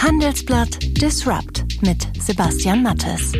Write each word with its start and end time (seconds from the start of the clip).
Handelsblatt 0.00 0.78
Disrupt 1.02 1.64
mit 1.82 2.06
Sebastian 2.20 2.84
Mattes. 2.84 3.32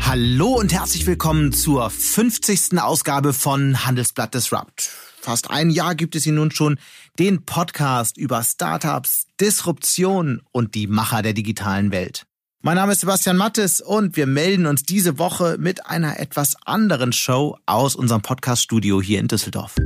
Hallo 0.00 0.58
und 0.58 0.72
herzlich 0.72 1.06
willkommen 1.06 1.52
zur 1.52 1.88
50. 1.90 2.80
Ausgabe 2.80 3.32
von 3.32 3.86
Handelsblatt 3.86 4.34
Disrupt. 4.34 4.90
Fast 5.20 5.48
ein 5.48 5.70
Jahr 5.70 5.94
gibt 5.94 6.16
es 6.16 6.24
hier 6.24 6.32
nun 6.32 6.50
schon 6.50 6.76
den 7.20 7.44
Podcast 7.44 8.18
über 8.18 8.42
Startups, 8.42 9.28
Disruption 9.40 10.42
und 10.50 10.74
die 10.74 10.88
Macher 10.88 11.22
der 11.22 11.34
digitalen 11.34 11.92
Welt. 11.92 12.26
Mein 12.62 12.74
Name 12.74 12.90
ist 12.90 13.02
Sebastian 13.02 13.36
Mattes 13.36 13.80
und 13.80 14.16
wir 14.16 14.26
melden 14.26 14.66
uns 14.66 14.82
diese 14.82 15.20
Woche 15.20 15.56
mit 15.60 15.86
einer 15.86 16.18
etwas 16.18 16.56
anderen 16.66 17.12
Show 17.12 17.56
aus 17.66 17.94
unserem 17.94 18.22
Podcaststudio 18.22 19.00
hier 19.00 19.20
in 19.20 19.28
Düsseldorf. 19.28 19.76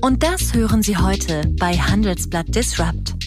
Und 0.00 0.22
das 0.22 0.54
hören 0.54 0.84
Sie 0.84 0.96
heute 0.96 1.42
bei 1.58 1.76
Handelsblatt 1.76 2.54
Disrupt. 2.54 3.23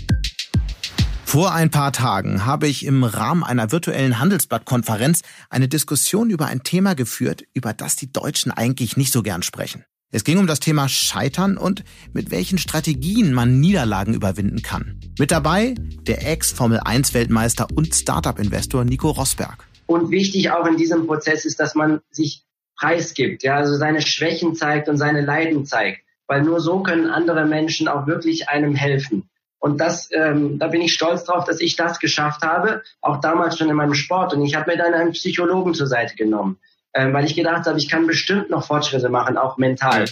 Vor 1.27 1.53
ein 1.53 1.69
paar 1.69 1.91
Tagen 1.91 2.45
habe 2.45 2.69
ich 2.69 2.85
im 2.85 3.03
Rahmen 3.03 3.43
einer 3.43 3.73
virtuellen 3.73 4.17
Handelsblattkonferenz 4.17 5.23
eine 5.49 5.67
Diskussion 5.67 6.29
über 6.29 6.45
ein 6.45 6.63
Thema 6.63 6.95
geführt, 6.95 7.43
über 7.53 7.73
das 7.73 7.97
die 7.97 8.09
Deutschen 8.09 8.49
eigentlich 8.49 8.95
nicht 8.95 9.11
so 9.11 9.23
gern 9.23 9.43
sprechen. 9.43 9.83
Es 10.09 10.23
ging 10.23 10.37
um 10.37 10.47
das 10.47 10.61
Thema 10.61 10.87
Scheitern 10.87 11.57
und 11.57 11.83
mit 12.13 12.31
welchen 12.31 12.57
Strategien 12.57 13.33
man 13.33 13.59
Niederlagen 13.59 14.13
überwinden 14.13 14.61
kann. 14.61 15.01
Mit 15.19 15.31
dabei 15.31 15.75
der 16.07 16.25
Ex-Formel-1-Weltmeister 16.25 17.67
und 17.75 17.93
Startup-Investor 17.93 18.85
Nico 18.85 19.09
Rosberg. 19.09 19.67
Und 19.85 20.11
wichtig 20.11 20.51
auch 20.51 20.65
in 20.65 20.77
diesem 20.77 21.07
Prozess 21.07 21.43
ist, 21.43 21.59
dass 21.59 21.75
man 21.75 21.99
sich 22.09 22.45
preisgibt, 22.77 23.43
ja, 23.43 23.57
also 23.57 23.75
seine 23.75 24.01
Schwächen 24.01 24.55
zeigt 24.55 24.87
und 24.87 24.95
seine 24.95 25.19
Leiden 25.19 25.65
zeigt, 25.65 26.03
weil 26.25 26.43
nur 26.43 26.61
so 26.61 26.83
können 26.83 27.09
andere 27.09 27.45
Menschen 27.45 27.89
auch 27.89 28.07
wirklich 28.07 28.47
einem 28.47 28.75
helfen. 28.75 29.29
Und 29.59 29.81
das, 29.81 30.09
ähm, 30.11 30.59
da 30.59 30.67
bin 30.67 30.81
ich 30.81 30.93
stolz 30.93 31.23
drauf, 31.23 31.45
dass 31.45 31.59
ich 31.59 31.75
das 31.75 31.99
geschafft 31.99 32.43
habe, 32.43 32.83
auch 33.01 33.19
damals 33.21 33.57
schon 33.57 33.69
in 33.69 33.75
meinem 33.75 33.95
Sport. 33.95 34.33
Und 34.33 34.45
ich 34.45 34.55
habe 34.55 34.71
mir 34.71 34.77
dann 34.77 34.93
einen 34.93 35.11
Psychologen 35.11 35.73
zur 35.73 35.87
Seite 35.87 36.15
genommen, 36.15 36.59
ähm, 36.93 37.13
weil 37.13 37.25
ich 37.25 37.35
gedacht 37.35 37.65
habe, 37.65 37.77
ich 37.77 37.89
kann 37.89 38.07
bestimmt 38.07 38.49
noch 38.49 38.65
Fortschritte 38.65 39.09
machen, 39.09 39.37
auch 39.37 39.57
mental. 39.57 40.05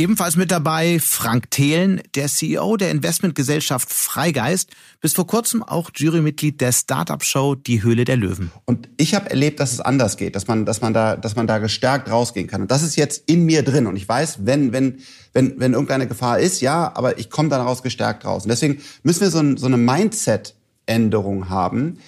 Ebenfalls 0.00 0.34
mit 0.36 0.50
dabei 0.50 0.98
Frank 0.98 1.50
Thelen, 1.50 2.00
der 2.14 2.28
CEO 2.28 2.78
der 2.78 2.90
Investmentgesellschaft 2.90 3.92
Freigeist, 3.92 4.70
bis 5.02 5.12
vor 5.12 5.26
kurzem 5.26 5.62
auch 5.62 5.90
Jurymitglied 5.94 6.58
der 6.58 6.72
Startup-Show 6.72 7.56
Die 7.56 7.82
Höhle 7.82 8.06
der 8.06 8.16
Löwen. 8.16 8.50
Und 8.64 8.88
ich 8.96 9.14
habe 9.14 9.28
erlebt, 9.28 9.60
dass 9.60 9.74
es 9.74 9.80
anders 9.82 10.16
geht, 10.16 10.36
dass 10.36 10.46
man, 10.46 10.64
dass 10.64 10.80
man 10.80 10.94
da, 10.94 11.16
dass 11.16 11.36
man 11.36 11.46
da 11.46 11.58
gestärkt 11.58 12.10
rausgehen 12.10 12.46
kann. 12.46 12.62
Und 12.62 12.70
das 12.70 12.82
ist 12.82 12.96
jetzt 12.96 13.28
in 13.28 13.44
mir 13.44 13.62
drin. 13.62 13.86
Und 13.86 13.96
ich 13.96 14.08
weiß, 14.08 14.46
wenn, 14.46 14.72
wenn, 14.72 15.00
wenn, 15.34 15.60
wenn 15.60 15.74
irgendeine 15.74 16.08
Gefahr 16.08 16.38
ist, 16.38 16.62
ja, 16.62 16.90
aber 16.94 17.18
ich 17.18 17.28
komme 17.28 17.50
daraus 17.50 17.82
gestärkt 17.82 18.24
raus. 18.24 18.44
Und 18.44 18.48
deswegen 18.48 18.80
müssen 19.02 19.20
wir 19.20 19.30
so, 19.30 19.40
ein, 19.40 19.58
so 19.58 19.66
eine 19.66 19.76
Mindset-Änderung 19.76 21.50
haben, 21.50 21.98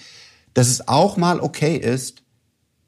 dass 0.55 0.67
es 0.67 0.87
auch 0.87 1.15
mal 1.15 1.39
okay 1.39 1.77
ist, 1.77 2.23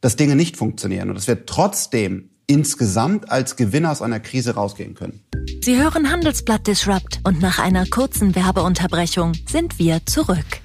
dass 0.02 0.16
Dinge 0.16 0.36
nicht 0.36 0.58
funktionieren 0.58 1.09
und 1.09 1.16
dass 1.16 1.28
wir 1.28 1.45
trotzdem 1.45 2.31
insgesamt 2.47 3.31
als 3.31 3.55
Gewinner 3.55 3.91
aus 3.91 4.01
einer 4.01 4.19
Krise 4.19 4.55
rausgehen 4.55 4.93
können. 4.95 5.23
Sie 5.63 5.81
hören 5.81 6.11
Handelsblatt 6.11 6.67
Disrupt 6.67 7.19
und 7.23 7.41
nach 7.41 7.59
einer 7.59 7.85
kurzen 7.85 8.35
Werbeunterbrechung 8.35 9.33
sind 9.47 9.79
wir 9.79 10.05
zurück. 10.05 10.61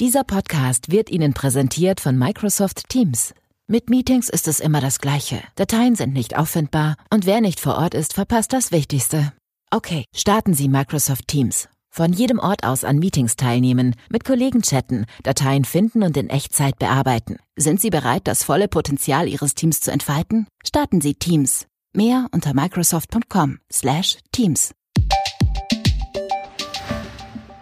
Dieser 0.00 0.22
Podcast 0.24 0.92
wird 0.92 1.10
Ihnen 1.10 1.34
präsentiert 1.34 2.00
von 2.00 2.16
Microsoft 2.16 2.88
Teams. 2.88 3.34
Mit 3.66 3.90
Meetings 3.90 4.28
ist 4.28 4.48
es 4.48 4.60
immer 4.60 4.80
das 4.80 5.00
Gleiche. 5.00 5.42
Dateien 5.56 5.94
sind 5.94 6.12
nicht 6.12 6.36
auffindbar 6.36 6.96
und 7.12 7.26
wer 7.26 7.40
nicht 7.40 7.60
vor 7.60 7.76
Ort 7.76 7.94
ist, 7.94 8.14
verpasst 8.14 8.52
das 8.52 8.72
Wichtigste. 8.72 9.32
Okay, 9.70 10.04
starten 10.14 10.54
Sie 10.54 10.68
Microsoft 10.68 11.28
Teams. 11.28 11.68
Von 11.98 12.12
jedem 12.12 12.38
Ort 12.38 12.62
aus 12.62 12.84
an 12.84 13.00
Meetings 13.00 13.34
teilnehmen, 13.34 13.96
mit 14.08 14.24
Kollegen 14.24 14.62
chatten, 14.62 15.06
Dateien 15.24 15.64
finden 15.64 16.04
und 16.04 16.16
in 16.16 16.30
Echtzeit 16.30 16.78
bearbeiten. 16.78 17.38
Sind 17.56 17.80
Sie 17.80 17.90
bereit, 17.90 18.28
das 18.28 18.44
volle 18.44 18.68
Potenzial 18.68 19.26
Ihres 19.26 19.56
Teams 19.56 19.80
zu 19.80 19.90
entfalten? 19.90 20.46
Starten 20.64 21.00
Sie 21.00 21.14
Teams. 21.14 21.66
Mehr 21.92 22.28
unter 22.30 22.54
microsoft.com/teams. 22.54 24.70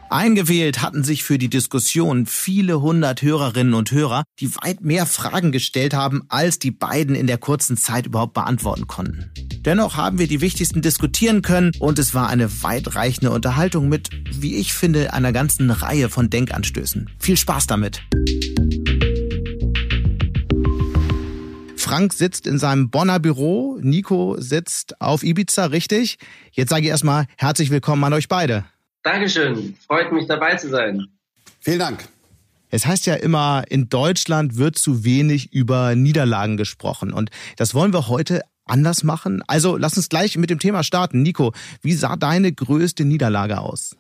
Eingewählt 0.09 0.83
hatten 0.83 1.03
sich 1.03 1.25
für 1.25 1.37
die 1.37 1.49
Diskussion 1.49 2.27
viele 2.27 2.81
hundert 2.81 3.23
Hörerinnen 3.23 3.75
und 3.75 3.91
Hörer, 3.91 4.23
die 4.39 4.55
weit 4.57 4.81
mehr 4.81 5.05
Fragen 5.05 5.51
gestellt 5.51 5.95
haben, 5.95 6.23
als 6.29 6.61
die 6.61 6.71
beiden 6.71 7.17
in 7.17 7.27
der 7.27 7.39
kurzen 7.39 7.77
Zeit 7.77 8.07
überhaupt 8.07 8.35
beantworten 8.35 8.87
konnten. 8.87 9.33
Dennoch 9.65 9.97
haben 9.97 10.21
wir 10.21 10.29
die 10.29 10.41
wichtigsten 10.41 10.81
diskutieren 10.81 11.43
können 11.43 11.73
und 11.81 11.99
es 11.99 12.15
war 12.15 12.29
eine 12.29 12.63
weitreichende 12.63 13.33
Unterhaltung 13.33 13.89
mit, 13.89 14.11
wie 14.31 14.57
ich 14.57 14.73
finde, 14.73 15.13
einer 15.13 15.33
ganzen 15.33 15.71
Reihe 15.71 16.09
von 16.09 16.31
Denkanstößen. 16.31 17.11
Viel 17.19 17.37
Spaß 17.37 17.67
damit! 17.67 18.01
Frank 21.77 22.13
sitzt 22.13 22.47
in 22.47 22.59
seinem 22.59 22.91
Bonner 22.91 23.19
Büro, 23.19 23.79
Nico 23.81 24.37
sitzt 24.39 25.01
auf 25.01 25.25
Ibiza, 25.25 25.67
richtig? 25.67 26.19
Jetzt 26.53 26.71
sage 26.71 26.83
ich 26.83 26.89
erstmal 26.89 27.27
herzlich 27.37 27.71
willkommen 27.71 28.05
an 28.05 28.13
euch 28.13 28.29
beide. 28.29 28.65
Dankeschön. 29.07 29.77
Freut 29.87 30.11
mich 30.11 30.27
dabei 30.27 30.57
zu 30.57 30.69
sein. 30.69 31.07
Vielen 31.61 31.79
Dank. 31.79 32.09
Es 32.71 32.87
heißt 32.87 33.07
ja 33.07 33.15
immer, 33.15 33.63
in 33.69 33.89
Deutschland 33.89 34.57
wird 34.57 34.77
zu 34.77 35.05
wenig 35.05 35.53
über 35.53 35.95
Niederlagen 35.95 36.57
gesprochen. 36.57 37.13
Und 37.13 37.31
das 37.57 37.73
wollen 37.73 37.93
wir 37.93 38.09
heute 38.09 38.43
anders 38.65 39.05
machen. 39.05 39.45
Also 39.47 39.77
lass 39.77 39.97
uns 39.97 40.09
gleich 40.09 40.37
mit 40.37 40.51
dem 40.51 40.59
Thema 40.59 40.83
starten. 40.83 41.23
Nico, 41.23 41.53
wie 41.83 41.93
sah 41.93 42.17
deine 42.17 42.53
größte 42.53 43.05
Niederlage 43.05 43.61
aus? 43.61 43.97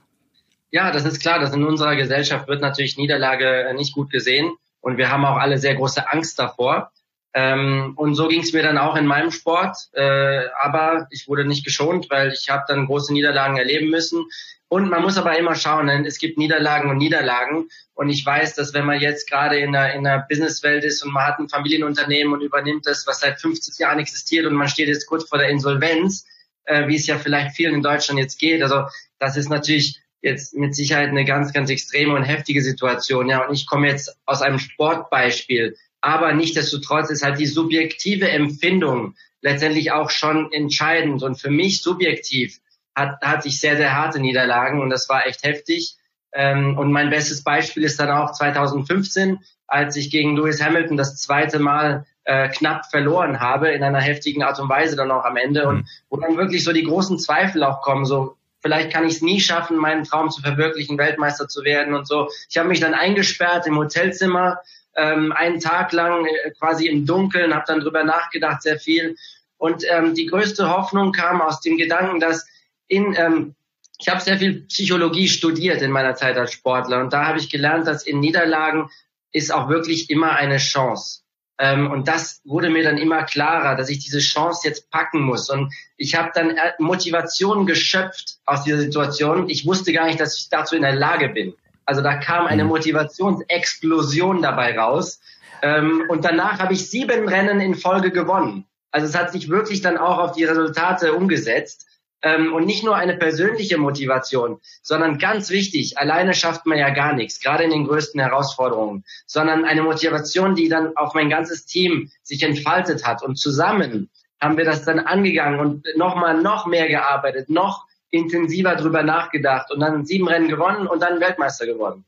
Ja, 0.72 0.90
das 0.90 1.04
ist 1.04 1.20
klar, 1.20 1.38
dass 1.38 1.54
in 1.54 1.62
unserer 1.62 1.94
Gesellschaft 1.94 2.48
wird 2.48 2.60
natürlich 2.60 2.96
Niederlage 2.96 3.72
nicht 3.76 3.94
gut 3.94 4.10
gesehen. 4.10 4.50
Und 4.80 4.96
wir 4.96 5.12
haben 5.12 5.24
auch 5.24 5.36
alle 5.36 5.58
sehr 5.58 5.76
große 5.76 6.10
Angst 6.10 6.36
davor. 6.36 6.90
Ähm, 7.36 7.92
und 7.96 8.14
so 8.14 8.28
ging 8.28 8.40
es 8.40 8.54
mir 8.54 8.62
dann 8.62 8.78
auch 8.78 8.96
in 8.96 9.06
meinem 9.06 9.30
Sport. 9.30 9.76
Äh, 9.92 10.46
aber 10.58 11.06
ich 11.10 11.28
wurde 11.28 11.44
nicht 11.44 11.66
geschont, 11.66 12.08
weil 12.08 12.32
ich 12.32 12.48
habe 12.48 12.64
dann 12.66 12.86
große 12.86 13.12
Niederlagen 13.12 13.58
erleben 13.58 13.90
müssen. 13.90 14.24
Und 14.68 14.88
man 14.88 15.02
muss 15.02 15.18
aber 15.18 15.38
immer 15.38 15.54
schauen, 15.54 15.88
denn 15.88 16.06
es 16.06 16.18
gibt 16.18 16.38
Niederlagen 16.38 16.90
und 16.90 16.96
Niederlagen. 16.96 17.68
Und 17.92 18.08
ich 18.08 18.24
weiß, 18.24 18.54
dass 18.54 18.72
wenn 18.72 18.86
man 18.86 19.00
jetzt 19.00 19.28
gerade 19.28 19.58
in 19.58 19.72
der, 19.72 19.92
in 19.92 20.04
der 20.04 20.24
Businesswelt 20.26 20.82
ist 20.82 21.04
und 21.04 21.12
man 21.12 21.26
hat 21.26 21.38
ein 21.38 21.50
Familienunternehmen 21.50 22.32
und 22.32 22.40
übernimmt 22.40 22.86
das, 22.86 23.06
was 23.06 23.20
seit 23.20 23.38
50 23.38 23.78
Jahren 23.78 23.98
existiert 23.98 24.46
und 24.46 24.54
man 24.54 24.68
steht 24.68 24.88
jetzt 24.88 25.06
kurz 25.06 25.28
vor 25.28 25.38
der 25.38 25.50
Insolvenz, 25.50 26.24
äh, 26.64 26.88
wie 26.88 26.96
es 26.96 27.06
ja 27.06 27.18
vielleicht 27.18 27.54
vielen 27.54 27.74
in 27.74 27.82
Deutschland 27.82 28.18
jetzt 28.18 28.38
geht. 28.38 28.62
Also 28.62 28.84
das 29.18 29.36
ist 29.36 29.50
natürlich 29.50 30.00
jetzt 30.22 30.54
mit 30.54 30.74
Sicherheit 30.74 31.10
eine 31.10 31.26
ganz, 31.26 31.52
ganz 31.52 31.68
extreme 31.68 32.14
und 32.14 32.24
heftige 32.24 32.62
Situation. 32.62 33.28
Ja, 33.28 33.46
und 33.46 33.54
ich 33.54 33.66
komme 33.66 33.88
jetzt 33.88 34.16
aus 34.24 34.40
einem 34.40 34.58
Sportbeispiel. 34.58 35.76
Aber 36.00 36.32
nichtdestotrotz 36.32 37.10
ist 37.10 37.24
halt 37.24 37.38
die 37.38 37.46
subjektive 37.46 38.28
Empfindung 38.28 39.14
letztendlich 39.40 39.92
auch 39.92 40.10
schon 40.10 40.52
entscheidend. 40.52 41.22
Und 41.22 41.36
für 41.40 41.50
mich 41.50 41.82
subjektiv 41.82 42.60
hat, 42.94 43.20
hatte 43.22 43.48
ich 43.48 43.60
sehr, 43.60 43.76
sehr 43.76 43.94
harte 43.94 44.20
Niederlagen 44.20 44.80
und 44.80 44.90
das 44.90 45.08
war 45.08 45.26
echt 45.26 45.42
heftig. 45.44 45.96
Ähm, 46.32 46.76
und 46.76 46.92
mein 46.92 47.10
bestes 47.10 47.42
Beispiel 47.42 47.84
ist 47.84 47.98
dann 48.00 48.10
auch 48.10 48.32
2015, 48.32 49.38
als 49.66 49.96
ich 49.96 50.10
gegen 50.10 50.36
Lewis 50.36 50.62
Hamilton 50.62 50.96
das 50.96 51.16
zweite 51.16 51.58
Mal 51.58 52.06
äh, 52.24 52.48
knapp 52.48 52.86
verloren 52.86 53.40
habe, 53.40 53.68
in 53.70 53.82
einer 53.82 54.00
heftigen 54.00 54.42
Art 54.42 54.58
und 54.58 54.68
Weise 54.68 54.96
dann 54.96 55.10
auch 55.10 55.24
am 55.24 55.36
Ende. 55.36 55.62
Mhm. 55.62 55.68
Und 55.68 55.88
wo 56.10 56.16
dann 56.18 56.36
wirklich 56.36 56.64
so 56.64 56.72
die 56.72 56.82
großen 56.82 57.18
Zweifel 57.18 57.62
auch 57.62 57.82
kommen, 57.82 58.04
so 58.04 58.35
vielleicht 58.66 58.92
kann 58.92 59.06
ich 59.06 59.14
es 59.14 59.22
nie 59.22 59.40
schaffen, 59.40 59.76
meinen 59.76 60.02
Traum 60.02 60.28
zu 60.28 60.42
verwirklichen, 60.42 60.98
Weltmeister 60.98 61.46
zu 61.46 61.62
werden 61.62 61.94
und 61.94 62.08
so. 62.08 62.28
Ich 62.50 62.58
habe 62.58 62.68
mich 62.68 62.80
dann 62.80 62.94
eingesperrt 62.94 63.64
im 63.68 63.78
Hotelzimmer, 63.78 64.58
ähm, 64.96 65.30
einen 65.30 65.60
Tag 65.60 65.92
lang 65.92 66.26
äh, 66.26 66.50
quasi 66.58 66.88
im 66.88 67.06
Dunkeln, 67.06 67.54
habe 67.54 67.62
dann 67.68 67.78
drüber 67.78 68.02
nachgedacht, 68.02 68.62
sehr 68.62 68.80
viel. 68.80 69.14
Und 69.56 69.84
ähm, 69.88 70.14
die 70.14 70.26
größte 70.26 70.68
Hoffnung 70.68 71.12
kam 71.12 71.40
aus 71.40 71.60
dem 71.60 71.76
Gedanken, 71.76 72.18
dass 72.18 72.44
in, 72.88 73.14
ähm, 73.16 73.54
ich 74.00 74.08
habe 74.08 74.20
sehr 74.20 74.36
viel 74.36 74.62
Psychologie 74.62 75.28
studiert 75.28 75.80
in 75.80 75.92
meiner 75.92 76.16
Zeit 76.16 76.36
als 76.36 76.50
Sportler 76.50 77.00
und 77.00 77.12
da 77.12 77.24
habe 77.24 77.38
ich 77.38 77.48
gelernt, 77.48 77.86
dass 77.86 78.04
in 78.04 78.18
Niederlagen 78.18 78.90
ist 79.30 79.54
auch 79.54 79.68
wirklich 79.68 80.10
immer 80.10 80.32
eine 80.32 80.56
Chance. 80.56 81.20
Ähm, 81.58 81.90
und 81.90 82.06
das 82.06 82.42
wurde 82.44 82.68
mir 82.68 82.84
dann 82.84 82.98
immer 82.98 83.24
klarer, 83.24 83.76
dass 83.76 83.88
ich 83.88 83.98
diese 84.00 84.18
Chance 84.18 84.68
jetzt 84.68 84.90
packen 84.90 85.20
muss. 85.20 85.48
Und 85.48 85.72
ich 85.96 86.14
habe 86.14 86.30
dann 86.34 86.50
äh, 86.50 86.72
Motivation 86.78 87.66
geschöpft 87.66 88.38
aus 88.44 88.64
dieser 88.64 88.78
Situation. 88.78 89.48
Ich 89.48 89.66
wusste 89.66 89.92
gar 89.92 90.06
nicht, 90.06 90.20
dass 90.20 90.36
ich 90.38 90.48
dazu 90.50 90.76
in 90.76 90.82
der 90.82 90.94
Lage 90.94 91.30
bin. 91.30 91.54
Also 91.86 92.02
da 92.02 92.16
kam 92.16 92.46
eine 92.46 92.64
mhm. 92.64 92.70
Motivationsexplosion 92.70 94.42
dabei 94.42 94.78
raus. 94.78 95.20
Ähm, 95.62 96.04
und 96.08 96.24
danach 96.24 96.58
habe 96.58 96.74
ich 96.74 96.90
sieben 96.90 97.28
Rennen 97.28 97.60
in 97.60 97.74
Folge 97.74 98.10
gewonnen. 98.10 98.66
Also 98.90 99.06
es 99.06 99.16
hat 99.16 99.32
sich 99.32 99.48
wirklich 99.48 99.80
dann 99.80 99.96
auch 99.96 100.18
auf 100.18 100.32
die 100.32 100.44
Resultate 100.44 101.14
umgesetzt. 101.14 101.86
Ähm, 102.22 102.54
und 102.54 102.66
nicht 102.66 102.82
nur 102.82 102.96
eine 102.96 103.16
persönliche 103.16 103.78
Motivation, 103.78 104.58
sondern 104.82 105.18
ganz 105.18 105.50
wichtig, 105.50 105.98
alleine 105.98 106.34
schafft 106.34 106.66
man 106.66 106.78
ja 106.78 106.90
gar 106.90 107.12
nichts, 107.12 107.40
gerade 107.40 107.64
in 107.64 107.70
den 107.70 107.86
größten 107.86 108.20
Herausforderungen, 108.20 109.04
sondern 109.26 109.64
eine 109.64 109.82
Motivation, 109.82 110.54
die 110.54 110.68
dann 110.68 110.96
auf 110.96 111.14
mein 111.14 111.28
ganzes 111.28 111.66
Team 111.66 112.10
sich 112.22 112.42
entfaltet 112.42 113.04
hat. 113.04 113.22
Und 113.22 113.36
zusammen 113.36 114.10
haben 114.40 114.56
wir 114.56 114.64
das 114.64 114.84
dann 114.84 114.98
angegangen 114.98 115.60
und 115.60 115.86
nochmal 115.96 116.40
noch 116.40 116.66
mehr 116.66 116.88
gearbeitet, 116.88 117.50
noch 117.50 117.86
intensiver 118.10 118.76
drüber 118.76 119.02
nachgedacht 119.02 119.70
und 119.70 119.80
dann 119.80 120.06
sieben 120.06 120.28
Rennen 120.28 120.48
gewonnen 120.48 120.86
und 120.86 121.02
dann 121.02 121.20
Weltmeister 121.20 121.66
geworden. 121.66 122.04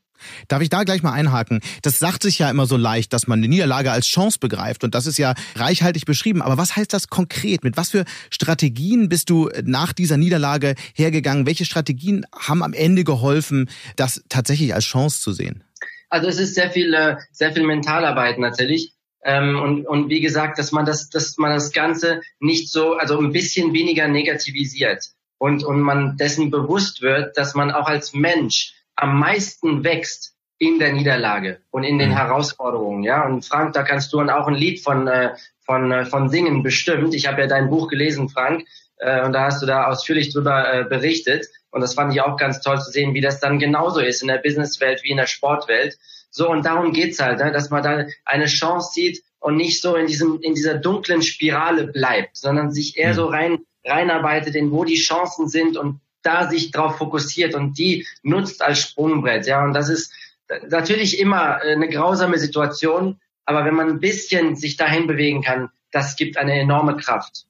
Darf 0.49 0.63
ich 0.63 0.69
da 0.69 0.85
gleich 0.85 1.03
mal 1.03 1.13
einhaken? 1.13 1.61
Das 1.83 1.99
sagt 1.99 2.23
sich 2.23 2.39
ja 2.39 2.51
immer 2.51 2.67
so 2.67 2.77
leicht, 2.77 3.13
dass 3.13 3.27
man 3.27 3.39
eine 3.39 3.49
Niederlage 3.49 3.91
als 3.91 4.07
Chance 4.07 4.39
begreift 4.39 4.85
und 4.85 4.95
das 4.95 5.07
ist 5.07 5.19
ja 5.19 5.35
reichhaltig 5.55 6.05
beschrieben. 6.05 6.43
Aber 6.43 6.59
was 6.59 6.77
heißt 6.77 6.93
das 6.93 7.09
konkret? 7.09 7.65
Mit 7.65 7.77
was 7.77 7.91
für 7.91 8.05
Strategien 8.31 9.09
bist 9.09 9.31
du 9.31 9.51
nach 9.65 9.93
dieser 9.93 10.17
Niederlage 10.17 10.75
hergegangen? 10.95 11.47
Welche 11.47 11.65
Strategien 11.65 12.27
haben 12.35 12.63
am 12.63 12.73
Ende 12.73 13.05
geholfen, 13.05 13.69
das 13.97 14.23
tatsächlich 14.29 14.75
als 14.75 14.85
Chance 14.85 15.21
zu 15.21 15.33
sehen? 15.33 15.65
Also 16.11 16.29
es 16.29 16.39
ist 16.39 16.55
sehr 16.55 16.71
viel, 16.71 16.95
äh, 16.95 17.17
sehr 17.33 17.53
viel 17.53 17.65
Mentalarbeit 17.65 18.39
natürlich. 18.39 18.93
Ähm, 19.25 19.61
und, 19.61 19.87
und 19.87 20.09
wie 20.09 20.21
gesagt, 20.21 20.59
dass 20.59 20.73
man 20.73 20.87
das, 20.87 21.11
dass 21.11 21.37
man 21.39 21.53
das 21.53 21.73
Ganze 21.73 22.23
nicht 22.41 22.71
so, 22.71 22.95
also 22.95 23.19
ein 23.19 23.33
bisschen 23.33 23.73
weniger 23.73 24.09
negativisiert 24.09 25.05
und, 25.39 25.65
und 25.65 25.81
man 25.81 26.17
dessen 26.17 26.51
bewusst 26.51 27.03
wird, 27.03 27.37
dass 27.37 27.55
man 27.55 27.71
auch 27.71 27.89
als 27.89 28.15
Mensch 28.15 28.75
am 28.99 29.19
meisten 29.19 29.85
wächst 29.85 30.35
in 30.59 30.81
der 30.81 30.93
Niederlage 30.93 31.61
und 31.71 31.85
in 31.85 31.99
den 31.99 32.11
mhm. 32.11 32.17
Herausforderungen. 32.17 33.05
Ja, 33.05 33.25
und 33.25 33.45
Frank, 33.45 33.73
da 33.75 33.85
kannst 33.85 34.13
du 34.13 34.21
auch 34.21 34.49
ein 34.49 34.55
Lied 34.55 34.81
von, 34.83 35.07
äh, 35.07 35.35
von, 35.65 35.93
äh, 35.93 36.05
von 36.05 36.29
singen 36.29 36.65
bestimmt. 36.65 37.15
Ich 37.15 37.29
habe 37.29 37.41
ja 37.43 37.47
dein 37.47 37.71
Buch 37.71 37.89
gelesen, 37.89 38.29
Frank, 38.29 38.67
äh, 38.97 39.25
und 39.25 39.33
da 39.33 39.45
hast 39.45 39.63
du 39.63 39.67
da 39.67 39.87
ausführlich 39.87 40.33
drüber 40.33 40.73
äh, 40.73 40.85
berichtet. 40.85 41.47
Und 41.71 41.81
das 41.83 41.95
fand 41.95 42.13
ich 42.13 42.21
auch 42.23 42.37
ganz 42.37 42.61
toll 42.61 42.81
zu 42.81 42.91
sehen, 42.91 43.15
wie 43.15 43.21
das 43.21 43.39
dann 43.39 43.61
genauso 43.61 44.01
ist 44.01 44.23
in 44.23 44.29
der 44.29 44.39
Businesswelt 44.39 45.05
wie 45.05 45.11
in 45.11 45.19
der 45.19 45.27
Sportwelt. 45.27 45.97
So, 46.31 46.51
und 46.51 46.67
darum 46.67 46.93
geht's 46.93 47.21
halt, 47.21 47.39
ne, 47.39 47.53
dass 47.53 47.71
man 47.71 47.83
da 47.85 48.07
eine 48.25 48.47
Chance 48.47 48.91
sieht 48.95 49.23
und 49.39 49.57
nicht 49.57 49.81
so 49.81 49.95
in 49.95 50.09
diesem, 50.09 50.41
in 50.41 50.55
dieser 50.55 50.75
dunklen 50.75 51.23
Spirale 51.23 51.87
bleibt, 51.87 52.37
sondern 52.37 52.73
sich 52.73 52.97
eher 52.97 53.11
mhm. 53.11 53.17
so 53.17 53.27
rein, 53.27 53.59
reinarbeitet 53.85 54.57
in 54.57 54.73
wo 54.73 54.85
die 54.85 54.97
Chancen 54.97 55.49
sind 55.49 55.77
und 55.77 56.01
da 56.23 56.49
sich 56.49 56.71
drauf 56.71 56.99
fokussiert 56.99 57.55
und 57.55 57.79
die 57.79 58.07
nutzt 58.23 58.63
als 58.63 58.81
Sprungbrett. 58.81 59.47
Ja, 59.47 59.65
und 59.65 59.73
das 59.73 59.89
ist 59.89 60.13
natürlich 60.69 61.19
immer 61.19 61.63
äh, 61.63 61.73
eine 61.73 61.89
grausame 61.89 62.39
Situation, 62.39 63.21
aber 63.45 63.65
wenn 63.65 63.75
man 63.75 63.89
ein 63.89 64.01
bisschen 64.01 64.57
sich 64.57 64.77
dahin 64.77 65.07
bewegen 65.07 65.43
kann, 65.43 65.71
das 65.91 66.17
gibt 66.17 66.37
eine 66.37 66.59
enorme 66.59 66.97
Kraft. 66.97 67.47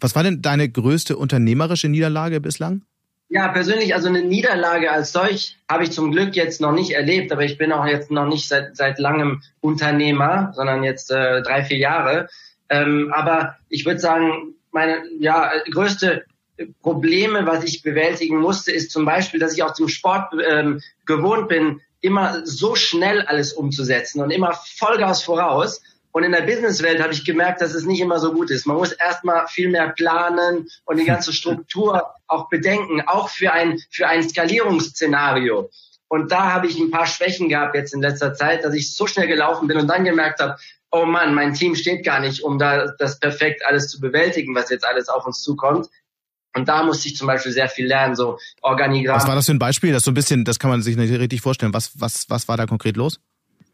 Was 0.00 0.14
war 0.14 0.22
denn 0.22 0.40
deine 0.40 0.68
größte 0.68 1.16
unternehmerische 1.16 1.88
Niederlage 1.88 2.40
bislang? 2.40 2.82
Ja, 3.28 3.48
persönlich, 3.48 3.94
also 3.94 4.08
eine 4.08 4.22
Niederlage 4.22 4.90
als 4.90 5.12
solch 5.12 5.58
habe 5.68 5.82
ich 5.82 5.90
zum 5.90 6.12
Glück 6.12 6.36
jetzt 6.36 6.60
noch 6.60 6.72
nicht 6.72 6.92
erlebt, 6.92 7.32
aber 7.32 7.44
ich 7.44 7.58
bin 7.58 7.72
auch 7.72 7.84
jetzt 7.84 8.10
noch 8.10 8.26
nicht 8.26 8.48
seit, 8.48 8.76
seit 8.76 8.98
langem 9.00 9.42
Unternehmer, 9.60 10.52
sondern 10.54 10.84
jetzt 10.84 11.10
äh, 11.10 11.42
drei, 11.42 11.64
vier 11.64 11.78
Jahre. 11.78 12.28
Ähm, 12.68 13.12
aber 13.12 13.56
ich 13.68 13.84
würde 13.84 13.98
sagen, 13.98 14.54
meine 14.70 15.02
ja, 15.18 15.50
größte 15.70 16.24
Probleme, 16.82 17.46
was 17.46 17.64
ich 17.64 17.82
bewältigen 17.82 18.38
musste, 18.38 18.72
ist 18.72 18.90
zum 18.90 19.04
Beispiel, 19.04 19.40
dass 19.40 19.54
ich 19.54 19.62
auch 19.62 19.74
zum 19.74 19.88
Sport 19.88 20.32
ähm, 20.46 20.80
gewohnt 21.04 21.48
bin, 21.48 21.80
immer 22.00 22.46
so 22.46 22.74
schnell 22.74 23.22
alles 23.22 23.52
umzusetzen 23.52 24.20
und 24.20 24.30
immer 24.30 24.52
Vollgas 24.52 25.22
voraus. 25.22 25.82
Und 26.12 26.24
in 26.24 26.32
der 26.32 26.42
Businesswelt 26.42 27.02
habe 27.02 27.12
ich 27.12 27.26
gemerkt, 27.26 27.60
dass 27.60 27.74
es 27.74 27.84
nicht 27.84 28.00
immer 28.00 28.18
so 28.18 28.32
gut 28.32 28.50
ist. 28.50 28.66
Man 28.66 28.76
muss 28.76 28.92
erstmal 28.92 29.46
viel 29.48 29.68
mehr 29.68 29.90
planen 29.90 30.68
und 30.86 30.96
die 30.98 31.04
ganze 31.04 31.32
Struktur 31.32 32.10
auch 32.26 32.48
bedenken, 32.48 33.02
auch 33.02 33.28
für 33.28 33.52
ein, 33.52 33.78
für 33.90 34.06
ein 34.08 34.26
Skalierungsszenario. 34.26 35.70
Und 36.08 36.32
da 36.32 36.52
habe 36.52 36.68
ich 36.68 36.78
ein 36.78 36.90
paar 36.90 37.06
Schwächen 37.06 37.48
gehabt 37.48 37.74
jetzt 37.74 37.92
in 37.92 38.00
letzter 38.00 38.32
Zeit, 38.32 38.64
dass 38.64 38.74
ich 38.74 38.94
so 38.94 39.06
schnell 39.06 39.26
gelaufen 39.26 39.68
bin 39.68 39.76
und 39.76 39.88
dann 39.88 40.04
gemerkt 40.04 40.40
habe, 40.40 40.56
oh 40.92 41.04
Mann, 41.04 41.34
mein 41.34 41.52
Team 41.52 41.74
steht 41.74 42.04
gar 42.04 42.20
nicht, 42.20 42.42
um 42.42 42.58
da 42.58 42.94
das 42.98 43.18
perfekt 43.18 43.64
alles 43.66 43.88
zu 43.88 44.00
bewältigen, 44.00 44.54
was 44.54 44.70
jetzt 44.70 44.86
alles 44.86 45.08
auf 45.08 45.26
uns 45.26 45.42
zukommt. 45.42 45.88
Und 46.56 46.68
da 46.68 46.82
musste 46.82 47.08
ich 47.08 47.16
zum 47.16 47.26
Beispiel 47.26 47.52
sehr 47.52 47.68
viel 47.68 47.86
lernen, 47.86 48.16
so 48.16 48.38
Organigramm. 48.62 49.16
Was 49.16 49.28
war 49.28 49.34
das 49.34 49.44
für 49.44 49.52
ein 49.52 49.58
Beispiel? 49.58 49.92
Das 49.92 50.04
so 50.04 50.10
ein 50.10 50.14
bisschen, 50.14 50.44
das 50.44 50.58
kann 50.58 50.70
man 50.70 50.80
sich 50.80 50.96
nicht 50.96 51.12
richtig 51.12 51.42
vorstellen. 51.42 51.74
Was, 51.74 52.00
was, 52.00 52.30
was 52.30 52.48
war 52.48 52.56
da 52.56 52.64
konkret 52.64 52.96
los? 52.96 53.20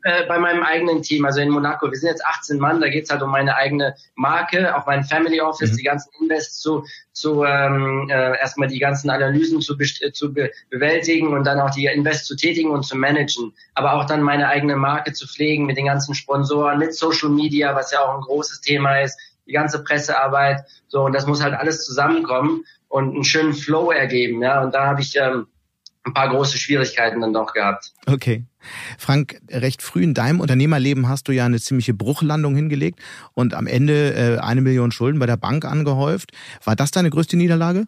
Äh, 0.05 0.26
bei 0.26 0.37
meinem 0.40 0.64
eigenen 0.64 1.00
Team, 1.00 1.25
also 1.25 1.40
in 1.40 1.49
Monaco. 1.49 1.88
Wir 1.88 1.96
sind 1.96 2.08
jetzt 2.08 2.26
18 2.26 2.58
Mann, 2.58 2.81
da 2.81 2.88
geht's 2.88 3.08
halt 3.08 3.23
um 3.23 3.31
meine 3.31 3.55
eigene 3.55 3.94
Marke, 4.17 4.76
auch 4.76 4.84
mein 4.84 5.05
Family 5.05 5.40
Office, 5.40 5.73
mhm. 5.73 5.76
die 5.76 5.82
ganzen 5.84 6.11
Invests 6.20 6.58
zu, 6.58 6.84
zu 7.12 7.44
ähm, 7.44 8.08
äh, 8.11 8.37
erstmal 8.40 8.67
die 8.67 8.81
ganzen 8.81 9.11
Analysen 9.11 9.61
zu, 9.61 9.76
zu 9.76 10.35
be 10.35 10.50
bewältigen 10.70 11.28
und 11.28 11.44
dann 11.44 11.61
auch 11.61 11.70
die 11.70 11.87
Invest 11.87 12.26
zu 12.26 12.35
tätigen 12.35 12.70
und 12.70 12.82
zu 12.82 12.96
managen. 12.96 13.52
Aber 13.75 13.93
auch 13.93 14.06
dann 14.06 14.23
meine 14.23 14.49
eigene 14.49 14.75
Marke 14.75 15.12
zu 15.12 15.28
pflegen 15.28 15.67
mit 15.67 15.76
den 15.76 15.87
ganzen 15.87 16.17
Sponsoren, 16.17 16.81
mit 16.81 16.96
Social 16.96 17.28
Media, 17.28 17.76
was 17.76 17.93
ja 17.93 18.00
auch 18.00 18.17
ein 18.17 18.23
großes 18.23 18.61
Thema 18.61 19.02
ist, 19.02 19.17
die 19.46 19.52
ganze 19.52 19.82
Pressearbeit. 19.82 20.64
So, 20.88 21.04
und 21.04 21.12
das 21.12 21.26
muss 21.26 21.42
halt 21.42 21.54
alles 21.54 21.84
zusammenkommen 21.84 22.64
und 22.88 23.14
einen 23.14 23.24
schönen 23.24 23.54
Flow 23.54 23.90
ergeben. 23.90 24.42
Ja, 24.42 24.62
und 24.62 24.74
da 24.74 24.86
habe 24.86 25.00
ich 25.00 25.16
ähm, 25.16 25.46
ein 26.04 26.14
paar 26.14 26.28
große 26.30 26.58
Schwierigkeiten 26.58 27.20
dann 27.20 27.32
doch 27.32 27.52
gehabt. 27.52 27.92
Okay. 28.06 28.44
Frank, 28.98 29.40
recht 29.50 29.82
früh 29.82 30.02
in 30.02 30.14
deinem 30.14 30.40
Unternehmerleben 30.40 31.08
hast 31.08 31.28
du 31.28 31.32
ja 31.32 31.46
eine 31.46 31.60
ziemliche 31.60 31.94
Bruchlandung 31.94 32.54
hingelegt 32.54 33.00
und 33.34 33.54
am 33.54 33.66
Ende 33.66 34.14
äh, 34.14 34.38
eine 34.38 34.60
Million 34.60 34.92
Schulden 34.92 35.18
bei 35.18 35.26
der 35.26 35.36
Bank 35.36 35.64
angehäuft. 35.64 36.32
War 36.64 36.76
das 36.76 36.90
deine 36.90 37.10
größte 37.10 37.36
Niederlage? 37.36 37.86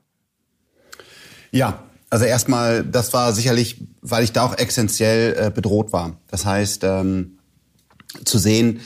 Ja, 1.50 1.84
also 2.10 2.24
erstmal, 2.24 2.84
das 2.84 3.12
war 3.12 3.32
sicherlich, 3.32 3.84
weil 4.00 4.24
ich 4.24 4.32
da 4.32 4.42
auch 4.42 4.56
essentiell 4.56 5.36
äh, 5.36 5.50
bedroht 5.50 5.92
war. 5.92 6.16
Das 6.28 6.46
heißt, 6.46 6.84
ähm, 6.84 7.38
zu 8.24 8.38
sehen, 8.38 8.80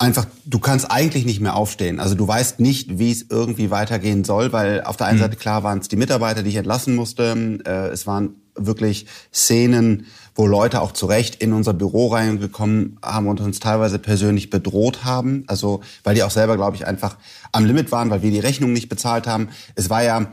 einfach, 0.00 0.26
du 0.46 0.58
kannst 0.58 0.90
eigentlich 0.90 1.26
nicht 1.26 1.40
mehr 1.40 1.54
aufstehen. 1.54 2.00
Also 2.00 2.14
du 2.14 2.26
weißt 2.26 2.58
nicht, 2.58 2.98
wie 2.98 3.12
es 3.12 3.26
irgendwie 3.28 3.70
weitergehen 3.70 4.24
soll, 4.24 4.52
weil 4.52 4.82
auf 4.82 4.96
der 4.96 5.06
einen 5.06 5.18
mhm. 5.18 5.22
Seite 5.22 5.36
klar 5.36 5.62
waren 5.62 5.78
es 5.78 5.88
die 5.88 5.96
Mitarbeiter, 5.96 6.42
die 6.42 6.48
ich 6.48 6.56
entlassen 6.56 6.96
musste. 6.96 7.60
Äh, 7.66 7.88
es 7.88 8.06
waren 8.06 8.34
wirklich 8.54 9.06
Szenen, 9.32 10.06
wo 10.34 10.46
Leute 10.46 10.80
auch 10.80 10.92
zu 10.92 11.06
Recht 11.06 11.36
in 11.36 11.52
unser 11.52 11.74
Büro 11.74 12.08
reingekommen 12.08 12.98
haben 13.02 13.28
und 13.28 13.40
uns 13.40 13.60
teilweise 13.60 13.98
persönlich 13.98 14.48
bedroht 14.48 15.04
haben. 15.04 15.44
Also 15.48 15.82
weil 16.02 16.14
die 16.14 16.22
auch 16.22 16.30
selber, 16.30 16.56
glaube 16.56 16.76
ich, 16.76 16.86
einfach 16.86 17.18
am 17.52 17.66
Limit 17.66 17.92
waren, 17.92 18.08
weil 18.08 18.22
wir 18.22 18.30
die 18.30 18.40
Rechnung 18.40 18.72
nicht 18.72 18.88
bezahlt 18.88 19.26
haben. 19.26 19.50
Es 19.74 19.90
war 19.90 20.02
ja 20.02 20.32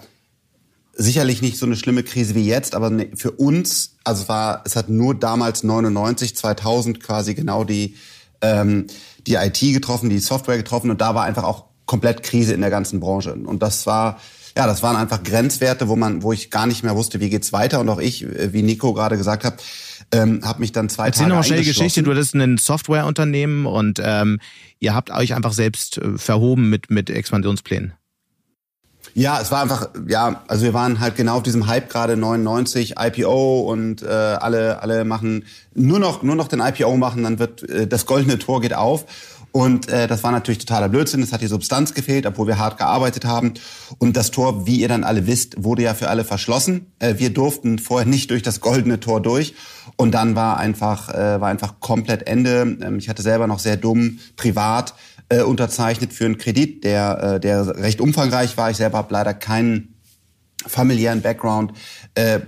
sicherlich 0.93 1.41
nicht 1.41 1.57
so 1.57 1.65
eine 1.65 1.75
schlimme 1.75 2.03
Krise 2.03 2.35
wie 2.35 2.47
jetzt, 2.47 2.73
aber 2.73 2.89
ne, 2.89 3.09
für 3.15 3.31
uns, 3.31 3.97
also 4.05 4.23
es 4.23 4.29
war, 4.29 4.63
es 4.65 4.77
hat 4.77 4.89
nur 4.89 5.13
damals 5.13 5.63
99, 5.63 6.35
2000 6.37 7.03
quasi 7.03 7.35
genau 7.35 7.65
die 7.65 7.95
ähm, 8.41 8.87
die 9.27 9.35
IT 9.35 9.59
getroffen, 9.59 10.09
die 10.09 10.19
Software 10.19 10.57
getroffen 10.57 10.89
und 10.89 11.01
da 11.01 11.13
war 11.13 11.23
einfach 11.23 11.43
auch 11.43 11.65
komplett 11.85 12.23
Krise 12.23 12.53
in 12.53 12.61
der 12.61 12.69
ganzen 12.69 12.99
Branche. 12.99 13.33
Und 13.33 13.63
das 13.63 13.87
war, 13.87 14.19
ja, 14.55 14.67
das 14.67 14.83
waren 14.83 14.95
einfach 14.95 15.23
Grenzwerte, 15.23 15.87
wo 15.87 15.95
man, 15.95 16.21
wo 16.21 16.33
ich 16.33 16.51
gar 16.51 16.67
nicht 16.67 16.83
mehr 16.83 16.95
wusste, 16.95 17.19
wie 17.19 17.29
geht's 17.29 17.53
weiter. 17.53 17.79
Und 17.79 17.89
auch 17.89 17.99
ich, 17.99 18.23
äh, 18.23 18.53
wie 18.53 18.61
Nico 18.61 18.93
gerade 18.93 19.17
gesagt 19.17 19.43
hat, 19.43 19.63
ähm, 20.11 20.41
habe 20.43 20.59
mich 20.59 20.71
dann 20.71 20.89
zwei 20.89 21.07
Erzähl 21.07 21.23
Tage 21.23 21.29
noch 21.29 21.35
mal 21.37 21.43
schnell 21.43 21.61
die 21.61 21.67
Geschichte. 21.67 22.03
Du 22.03 22.11
hattest 22.11 22.35
ein 22.35 22.57
Softwareunternehmen 22.57 23.65
und 23.65 23.99
ähm, 24.03 24.39
ihr 24.79 24.93
habt 24.93 25.09
euch 25.11 25.33
einfach 25.33 25.53
selbst 25.53 25.97
äh, 25.97 26.17
verhoben 26.17 26.69
mit 26.69 26.91
mit 26.91 27.09
Expansionsplänen. 27.09 27.93
Ja, 29.17 29.41
es 29.41 29.49
war 29.49 29.63
einfach, 29.63 29.89
ja, 30.07 30.43
also 30.47 30.63
wir 30.63 30.75
waren 30.75 30.99
halt 30.99 31.15
genau 31.15 31.37
auf 31.37 31.43
diesem 31.43 31.65
Hype 31.65 31.89
gerade 31.89 32.15
99 32.15 32.97
IPO 32.99 33.61
und 33.61 34.03
äh, 34.03 34.05
alle 34.05 34.83
alle 34.83 35.05
machen 35.05 35.45
nur 35.73 35.97
noch 35.97 36.21
nur 36.21 36.35
noch 36.35 36.47
den 36.47 36.59
IPO 36.59 36.95
machen, 36.97 37.23
dann 37.23 37.39
wird 37.39 37.67
äh, 37.67 37.87
das 37.87 38.05
goldene 38.05 38.37
Tor 38.37 38.61
geht 38.61 38.75
auf 38.75 39.05
und 39.51 39.89
äh, 39.89 40.05
das 40.07 40.23
war 40.23 40.31
natürlich 40.31 40.59
totaler 40.59 40.87
Blödsinn. 40.87 41.23
Es 41.23 41.33
hat 41.33 41.41
die 41.41 41.47
Substanz 41.47 41.95
gefehlt, 41.95 42.27
obwohl 42.27 42.45
wir 42.45 42.59
hart 42.59 42.77
gearbeitet 42.77 43.25
haben. 43.25 43.55
Und 43.97 44.15
das 44.15 44.29
Tor, 44.29 44.67
wie 44.67 44.81
ihr 44.81 44.87
dann 44.87 45.03
alle 45.03 45.25
wisst, 45.25 45.63
wurde 45.63 45.81
ja 45.81 45.95
für 45.95 46.09
alle 46.09 46.23
verschlossen. 46.23 46.91
Äh, 46.99 47.15
wir 47.17 47.31
durften 47.31 47.79
vorher 47.79 48.07
nicht 48.07 48.29
durch 48.29 48.43
das 48.43 48.61
goldene 48.61 48.99
Tor 48.99 49.19
durch. 49.19 49.55
Und 49.95 50.11
dann 50.11 50.35
war 50.35 50.57
einfach 50.57 51.09
äh, 51.09 51.41
war 51.41 51.47
einfach 51.47 51.79
komplett 51.79 52.27
Ende. 52.27 52.77
Ähm, 52.81 52.99
ich 52.99 53.09
hatte 53.09 53.23
selber 53.23 53.47
noch 53.47 53.57
sehr 53.57 53.77
dumm 53.77 54.19
privat 54.35 54.93
äh, 55.29 55.41
unterzeichnet 55.41 56.13
für 56.13 56.25
einen 56.25 56.37
Kredit, 56.37 56.83
der, 56.83 57.35
äh, 57.35 57.39
der 57.39 57.67
recht 57.77 58.01
umfangreich 58.01 58.57
war. 58.57 58.71
Ich 58.71 58.77
selber 58.77 58.97
habe 58.97 59.13
leider 59.13 59.33
keinen 59.33 59.95
familiären 60.65 61.21
Background. 61.21 61.73
Äh, 62.15 62.39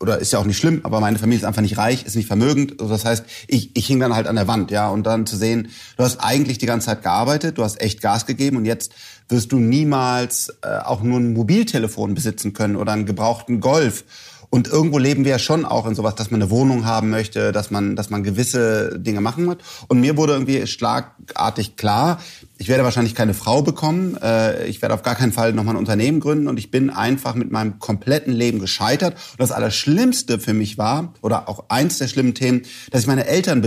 oder 0.00 0.18
ist 0.18 0.32
ja 0.32 0.38
auch 0.38 0.44
nicht 0.44 0.56
schlimm, 0.56 0.80
aber 0.84 1.00
meine 1.00 1.18
Familie 1.18 1.40
ist 1.40 1.44
einfach 1.44 1.60
nicht 1.62 1.76
reich, 1.76 2.06
ist 2.06 2.16
nicht 2.16 2.26
vermögend. 2.26 2.80
Also 2.80 2.92
das 2.92 3.04
heißt, 3.04 3.24
ich, 3.48 3.76
ich 3.76 3.86
hing 3.86 4.00
dann 4.00 4.14
halt 4.14 4.26
an 4.26 4.36
der 4.36 4.48
Wand, 4.48 4.70
ja, 4.70 4.88
und 4.88 5.04
dann 5.04 5.26
zu 5.26 5.36
sehen, 5.36 5.68
du 5.96 6.04
hast 6.04 6.18
eigentlich 6.20 6.58
die 6.58 6.66
ganze 6.66 6.86
Zeit 6.86 7.02
gearbeitet, 7.02 7.58
du 7.58 7.64
hast 7.64 7.80
echt 7.80 8.00
Gas 8.00 8.24
gegeben 8.24 8.56
und 8.56 8.64
jetzt 8.64 8.92
wirst 9.28 9.52
du 9.52 9.58
niemals 9.58 10.54
äh, 10.62 10.78
auch 10.78 11.02
nur 11.02 11.20
ein 11.20 11.34
Mobiltelefon 11.34 12.14
besitzen 12.14 12.54
können 12.54 12.76
oder 12.76 12.92
einen 12.92 13.06
gebrauchten 13.06 13.60
Golf 13.60 14.04
und 14.50 14.68
irgendwo 14.68 14.98
leben 14.98 15.24
wir 15.24 15.32
ja 15.32 15.38
schon 15.38 15.64
auch 15.64 15.86
in 15.86 15.94
sowas, 15.94 16.14
dass 16.14 16.30
man 16.30 16.40
eine 16.40 16.50
Wohnung 16.50 16.86
haben 16.86 17.10
möchte, 17.10 17.52
dass 17.52 17.70
man, 17.70 17.96
dass 17.96 18.08
man 18.08 18.22
gewisse 18.22 18.98
Dinge 18.98 19.20
machen 19.20 19.44
muss. 19.44 19.56
Und 19.88 20.00
mir 20.00 20.16
wurde 20.16 20.32
irgendwie 20.32 20.66
schlagartig 20.66 21.76
klar, 21.76 22.20
ich 22.56 22.68
werde 22.68 22.82
wahrscheinlich 22.82 23.14
keine 23.14 23.34
Frau 23.34 23.62
bekommen, 23.62 24.16
äh, 24.22 24.66
ich 24.66 24.80
werde 24.80 24.94
auf 24.94 25.02
gar 25.02 25.14
keinen 25.14 25.32
Fall 25.32 25.52
nochmal 25.52 25.74
ein 25.74 25.78
Unternehmen 25.78 26.20
gründen 26.20 26.48
und 26.48 26.58
ich 26.58 26.70
bin 26.70 26.90
einfach 26.90 27.34
mit 27.34 27.50
meinem 27.50 27.78
kompletten 27.78 28.32
Leben 28.32 28.58
gescheitert. 28.58 29.14
Und 29.32 29.40
das 29.40 29.52
Allerschlimmste 29.52 30.38
für 30.38 30.54
mich 30.54 30.78
war, 30.78 31.12
oder 31.20 31.48
auch 31.48 31.66
eins 31.68 31.98
der 31.98 32.08
schlimmen 32.08 32.34
Themen, 32.34 32.62
dass 32.90 33.02
ich 33.02 33.06
meine 33.06 33.26
Eltern 33.26 33.62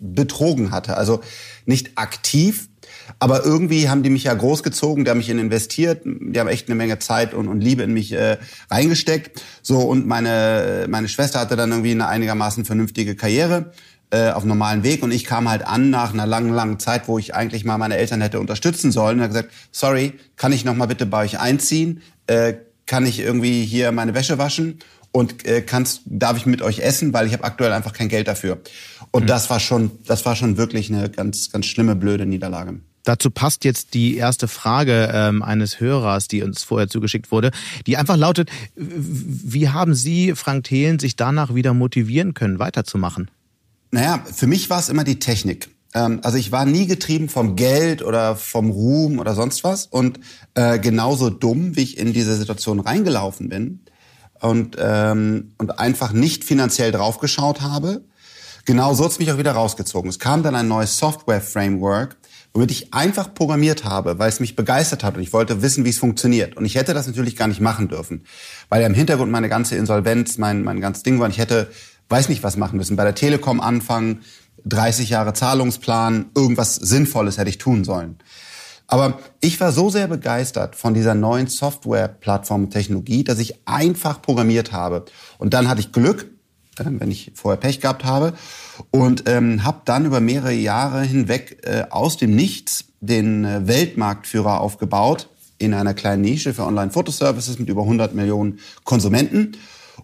betrogen 0.00 0.70
hatte. 0.70 0.96
Also 0.96 1.20
nicht 1.64 1.96
aktiv, 1.96 2.68
Aber 3.18 3.44
irgendwie 3.44 3.88
haben 3.88 4.02
die 4.02 4.10
mich 4.10 4.24
ja 4.24 4.34
großgezogen, 4.34 5.04
die 5.04 5.10
haben 5.10 5.18
mich 5.18 5.30
in 5.30 5.38
investiert, 5.38 6.02
die 6.04 6.38
haben 6.38 6.48
echt 6.48 6.68
eine 6.68 6.74
Menge 6.74 6.98
Zeit 6.98 7.34
und, 7.34 7.48
und 7.48 7.60
Liebe 7.60 7.82
in 7.82 7.92
mich 7.92 8.12
äh, 8.12 8.38
reingesteckt. 8.70 9.42
So 9.62 9.80
und 9.80 10.06
meine 10.06 10.86
meine 10.88 11.08
Schwester 11.08 11.40
hatte 11.40 11.56
dann 11.56 11.70
irgendwie 11.70 11.92
eine 11.92 12.08
einigermaßen 12.08 12.64
vernünftige 12.64 13.14
Karriere 13.14 13.72
äh, 14.10 14.30
auf 14.30 14.44
normalen 14.44 14.82
Weg 14.82 15.02
und 15.02 15.12
ich 15.12 15.24
kam 15.24 15.48
halt 15.48 15.66
an 15.66 15.90
nach 15.90 16.12
einer 16.12 16.26
langen, 16.26 16.52
langen 16.52 16.78
Zeit, 16.78 17.08
wo 17.08 17.18
ich 17.18 17.34
eigentlich 17.34 17.64
mal 17.64 17.78
meine 17.78 17.96
Eltern 17.96 18.20
hätte 18.20 18.40
unterstützen 18.40 18.92
sollen 18.92 19.18
und 19.18 19.22
habe 19.24 19.32
gesagt, 19.32 19.52
sorry, 19.70 20.14
kann 20.36 20.52
ich 20.52 20.64
noch 20.64 20.74
mal 20.74 20.86
bitte 20.86 21.06
bei 21.06 21.24
euch 21.24 21.38
einziehen? 21.38 22.02
Äh, 22.26 22.54
kann 22.86 23.04
ich 23.04 23.18
irgendwie 23.18 23.64
hier 23.64 23.90
meine 23.92 24.14
Wäsche 24.14 24.38
waschen? 24.38 24.78
und 25.16 25.46
äh, 25.46 25.62
kannst, 25.62 26.02
darf 26.04 26.36
ich 26.36 26.44
mit 26.44 26.60
euch 26.60 26.80
essen, 26.80 27.14
weil 27.14 27.26
ich 27.26 27.32
habe 27.32 27.44
aktuell 27.44 27.72
einfach 27.72 27.94
kein 27.94 28.08
Geld 28.08 28.28
dafür. 28.28 28.58
Und 29.16 29.22
mhm. 29.22 29.28
das 29.28 29.48
war 29.48 29.60
schon, 29.60 29.92
das 30.04 30.26
war 30.26 30.36
schon 30.36 30.58
wirklich 30.58 30.92
eine 30.92 31.08
ganz, 31.08 31.50
ganz 31.50 31.64
schlimme, 31.64 31.96
blöde 31.96 32.26
Niederlage. 32.26 32.80
Dazu 33.04 33.30
passt 33.30 33.64
jetzt 33.64 33.94
die 33.94 34.16
erste 34.16 34.46
Frage 34.46 35.10
ähm, 35.10 35.42
eines 35.42 35.80
Hörers, 35.80 36.28
die 36.28 36.42
uns 36.42 36.64
vorher 36.64 36.88
zugeschickt 36.88 37.32
wurde, 37.32 37.50
die 37.86 37.96
einfach 37.96 38.18
lautet, 38.18 38.50
wie 38.74 39.70
haben 39.70 39.94
Sie, 39.94 40.34
Frank 40.34 40.64
Thelen, 40.64 40.98
sich 40.98 41.16
danach 41.16 41.54
wieder 41.54 41.72
motivieren 41.72 42.34
können, 42.34 42.58
weiterzumachen? 42.58 43.30
Naja, 43.90 44.22
für 44.30 44.46
mich 44.46 44.68
war 44.68 44.80
es 44.80 44.90
immer 44.90 45.04
die 45.04 45.18
Technik. 45.18 45.70
Ähm, 45.94 46.20
also 46.22 46.36
ich 46.36 46.52
war 46.52 46.66
nie 46.66 46.86
getrieben 46.86 47.30
vom 47.30 47.56
Geld 47.56 48.02
oder 48.02 48.36
vom 48.36 48.68
Ruhm 48.68 49.18
oder 49.18 49.34
sonst 49.34 49.64
was. 49.64 49.86
Und 49.86 50.20
äh, 50.52 50.78
genauso 50.78 51.30
dumm, 51.30 51.74
wie 51.74 51.84
ich 51.84 51.96
in 51.96 52.12
diese 52.12 52.36
Situation 52.36 52.80
reingelaufen 52.80 53.48
bin, 53.48 53.80
und, 54.40 54.76
ähm, 54.78 55.52
und 55.58 55.78
einfach 55.78 56.12
nicht 56.12 56.44
finanziell 56.44 56.92
draufgeschaut 56.92 57.62
habe, 57.62 58.02
genau 58.66 58.92
so 58.92 59.04
hat 59.04 59.12
es 59.12 59.18
mich 59.18 59.32
auch 59.32 59.38
wieder 59.38 59.52
rausgezogen. 59.52 60.10
Es 60.10 60.18
kam 60.18 60.42
dann 60.42 60.54
ein 60.54 60.68
neues 60.68 60.98
Software-Framework, 60.98 62.16
womit 62.52 62.70
ich 62.70 62.92
einfach 62.92 63.32
programmiert 63.32 63.84
habe, 63.84 64.18
weil 64.18 64.28
es 64.28 64.40
mich 64.40 64.56
begeistert 64.56 65.04
hat 65.04 65.16
und 65.16 65.22
ich 65.22 65.32
wollte 65.32 65.62
wissen, 65.62 65.84
wie 65.84 65.90
es 65.90 65.98
funktioniert. 65.98 66.56
Und 66.56 66.64
ich 66.64 66.74
hätte 66.74 66.92
das 66.92 67.06
natürlich 67.06 67.36
gar 67.36 67.48
nicht 67.48 67.60
machen 67.60 67.88
dürfen, 67.88 68.24
weil 68.68 68.82
ja 68.82 68.86
im 68.86 68.94
Hintergrund 68.94 69.30
meine 69.30 69.48
ganze 69.48 69.76
Insolvenz, 69.76 70.36
mein, 70.36 70.62
mein 70.62 70.80
ganzes 70.80 71.02
Ding 71.02 71.18
war. 71.20 71.28
Ich 71.28 71.38
hätte, 71.38 71.70
weiß 72.08 72.28
nicht, 72.28 72.42
was 72.42 72.56
machen 72.56 72.76
müssen. 72.76 72.96
Bei 72.96 73.04
der 73.04 73.14
Telekom 73.14 73.60
anfangen, 73.60 74.20
30 74.64 75.10
Jahre 75.10 75.32
Zahlungsplan, 75.32 76.26
irgendwas 76.34 76.74
Sinnvolles 76.74 77.38
hätte 77.38 77.50
ich 77.50 77.58
tun 77.58 77.84
sollen. 77.84 78.18
Aber 78.88 79.18
ich 79.40 79.60
war 79.60 79.72
so 79.72 79.90
sehr 79.90 80.06
begeistert 80.06 80.76
von 80.76 80.94
dieser 80.94 81.14
neuen 81.14 81.48
Software-Plattform 81.48 82.70
Technologie, 82.70 83.24
dass 83.24 83.38
ich 83.38 83.66
einfach 83.66 84.22
programmiert 84.22 84.72
habe. 84.72 85.04
Und 85.38 85.54
dann 85.54 85.68
hatte 85.68 85.80
ich 85.80 85.92
Glück, 85.92 86.30
wenn 86.78 87.10
ich 87.10 87.32
vorher 87.34 87.58
Pech 87.58 87.80
gehabt 87.80 88.04
habe, 88.04 88.34
und 88.90 89.28
ähm, 89.28 89.64
habe 89.64 89.82
dann 89.84 90.04
über 90.04 90.20
mehrere 90.20 90.52
Jahre 90.52 91.02
hinweg 91.02 91.58
äh, 91.62 91.84
aus 91.90 92.16
dem 92.16 92.34
Nichts 92.34 92.86
den 93.00 93.44
äh, 93.44 93.66
Weltmarktführer 93.66 94.60
aufgebaut 94.60 95.28
in 95.58 95.72
einer 95.72 95.94
kleinen 95.94 96.22
Nische 96.22 96.52
für 96.52 96.64
Online-Fotoservices 96.64 97.58
mit 97.58 97.68
über 97.68 97.82
100 97.82 98.14
Millionen 98.14 98.58
Konsumenten 98.84 99.56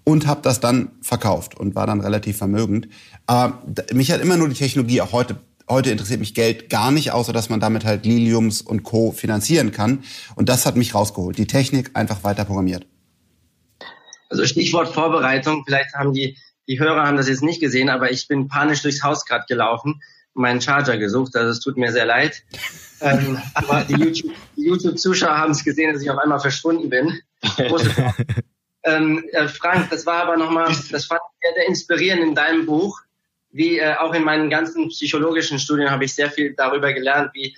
und 0.05 0.27
habe 0.27 0.41
das 0.43 0.61
dann 0.61 0.93
verkauft 1.03 1.59
und 1.59 1.75
war 1.75 1.87
dann 1.87 2.01
relativ 2.01 2.39
vermögend. 2.39 2.89
Aber 3.27 3.63
mich 3.93 4.11
hat 4.11 4.23
immer 4.23 4.39
nur 4.39 4.49
die 4.49 4.55
Technologie 4.55 5.03
auch 5.03 5.13
heute 5.13 5.37
heute 5.69 5.91
interessiert 5.91 6.21
mich 6.21 6.35
Geld 6.35 6.71
gar 6.71 6.91
nicht, 6.91 7.13
außer 7.13 7.33
dass 7.33 7.49
man 7.49 7.61
damit 7.61 7.85
halt 7.85 8.05
Liliums 8.05 8.63
und 8.63 8.83
Co. 8.83 9.13
finanzieren 9.13 9.73
kann. 9.73 10.05
Und 10.35 10.49
das 10.49 10.67
hat 10.67 10.77
mich 10.77 10.95
rausgeholt. 10.95 11.39
Die 11.39 11.47
Technik 11.47 11.93
einfach 11.95 12.25
weiter 12.25 12.45
programmiert. 12.45 12.87
Also 14.29 14.45
Stichwort 14.45 14.89
Vorbereitung. 14.89 15.63
Vielleicht 15.65 15.95
haben 15.95 16.13
die, 16.13 16.37
die 16.69 16.79
Hörer 16.79 17.07
haben 17.07 17.17
das 17.17 17.29
jetzt 17.29 17.43
nicht 17.43 17.61
gesehen, 17.61 17.89
aber 17.89 18.11
ich 18.11 18.29
bin 18.29 18.49
panisch 18.49 18.83
durchs 18.83 19.03
Haus 19.03 19.25
gerade 19.25 19.45
gelaufen 19.49 20.03
und 20.35 20.43
meinen 20.43 20.61
Charger 20.61 20.97
gesucht. 20.99 21.37
Also 21.37 21.51
es 21.51 21.61
tut 21.61 21.77
mir 21.77 21.93
sehr 21.93 22.07
leid. 22.07 22.43
ähm, 23.01 23.39
aber 23.55 23.85
die 23.85 23.95
YouTube-Zuschauer 24.57 25.31
YouTube 25.31 25.39
haben 25.39 25.53
es 25.53 25.65
gesehen, 25.65 25.93
dass 25.93 26.03
ich 26.03 26.11
auf 26.11 26.19
einmal 26.19 26.41
verschwunden 26.41 26.89
bin. 26.89 27.21
ähm, 28.85 29.25
äh, 29.33 29.49
Frank, 29.49 29.91
das 29.91 30.07
war 30.07 30.23
aber 30.23 30.37
nochmal, 30.37 30.75
das 30.91 31.07
fand 31.07 31.21
ich 31.21 31.47
sehr, 31.47 31.55
sehr 31.55 31.67
inspirierend 31.69 32.23
in 32.23 32.35
deinem 32.35 32.67
Buch 32.67 33.03
wie 33.53 33.79
äh, 33.79 33.95
auch 33.95 34.15
in 34.15 34.25
meinen 34.25 34.51
ganzen 34.51 34.89
psychologischen 34.89 35.59
Studien 35.59 35.91
habe 35.91 36.05
ich 36.05 36.15
sehr 36.15 36.31
viel 36.31 36.55
darüber 36.55 36.93
gelernt, 36.93 37.31
wie 37.35 37.57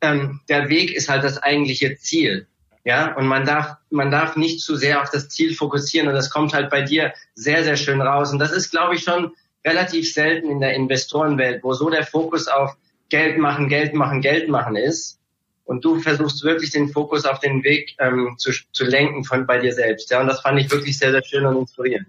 ähm, 0.00 0.40
der 0.48 0.68
Weg 0.68 0.94
ist 0.94 1.08
halt 1.08 1.24
das 1.24 1.38
eigentliche 1.38 1.96
Ziel. 1.96 2.46
Ja, 2.84 3.16
und 3.16 3.26
man 3.26 3.46
darf, 3.46 3.76
man 3.90 4.10
darf 4.10 4.36
nicht 4.36 4.60
zu 4.60 4.76
sehr 4.76 5.00
auf 5.00 5.10
das 5.10 5.30
Ziel 5.30 5.54
fokussieren 5.54 6.08
und 6.08 6.14
das 6.14 6.28
kommt 6.28 6.52
halt 6.52 6.68
bei 6.68 6.82
dir 6.82 7.14
sehr, 7.34 7.64
sehr 7.64 7.76
schön 7.76 8.02
raus. 8.02 8.30
Und 8.30 8.38
das 8.38 8.52
ist, 8.52 8.70
glaube 8.70 8.94
ich, 8.94 9.02
schon 9.02 9.32
relativ 9.64 10.12
selten 10.12 10.50
in 10.50 10.60
der 10.60 10.74
Investorenwelt, 10.74 11.64
wo 11.64 11.72
so 11.72 11.88
der 11.88 12.04
Fokus 12.04 12.46
auf 12.46 12.76
Geld 13.08 13.38
machen, 13.38 13.68
Geld 13.68 13.94
machen, 13.94 14.20
Geld 14.20 14.48
machen 14.48 14.76
ist. 14.76 15.18
Und 15.64 15.82
du 15.82 15.98
versuchst 15.98 16.44
wirklich 16.44 16.72
den 16.72 16.88
Fokus 16.90 17.24
auf 17.24 17.38
den 17.38 17.64
Weg 17.64 17.94
ähm, 17.98 18.34
zu, 18.36 18.52
zu 18.72 18.84
lenken 18.84 19.24
von 19.24 19.46
bei 19.46 19.58
dir 19.58 19.72
selbst. 19.72 20.10
Ja, 20.10 20.20
und 20.20 20.26
das 20.26 20.42
fand 20.42 20.60
ich 20.60 20.70
wirklich 20.70 20.98
sehr, 20.98 21.10
sehr 21.10 21.24
schön 21.24 21.46
und 21.46 21.56
inspirierend. 21.56 22.08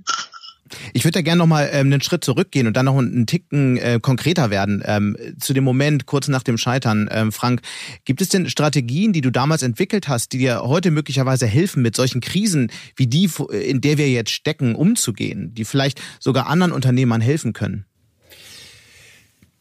Ich 0.93 1.03
würde 1.03 1.19
da 1.19 1.21
gerne 1.21 1.39
nochmal 1.39 1.69
ähm, 1.71 1.87
einen 1.87 2.01
Schritt 2.01 2.23
zurückgehen 2.23 2.67
und 2.67 2.75
dann 2.77 2.85
noch 2.85 2.97
einen 2.97 3.25
Ticken 3.27 3.77
äh, 3.77 3.99
konkreter 4.01 4.49
werden. 4.49 4.81
Ähm, 4.85 5.17
zu 5.39 5.53
dem 5.53 5.63
Moment 5.63 6.05
kurz 6.05 6.27
nach 6.27 6.43
dem 6.43 6.57
Scheitern, 6.57 7.09
ähm, 7.11 7.31
Frank, 7.31 7.61
gibt 8.05 8.21
es 8.21 8.29
denn 8.29 8.49
Strategien, 8.49 9.13
die 9.13 9.21
du 9.21 9.31
damals 9.31 9.63
entwickelt 9.63 10.07
hast, 10.07 10.33
die 10.33 10.39
dir 10.39 10.61
heute 10.61 10.91
möglicherweise 10.91 11.47
helfen, 11.47 11.81
mit 11.81 11.95
solchen 11.95 12.21
Krisen 12.21 12.71
wie 12.95 13.07
die, 13.07 13.29
in 13.51 13.81
der 13.81 13.97
wir 13.97 14.09
jetzt 14.09 14.31
stecken, 14.31 14.75
umzugehen, 14.75 15.53
die 15.53 15.65
vielleicht 15.65 16.01
sogar 16.19 16.47
anderen 16.47 16.71
Unternehmern 16.71 17.21
helfen 17.21 17.53
können? 17.53 17.85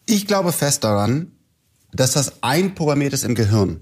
Ich 0.07 0.27
glaube 0.27 0.53
fest 0.53 0.85
daran, 0.85 1.33
dass 1.93 2.13
das 2.13 2.43
einprogrammiert 2.43 3.13
ist 3.13 3.25
im 3.25 3.35
Gehirn. 3.35 3.81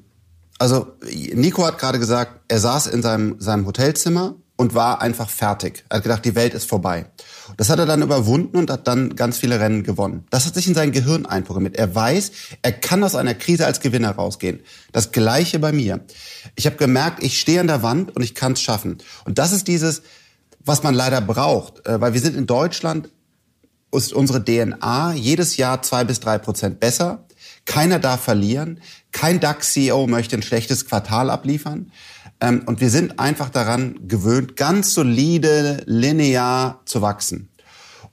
Also 0.59 0.93
Nico 1.35 1.67
hat 1.67 1.79
gerade 1.79 1.99
gesagt, 1.99 2.41
er 2.49 2.61
saß 2.61 2.87
in 2.87 3.03
seinem, 3.03 3.41
seinem 3.41 3.67
Hotelzimmer 3.67 4.37
und 4.57 4.75
war 4.75 5.01
einfach 5.01 5.29
fertig. 5.29 5.85
Er 5.89 5.97
hat 5.97 6.03
gedacht, 6.05 6.25
die 6.25 6.35
Welt 6.35 6.55
ist 6.55 6.69
vorbei. 6.69 7.07
Das 7.57 7.71
hat 7.71 7.79
er 7.79 7.87
dann 7.87 8.03
überwunden 8.03 8.57
und 8.57 8.71
hat 8.71 8.87
dann 8.87 9.17
ganz 9.17 9.39
viele 9.39 9.59
Rennen 9.59 9.83
gewonnen. 9.83 10.25
Das 10.31 10.47
hat 10.47 10.55
sich 10.55 10.67
in 10.67 10.75
sein 10.75 10.93
Gehirn 10.93 11.27
einprogrammiert. 11.27 11.77
Er 11.77 11.95
weiß, 11.95 12.33
er 12.63 12.73
kann 12.73 13.03
aus 13.03 13.15
einer 13.15 13.35
Krise 13.35 13.67
als 13.67 13.81
Gewinner 13.81 14.11
rausgehen. 14.11 14.61
Das 14.93 15.11
gleiche 15.11 15.59
bei 15.59 15.73
mir. 15.73 16.01
Ich 16.55 16.67
habe 16.67 16.77
gemerkt, 16.77 17.23
ich 17.23 17.41
stehe 17.41 17.61
an 17.61 17.67
der 17.67 17.83
Wand 17.83 18.15
und 18.15 18.23
ich 18.23 18.35
kann 18.35 18.53
es 18.53 18.61
schaffen. 18.61 18.99
Und 19.25 19.39
das 19.39 19.53
ist 19.53 19.69
dieses, 19.69 20.03
was 20.61 20.83
man 20.83 20.95
leider 20.95 21.21
braucht, 21.21 21.87
äh, 21.87 22.01
weil 22.01 22.15
wir 22.15 22.21
sind 22.21 22.37
in 22.37 22.47
Deutschland, 22.47 23.09
ist 23.91 24.13
unsere 24.13 24.43
DNA 24.43 25.15
jedes 25.15 25.57
Jahr 25.57 25.83
zwei 25.83 26.05
bis 26.05 26.21
drei 26.21 26.39
Prozent 26.39 26.81
besser. 26.81 27.27
Keiner 27.65 27.99
darf 27.99 28.23
verlieren. 28.23 28.81
Kein 29.13 29.39
DAX-CEO 29.39 30.07
möchte 30.07 30.37
ein 30.37 30.43
schlechtes 30.43 30.87
Quartal 30.87 31.31
abliefern. 31.31 31.93
Ähm, 32.43 32.63
und 32.67 32.81
wir 32.81 32.91
sind 32.91 33.21
einfach 33.21 33.49
daran 33.49 34.09
gewöhnt, 34.09 34.57
ganz 34.57 34.93
solide, 34.93 35.83
linear 35.87 36.83
zu 36.85 37.01
wachsen. 37.01 37.49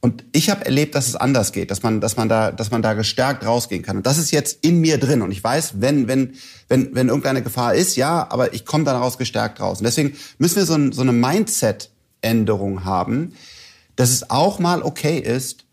Und 0.02 0.24
ich 0.32 0.50
habe 0.50 0.64
erlebt, 0.64 0.96
dass 0.96 1.08
es 1.08 1.16
anders 1.18 1.52
geht, 1.52 1.72
dass 1.72 1.84
man, 1.84 2.00
dass 2.00 2.16
man 2.16 2.30
da, 2.30 2.52
dass 2.54 2.72
man 2.72 2.82
da 2.82 2.94
gestärkt 2.94 3.46
rausgehen 3.46 3.82
kann. 3.84 3.98
Und 3.98 4.06
das 4.06 4.18
ist 4.18 4.32
jetzt 4.32 4.64
in 4.64 4.80
mir 4.80 4.98
drin. 4.98 5.22
Und 5.24 5.32
ich 5.32 5.44
weiß, 5.44 5.82
wenn, 5.82 6.08
wenn, 6.08 6.36
wenn, 6.70 6.96
wenn 6.96 7.10
irgendeine 7.10 7.42
Gefahr 7.42 7.74
ist, 7.74 7.98
ja, 7.98 8.26
aber 8.30 8.54
ich 8.54 8.66
komme 8.66 8.86
daraus 8.86 9.18
gestärkt 9.18 9.60
raus. 9.60 9.80
Und 9.80 9.86
deswegen 9.86 10.16
müssen 10.38 10.58
wir 10.58 10.66
so, 10.66 10.76
ein, 10.76 10.94
so 10.94 11.02
eine 11.02 11.12
Mindset-Änderung 11.12 12.86
haben, 12.86 13.34
dass 13.98 14.12
es 14.12 14.30
auch 14.30 14.60
mal 14.60 14.84
okay 14.84 15.18
ist, 15.18 15.66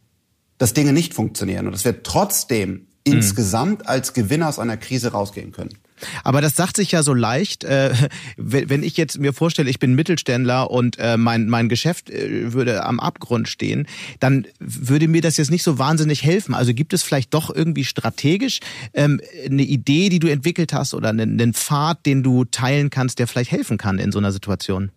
dass 0.58 0.72
Dinge 0.72 0.92
nicht 0.92 1.14
funktionieren 1.14 1.66
und 1.66 1.72
dass 1.72 1.84
wir 1.84 2.02
trotzdem 2.02 2.70
mhm. 2.70 2.86
insgesamt 3.04 3.86
als 3.86 4.14
Gewinner 4.14 4.48
aus 4.48 4.58
einer 4.58 4.78
Krise 4.78 5.12
rausgehen 5.12 5.52
können. 5.52 5.78
Aber 6.24 6.40
das 6.40 6.56
sagt 6.56 6.76
sich 6.76 6.92
ja 6.92 7.02
so 7.02 7.14
leicht. 7.14 7.64
Äh, 7.64 7.94
wenn 8.36 8.82
ich 8.82 8.96
jetzt 8.96 9.18
mir 9.18 9.32
vorstelle, 9.32 9.70
ich 9.70 9.78
bin 9.78 9.94
Mittelständler 9.94 10.70
und 10.70 10.98
äh, 10.98 11.16
mein, 11.16 11.48
mein 11.48 11.68
Geschäft 11.68 12.10
äh, 12.10 12.52
würde 12.52 12.84
am 12.84 13.00
Abgrund 13.00 13.48
stehen, 13.48 13.86
dann 14.20 14.46
würde 14.58 15.08
mir 15.08 15.22
das 15.22 15.36
jetzt 15.36 15.50
nicht 15.50 15.62
so 15.62 15.78
wahnsinnig 15.78 16.22
helfen. 16.22 16.54
Also 16.54 16.74
gibt 16.74 16.92
es 16.92 17.02
vielleicht 17.02 17.34
doch 17.34 17.54
irgendwie 17.54 17.84
strategisch 17.84 18.60
ähm, 18.94 19.20
eine 19.44 19.62
Idee, 19.62 20.08
die 20.08 20.18
du 20.18 20.28
entwickelt 20.28 20.72
hast 20.72 20.94
oder 20.94 21.10
einen, 21.10 21.40
einen 21.40 21.54
Pfad, 21.54 22.04
den 22.06 22.22
du 22.22 22.44
teilen 22.44 22.90
kannst, 22.90 23.18
der 23.18 23.26
vielleicht 23.26 23.50
helfen 23.50 23.78
kann 23.78 23.98
in 23.98 24.12
so 24.12 24.18
einer 24.18 24.32
Situation? 24.32 24.90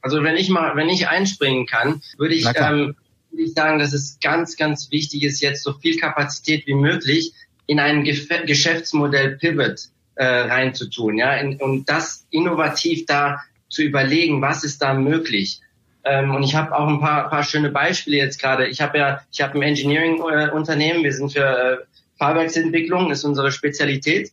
Also 0.00 0.22
wenn 0.22 0.36
ich 0.36 0.48
mal, 0.48 0.76
wenn 0.76 0.88
ich 0.88 1.08
einspringen 1.08 1.66
kann, 1.66 2.02
würde 2.16 2.34
ich, 2.34 2.46
ähm, 2.46 2.94
würde 3.30 3.42
ich 3.42 3.52
sagen, 3.52 3.78
dass 3.78 3.92
es 3.92 4.18
ganz, 4.20 4.56
ganz 4.56 4.90
wichtig 4.90 5.24
ist, 5.24 5.40
jetzt 5.40 5.62
so 5.62 5.74
viel 5.74 5.96
Kapazität 5.98 6.66
wie 6.66 6.74
möglich 6.74 7.32
in 7.66 7.80
ein 7.80 8.04
Geschäftsmodell 8.04 9.36
Pivot 9.36 9.88
äh, 10.18 10.24
reinzutun, 10.24 11.16
ja, 11.16 11.34
in, 11.34 11.56
und 11.60 11.88
das 11.88 12.26
innovativ 12.30 13.06
da 13.06 13.40
zu 13.68 13.82
überlegen, 13.82 14.42
was 14.42 14.64
ist 14.64 14.82
da 14.82 14.92
möglich. 14.92 15.60
Ähm, 16.04 16.34
und 16.34 16.42
ich 16.42 16.54
habe 16.54 16.76
auch 16.76 16.88
ein 16.88 17.00
paar, 17.00 17.28
paar 17.30 17.44
schöne 17.44 17.70
Beispiele 17.70 18.16
jetzt 18.16 18.40
gerade. 18.40 18.66
Ich 18.66 18.80
habe 18.80 18.98
ja, 18.98 19.20
ich 19.30 19.40
habe 19.40 19.54
ein 19.54 19.62
Engineering-Unternehmen. 19.62 21.04
Wir 21.04 21.12
sind 21.12 21.32
für 21.32 21.40
äh, 21.40 21.76
Fahrwerksentwicklung, 22.18 23.10
ist 23.10 23.24
unsere 23.24 23.52
Spezialität. 23.52 24.32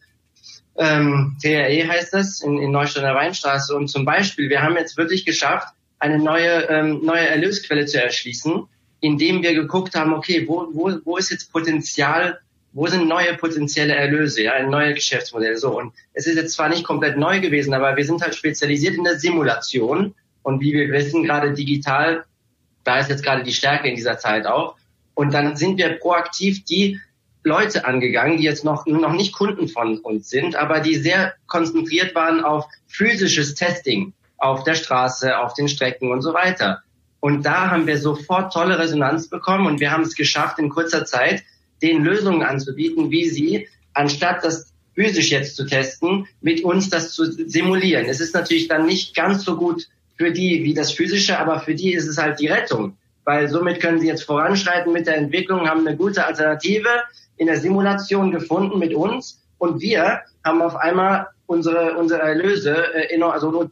Ähm, 0.77 1.37
TRE 1.41 1.87
heißt 1.87 2.13
das 2.13 2.41
in, 2.41 2.57
in 2.57 2.71
Neustadt 2.71 3.03
der 3.03 3.15
Weinstraße. 3.15 3.75
Und 3.75 3.87
zum 3.87 4.05
Beispiel, 4.05 4.49
wir 4.49 4.61
haben 4.61 4.75
jetzt 4.75 4.97
wirklich 4.97 5.25
geschafft, 5.25 5.67
eine 5.99 6.17
neue 6.17 6.67
ähm, 6.69 7.01
neue 7.03 7.27
Erlösquelle 7.27 7.85
zu 7.85 8.01
erschließen, 8.01 8.67
indem 9.01 9.43
wir 9.43 9.53
geguckt 9.53 9.95
haben, 9.95 10.13
okay, 10.13 10.45
wo, 10.47 10.67
wo, 10.73 10.91
wo 11.03 11.17
ist 11.17 11.31
jetzt 11.31 11.51
Potenzial 11.51 12.39
wo 12.75 12.87
sind 12.87 13.07
neue 13.07 13.35
potenzielle 13.35 13.95
Erlöse, 13.95 14.43
ja, 14.43 14.61
neue 14.61 14.93
Geschäftsmodelle, 14.93 15.57
so. 15.57 15.77
Und 15.79 15.93
es 16.13 16.27
ist 16.27 16.35
jetzt 16.35 16.53
zwar 16.53 16.67
nicht 16.67 16.83
komplett 16.83 17.17
neu 17.17 17.39
gewesen, 17.39 17.73
aber 17.73 17.95
wir 17.95 18.05
sind 18.05 18.21
halt 18.21 18.35
spezialisiert 18.35 18.95
in 18.95 19.05
der 19.05 19.17
Simulation. 19.17 20.13
Und 20.43 20.59
wie 20.59 20.73
wir 20.73 20.91
wissen, 20.91 21.23
gerade 21.23 21.53
digital, 21.53 22.25
da 22.83 22.99
ist 22.99 23.09
jetzt 23.09 23.23
gerade 23.23 23.43
die 23.43 23.53
Stärke 23.53 23.87
in 23.87 23.95
dieser 23.95 24.17
Zeit 24.17 24.45
auch. 24.45 24.75
Und 25.13 25.33
dann 25.33 25.55
sind 25.55 25.77
wir 25.77 25.97
proaktiv 25.97 26.65
die 26.65 26.99
Leute 27.45 27.85
angegangen, 27.85 28.37
die 28.37 28.43
jetzt 28.43 28.65
noch, 28.65 28.85
noch 28.85 29.13
nicht 29.13 29.33
Kunden 29.33 29.69
von 29.69 29.99
uns 29.99 30.29
sind, 30.29 30.57
aber 30.57 30.81
die 30.81 30.95
sehr 30.95 31.33
konzentriert 31.47 32.13
waren 32.13 32.43
auf 32.43 32.65
physisches 32.87 33.55
Testing 33.55 34.11
auf 34.37 34.65
der 34.65 34.75
Straße, 34.75 35.39
auf 35.39 35.53
den 35.53 35.69
Strecken 35.69 36.11
und 36.11 36.21
so 36.21 36.33
weiter. 36.33 36.81
Und 37.21 37.45
da 37.45 37.71
haben 37.71 37.87
wir 37.87 37.97
sofort 37.97 38.51
tolle 38.51 38.77
Resonanz 38.77 39.29
bekommen 39.29 39.65
und 39.65 39.79
wir 39.79 39.91
haben 39.91 40.03
es 40.03 40.15
geschafft, 40.15 40.59
in 40.59 40.69
kurzer 40.69 41.05
Zeit 41.05 41.43
den 41.81 42.03
Lösungen 42.03 42.43
anzubieten, 42.43 43.11
wie 43.11 43.27
sie, 43.29 43.67
anstatt 43.93 44.43
das 44.43 44.73
physisch 44.95 45.31
jetzt 45.31 45.55
zu 45.55 45.65
testen, 45.65 46.27
mit 46.41 46.63
uns 46.63 46.89
das 46.89 47.11
zu 47.11 47.25
simulieren. 47.25 48.05
Es 48.05 48.21
ist 48.21 48.33
natürlich 48.33 48.67
dann 48.67 48.85
nicht 48.85 49.15
ganz 49.15 49.43
so 49.43 49.57
gut 49.57 49.87
für 50.17 50.31
die 50.31 50.63
wie 50.63 50.73
das 50.73 50.91
physische, 50.91 51.37
aber 51.37 51.59
für 51.59 51.75
die 51.75 51.93
ist 51.93 52.07
es 52.07 52.17
halt 52.17 52.39
die 52.39 52.47
Rettung, 52.47 52.97
weil 53.25 53.49
somit 53.49 53.81
können 53.81 53.99
sie 53.99 54.07
jetzt 54.07 54.23
voranschreiten 54.23 54.93
mit 54.93 55.07
der 55.07 55.17
Entwicklung, 55.17 55.67
haben 55.67 55.85
eine 55.85 55.97
gute 55.97 56.25
Alternative 56.25 56.89
in 57.35 57.47
der 57.47 57.59
Simulation 57.59 58.31
gefunden 58.31 58.79
mit 58.79 58.93
uns 58.93 59.41
und 59.57 59.81
wir 59.81 60.21
haben 60.45 60.61
auf 60.61 60.77
einmal 60.77 61.27
unsere 61.45 61.97
unsere 61.97 62.21
Erlöse, 62.21 62.93
äh, 62.93 63.21
also 63.21 63.69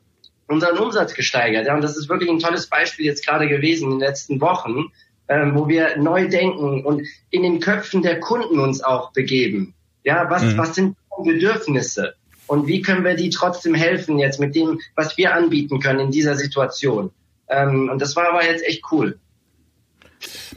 unseren 0.48 0.78
Umsatz 0.78 1.14
gesteigert. 1.14 1.68
Ja, 1.68 1.76
und 1.76 1.82
das 1.82 1.98
ist 1.98 2.10
wirklich 2.10 2.30
ein 2.30 2.40
tolles 2.40 2.68
Beispiel 2.68 3.06
jetzt 3.06 3.26
gerade 3.26 3.48
gewesen 3.48 3.86
in 3.86 4.00
den 4.00 4.00
letzten 4.00 4.42
Wochen, 4.42 4.92
ähm, 5.28 5.56
wo 5.56 5.68
wir 5.68 5.98
neu 5.98 6.28
denken 6.28 6.86
und 6.86 7.08
in 7.30 7.44
den 7.44 7.60
Köpfen 7.60 8.02
der 8.02 8.20
Kunden 8.20 8.60
uns 8.60 8.84
auch 8.84 9.12
begeben. 9.14 9.74
Ja, 10.04 10.30
was, 10.30 10.44
mhm. 10.44 10.58
was 10.58 10.76
sind 10.76 10.98
Bedürfnisse? 11.24 12.16
Und 12.48 12.68
wie 12.68 12.82
können 12.82 13.04
wir 13.04 13.16
die 13.16 13.30
trotzdem 13.30 13.74
helfen 13.74 14.20
jetzt 14.20 14.40
mit 14.40 14.56
dem, 14.56 14.80
was 14.96 15.18
wir 15.18 15.34
anbieten 15.34 15.80
können 15.80 16.00
in 16.00 16.12
dieser 16.12 16.36
Situation? 16.36 17.12
Ähm, 17.48 17.90
und 17.90 18.02
das 18.02 18.16
war 18.16 18.30
aber 18.30 18.46
jetzt 18.46 18.66
echt 18.66 18.84
cool. 18.92 19.18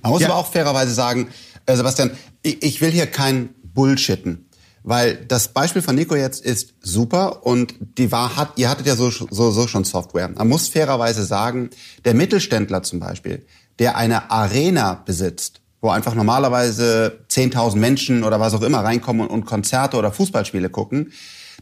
Man 0.03 0.13
muss 0.13 0.23
ja. 0.23 0.29
aber 0.29 0.37
auch 0.37 0.51
fairerweise 0.51 0.93
sagen, 0.93 1.29
äh, 1.67 1.77
Sebastian, 1.77 2.11
ich, 2.43 2.63
ich 2.63 2.81
will 2.81 2.91
hier 2.91 3.07
kein 3.07 3.55
Bullshitten. 3.63 4.49
Weil 4.83 5.17
das 5.17 5.49
Beispiel 5.49 5.83
von 5.83 5.97
Nico 5.97 6.15
jetzt 6.15 6.45
ist 6.45 6.75
super 6.81 7.45
und 7.45 7.75
die 7.99 8.13
war, 8.13 8.37
hat, 8.37 8.53
ihr 8.55 8.71
hattet 8.71 8.87
ja 8.87 8.95
so, 8.95 9.11
so, 9.11 9.51
so 9.51 9.67
schon 9.67 9.83
Software. 9.83 10.29
Man 10.29 10.47
muss 10.47 10.69
fairerweise 10.69 11.25
sagen, 11.25 11.71
der 12.05 12.15
Mittelständler 12.15 12.85
zum 12.85 13.01
Beispiel, 13.01 13.45
der 13.79 13.97
eine 13.97 14.31
Arena 14.31 15.03
besitzt, 15.05 15.61
wo 15.81 15.91
einfach 15.91 16.15
normalerweise 16.15 17.21
10.000 17.31 17.77
Menschen 17.77 18.25
oder 18.25 18.41
was 18.41 18.55
auch 18.55 18.63
immer 18.63 18.81
reinkommen 18.81 19.29
und 19.29 19.45
Konzerte 19.45 19.97
oder 19.97 20.13
Fußballspiele 20.13 20.71
gucken, 20.71 21.13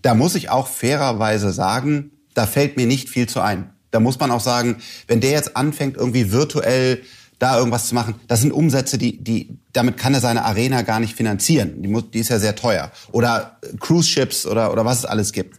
da 0.02 0.14
muss 0.14 0.34
ich 0.34 0.50
auch 0.50 0.66
fairerweise 0.66 1.52
sagen, 1.52 2.10
da 2.34 2.46
fällt 2.46 2.76
mir 2.76 2.86
nicht 2.86 3.08
viel 3.08 3.28
zu 3.28 3.40
ein. 3.40 3.70
Da 3.90 4.00
muss 4.00 4.18
man 4.18 4.30
auch 4.30 4.40
sagen, 4.40 4.76
wenn 5.06 5.20
der 5.20 5.30
jetzt 5.30 5.56
anfängt, 5.56 5.96
irgendwie 5.96 6.32
virtuell 6.32 7.02
da 7.38 7.58
irgendwas 7.58 7.88
zu 7.88 7.94
machen, 7.94 8.14
das 8.28 8.40
sind 8.40 8.52
Umsätze, 8.52 8.98
die, 8.98 9.22
die, 9.22 9.58
damit 9.72 9.96
kann 9.96 10.14
er 10.14 10.20
seine 10.20 10.44
Arena 10.44 10.82
gar 10.82 11.00
nicht 11.00 11.14
finanzieren. 11.14 11.82
Die, 11.82 11.88
muss, 11.88 12.10
die 12.10 12.20
ist 12.20 12.30
ja 12.30 12.38
sehr 12.38 12.56
teuer. 12.56 12.90
Oder 13.12 13.58
Cruise 13.80 14.08
Ships 14.08 14.46
oder, 14.46 14.72
oder 14.72 14.84
was 14.84 14.98
es 14.98 15.04
alles 15.04 15.32
gibt. 15.32 15.58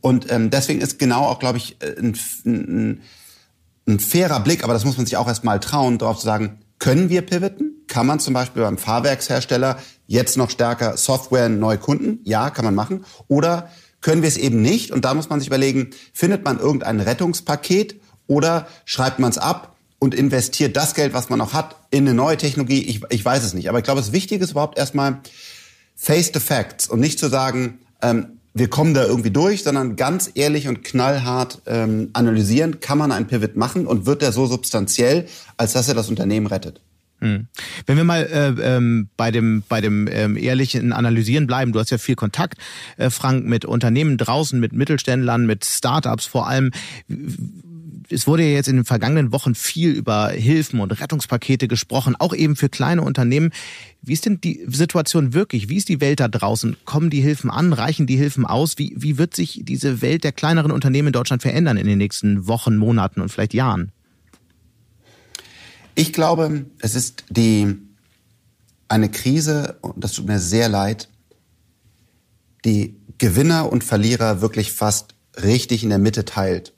Und 0.00 0.30
ähm, 0.30 0.50
deswegen 0.50 0.80
ist 0.80 0.98
genau 0.98 1.24
auch, 1.24 1.38
glaube 1.38 1.58
ich, 1.58 1.76
ein, 1.82 2.16
ein, 2.46 3.00
ein 3.88 4.00
fairer 4.00 4.40
Blick, 4.40 4.62
aber 4.62 4.74
das 4.74 4.84
muss 4.84 4.96
man 4.96 5.06
sich 5.06 5.16
auch 5.16 5.26
erstmal 5.26 5.60
trauen, 5.60 5.98
darauf 5.98 6.18
zu 6.18 6.24
sagen, 6.24 6.60
können 6.78 7.08
wir 7.08 7.22
pivoten? 7.22 7.84
Kann 7.88 8.06
man 8.06 8.20
zum 8.20 8.34
Beispiel 8.34 8.62
beim 8.62 8.78
Fahrwerkshersteller 8.78 9.78
jetzt 10.06 10.36
noch 10.36 10.50
stärker 10.50 10.96
Software 10.96 11.48
neu 11.48 11.76
Kunden? 11.78 12.20
Ja, 12.24 12.50
kann 12.50 12.64
man 12.64 12.74
machen. 12.74 13.04
Oder 13.26 13.70
können 14.00 14.22
wir 14.22 14.28
es 14.28 14.36
eben 14.36 14.62
nicht? 14.62 14.92
Und 14.92 15.04
da 15.04 15.14
muss 15.14 15.28
man 15.28 15.40
sich 15.40 15.48
überlegen, 15.48 15.90
findet 16.12 16.44
man 16.44 16.60
irgendein 16.60 17.00
Rettungspaket 17.00 18.00
oder 18.26 18.68
schreibt 18.84 19.18
man 19.18 19.30
es 19.30 19.38
ab 19.38 19.76
und 19.98 20.14
investiert 20.14 20.76
das 20.76 20.94
Geld, 20.94 21.14
was 21.14 21.30
man 21.30 21.38
noch 21.38 21.52
hat, 21.52 21.76
in 21.90 22.06
eine 22.06 22.14
neue 22.14 22.36
Technologie? 22.36 22.82
Ich, 22.82 23.00
ich 23.08 23.24
weiß 23.24 23.42
es 23.42 23.54
nicht. 23.54 23.68
Aber 23.68 23.78
ich 23.78 23.84
glaube, 23.84 24.00
das 24.00 24.12
Wichtige 24.12 24.44
ist 24.44 24.52
überhaupt 24.52 24.78
erstmal 24.78 25.20
face 25.96 26.30
the 26.32 26.40
facts 26.40 26.86
und 26.88 27.00
nicht 27.00 27.18
zu 27.18 27.28
sagen, 27.28 27.80
ähm, 28.02 28.37
wir 28.54 28.68
kommen 28.68 28.94
da 28.94 29.04
irgendwie 29.04 29.30
durch, 29.30 29.62
sondern 29.62 29.96
ganz 29.96 30.30
ehrlich 30.34 30.68
und 30.68 30.82
knallhart 30.82 31.62
ähm, 31.66 32.10
analysieren, 32.12 32.80
kann 32.80 32.98
man 32.98 33.12
einen 33.12 33.26
Pivot 33.26 33.56
machen 33.56 33.86
und 33.86 34.06
wird 34.06 34.22
der 34.22 34.32
so 34.32 34.46
substanziell, 34.46 35.26
als 35.56 35.72
dass 35.72 35.88
er 35.88 35.94
das 35.94 36.08
Unternehmen 36.08 36.46
rettet. 36.46 36.80
Hm. 37.20 37.48
Wenn 37.86 37.96
wir 37.96 38.04
mal 38.04 38.22
äh, 38.22 38.76
ähm, 38.76 39.08
bei 39.16 39.32
dem 39.32 39.64
bei 39.68 39.80
dem 39.80 40.08
ähm, 40.08 40.36
ehrlichen 40.36 40.92
Analysieren 40.92 41.48
bleiben, 41.48 41.72
du 41.72 41.80
hast 41.80 41.90
ja 41.90 41.98
viel 41.98 42.14
Kontakt, 42.14 42.58
äh, 42.96 43.10
Frank, 43.10 43.44
mit 43.44 43.64
Unternehmen 43.64 44.18
draußen, 44.18 44.58
mit 44.60 44.72
Mittelständlern, 44.72 45.44
mit 45.44 45.64
Startups 45.64 46.26
vor 46.26 46.46
allem 46.46 46.70
es 48.10 48.26
wurde 48.26 48.44
ja 48.44 48.50
jetzt 48.50 48.68
in 48.68 48.76
den 48.76 48.84
vergangenen 48.84 49.32
Wochen 49.32 49.54
viel 49.54 49.90
über 49.90 50.30
Hilfen 50.30 50.80
und 50.80 50.92
Rettungspakete 50.92 51.68
gesprochen, 51.68 52.16
auch 52.18 52.34
eben 52.34 52.56
für 52.56 52.68
kleine 52.68 53.02
Unternehmen. 53.02 53.50
Wie 54.02 54.12
ist 54.12 54.26
denn 54.26 54.40
die 54.40 54.64
Situation 54.66 55.34
wirklich? 55.34 55.68
Wie 55.68 55.76
ist 55.76 55.88
die 55.88 56.00
Welt 56.00 56.20
da 56.20 56.28
draußen? 56.28 56.76
Kommen 56.84 57.10
die 57.10 57.20
Hilfen 57.20 57.50
an? 57.50 57.72
Reichen 57.72 58.06
die 58.06 58.16
Hilfen 58.16 58.46
aus? 58.46 58.78
Wie, 58.78 58.94
wie 58.96 59.18
wird 59.18 59.34
sich 59.34 59.60
diese 59.64 60.00
Welt 60.00 60.24
der 60.24 60.32
kleineren 60.32 60.70
Unternehmen 60.70 61.08
in 61.08 61.12
Deutschland 61.12 61.42
verändern 61.42 61.76
in 61.76 61.86
den 61.86 61.98
nächsten 61.98 62.46
Wochen, 62.46 62.76
Monaten 62.76 63.20
und 63.20 63.30
vielleicht 63.30 63.54
Jahren? 63.54 63.92
Ich 65.94 66.12
glaube, 66.12 66.66
es 66.80 66.94
ist 66.94 67.24
die, 67.28 67.76
eine 68.88 69.10
Krise, 69.10 69.78
und 69.82 70.02
das 70.02 70.12
tut 70.12 70.26
mir 70.26 70.38
sehr 70.38 70.68
leid, 70.68 71.08
die 72.64 72.96
Gewinner 73.18 73.70
und 73.70 73.84
Verlierer 73.84 74.40
wirklich 74.40 74.72
fast 74.72 75.14
richtig 75.42 75.82
in 75.82 75.90
der 75.90 75.98
Mitte 75.98 76.24
teilt. 76.24 76.72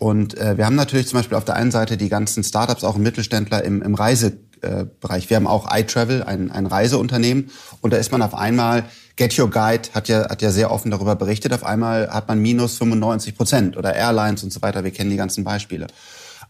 Und 0.00 0.38
äh, 0.38 0.56
wir 0.56 0.64
haben 0.64 0.76
natürlich 0.76 1.08
zum 1.08 1.18
Beispiel 1.18 1.36
auf 1.36 1.44
der 1.44 1.56
einen 1.56 1.70
Seite 1.70 1.98
die 1.98 2.08
ganzen 2.08 2.42
Startups, 2.42 2.84
auch 2.84 2.96
Mittelständler 2.96 3.62
im, 3.62 3.82
im 3.82 3.94
Reisebereich. 3.94 5.28
Wir 5.28 5.36
haben 5.36 5.46
auch 5.46 5.68
iTravel, 5.70 6.22
ein, 6.22 6.50
ein 6.50 6.64
Reiseunternehmen. 6.64 7.50
Und 7.82 7.92
da 7.92 7.98
ist 7.98 8.10
man 8.10 8.22
auf 8.22 8.34
einmal, 8.34 8.84
Get 9.16 9.38
Your 9.38 9.50
Guide 9.50 9.90
hat 9.92 10.08
ja, 10.08 10.30
hat 10.30 10.40
ja 10.40 10.52
sehr 10.52 10.70
offen 10.70 10.90
darüber 10.90 11.16
berichtet, 11.16 11.52
auf 11.52 11.64
einmal 11.64 12.08
hat 12.08 12.28
man 12.28 12.38
minus 12.38 12.78
95 12.78 13.36
Prozent 13.36 13.76
oder 13.76 13.94
Airlines 13.94 14.42
und 14.42 14.54
so 14.54 14.62
weiter. 14.62 14.84
Wir 14.84 14.90
kennen 14.90 15.10
die 15.10 15.18
ganzen 15.18 15.44
Beispiele. 15.44 15.86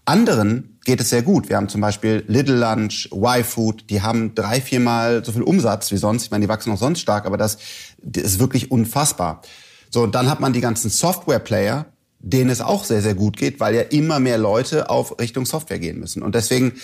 Anderen 0.04 0.78
geht 0.84 1.00
es 1.00 1.10
sehr 1.10 1.22
gut. 1.22 1.48
Wir 1.48 1.56
haben 1.56 1.68
zum 1.68 1.80
Beispiel 1.80 2.22
Little 2.28 2.56
Lunch, 2.56 3.10
Y-Food, 3.12 3.90
die 3.90 4.00
haben 4.00 4.36
drei, 4.36 4.60
viermal 4.60 5.24
so 5.24 5.32
viel 5.32 5.42
Umsatz 5.42 5.90
wie 5.90 5.96
sonst. 5.96 6.22
Ich 6.22 6.30
meine, 6.30 6.44
die 6.44 6.48
wachsen 6.48 6.72
auch 6.72 6.78
sonst 6.78 7.00
stark, 7.00 7.26
aber 7.26 7.36
das, 7.36 7.58
das 8.00 8.22
ist 8.22 8.38
wirklich 8.38 8.70
unfassbar. 8.70 9.42
So, 9.90 10.04
und 10.04 10.14
dann 10.14 10.30
hat 10.30 10.38
man 10.38 10.52
die 10.52 10.60
ganzen 10.60 10.88
Software-Player, 10.88 11.86
denen 12.22 12.50
es 12.50 12.60
auch 12.60 12.84
sehr, 12.84 13.00
sehr 13.00 13.14
gut 13.14 13.36
geht, 13.36 13.60
weil 13.60 13.74
ja 13.74 13.80
immer 13.80 14.20
mehr 14.20 14.36
Leute 14.36 14.90
auf 14.90 15.18
Richtung 15.18 15.46
Software 15.46 15.78
gehen 15.78 15.98
müssen. 15.98 16.22
Und 16.22 16.34
deswegen 16.34 16.74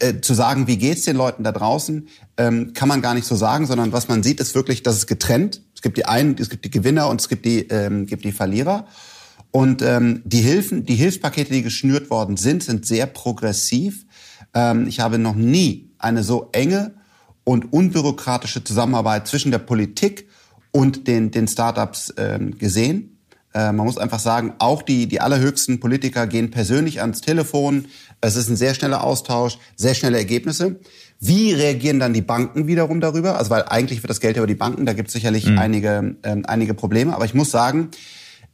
äh, 0.00 0.20
zu 0.20 0.32
sagen, 0.32 0.66
wie 0.66 0.78
geht's 0.78 1.02
den 1.02 1.16
Leuten 1.16 1.44
da 1.44 1.52
draußen, 1.52 2.08
ähm, 2.38 2.72
kann 2.72 2.88
man 2.88 3.02
gar 3.02 3.12
nicht 3.14 3.26
so 3.26 3.36
sagen, 3.36 3.66
sondern 3.66 3.92
was 3.92 4.08
man 4.08 4.22
sieht, 4.22 4.40
ist 4.40 4.54
wirklich, 4.54 4.82
dass 4.82 4.96
es 4.96 5.06
getrennt. 5.06 5.62
Es 5.74 5.82
gibt 5.82 5.98
die 5.98 6.06
einen, 6.06 6.36
es 6.38 6.48
gibt 6.48 6.64
die 6.64 6.70
Gewinner 6.70 7.08
und 7.08 7.20
es 7.20 7.28
gibt 7.28 7.44
die, 7.44 7.68
ähm, 7.68 8.06
gibt 8.06 8.24
die 8.24 8.32
Verlierer. 8.32 8.86
Und 9.50 9.82
ähm, 9.82 10.22
die 10.24 10.40
Hilfen, 10.40 10.84
die 10.86 10.94
Hilfspakete, 10.94 11.52
die 11.52 11.62
geschnürt 11.62 12.10
worden 12.10 12.36
sind, 12.36 12.62
sind 12.62 12.86
sehr 12.86 13.06
progressiv. 13.06 14.06
Ähm, 14.54 14.86
ich 14.88 15.00
habe 15.00 15.18
noch 15.18 15.34
nie 15.34 15.92
eine 15.98 16.22
so 16.22 16.48
enge 16.52 16.94
und 17.44 17.72
unbürokratische 17.72 18.64
Zusammenarbeit 18.64 19.28
zwischen 19.28 19.50
der 19.50 19.58
Politik 19.58 20.28
und 20.72 21.06
den, 21.06 21.30
den 21.30 21.48
Startups 21.48 22.12
ähm, 22.16 22.58
gesehen. 22.58 23.15
Äh, 23.56 23.72
man 23.72 23.86
muss 23.86 23.96
einfach 23.96 24.18
sagen, 24.18 24.52
auch 24.58 24.82
die, 24.82 25.06
die 25.06 25.22
allerhöchsten 25.22 25.80
Politiker 25.80 26.26
gehen 26.26 26.50
persönlich 26.50 27.00
ans 27.00 27.22
Telefon. 27.22 27.86
Es 28.20 28.36
ist 28.36 28.50
ein 28.50 28.56
sehr 28.56 28.74
schneller 28.74 29.02
Austausch, 29.02 29.58
sehr 29.76 29.94
schnelle 29.94 30.18
Ergebnisse. 30.18 30.80
Wie 31.20 31.54
reagieren 31.54 31.98
dann 31.98 32.12
die 32.12 32.20
Banken 32.20 32.66
wiederum 32.66 33.00
darüber? 33.00 33.38
Also 33.38 33.48
weil 33.48 33.62
eigentlich 33.62 34.02
wird 34.02 34.10
das 34.10 34.20
Geld 34.20 34.36
über 34.36 34.46
die 34.46 34.54
Banken, 34.54 34.84
da 34.84 34.92
gibt 34.92 35.08
es 35.08 35.14
sicherlich 35.14 35.46
mhm. 35.46 35.58
einige, 35.58 36.16
ähm, 36.22 36.44
einige 36.46 36.74
Probleme. 36.74 37.14
Aber 37.14 37.24
ich 37.24 37.32
muss 37.32 37.50
sagen, 37.50 37.88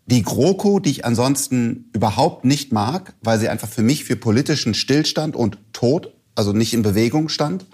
die 0.06 0.22
GroKo, 0.22 0.78
die 0.78 0.90
ich 0.90 1.04
ansonsten 1.04 1.90
überhaupt 1.92 2.44
nicht 2.44 2.72
mag, 2.72 3.14
weil 3.22 3.40
sie 3.40 3.48
einfach 3.48 3.68
für 3.68 3.82
mich 3.82 4.04
für 4.04 4.14
politischen 4.14 4.72
Stillstand 4.72 5.34
und 5.34 5.58
Tod, 5.72 6.12
also 6.36 6.52
nicht 6.52 6.74
in 6.74 6.82
Bewegung 6.82 7.28
stand, 7.28 7.66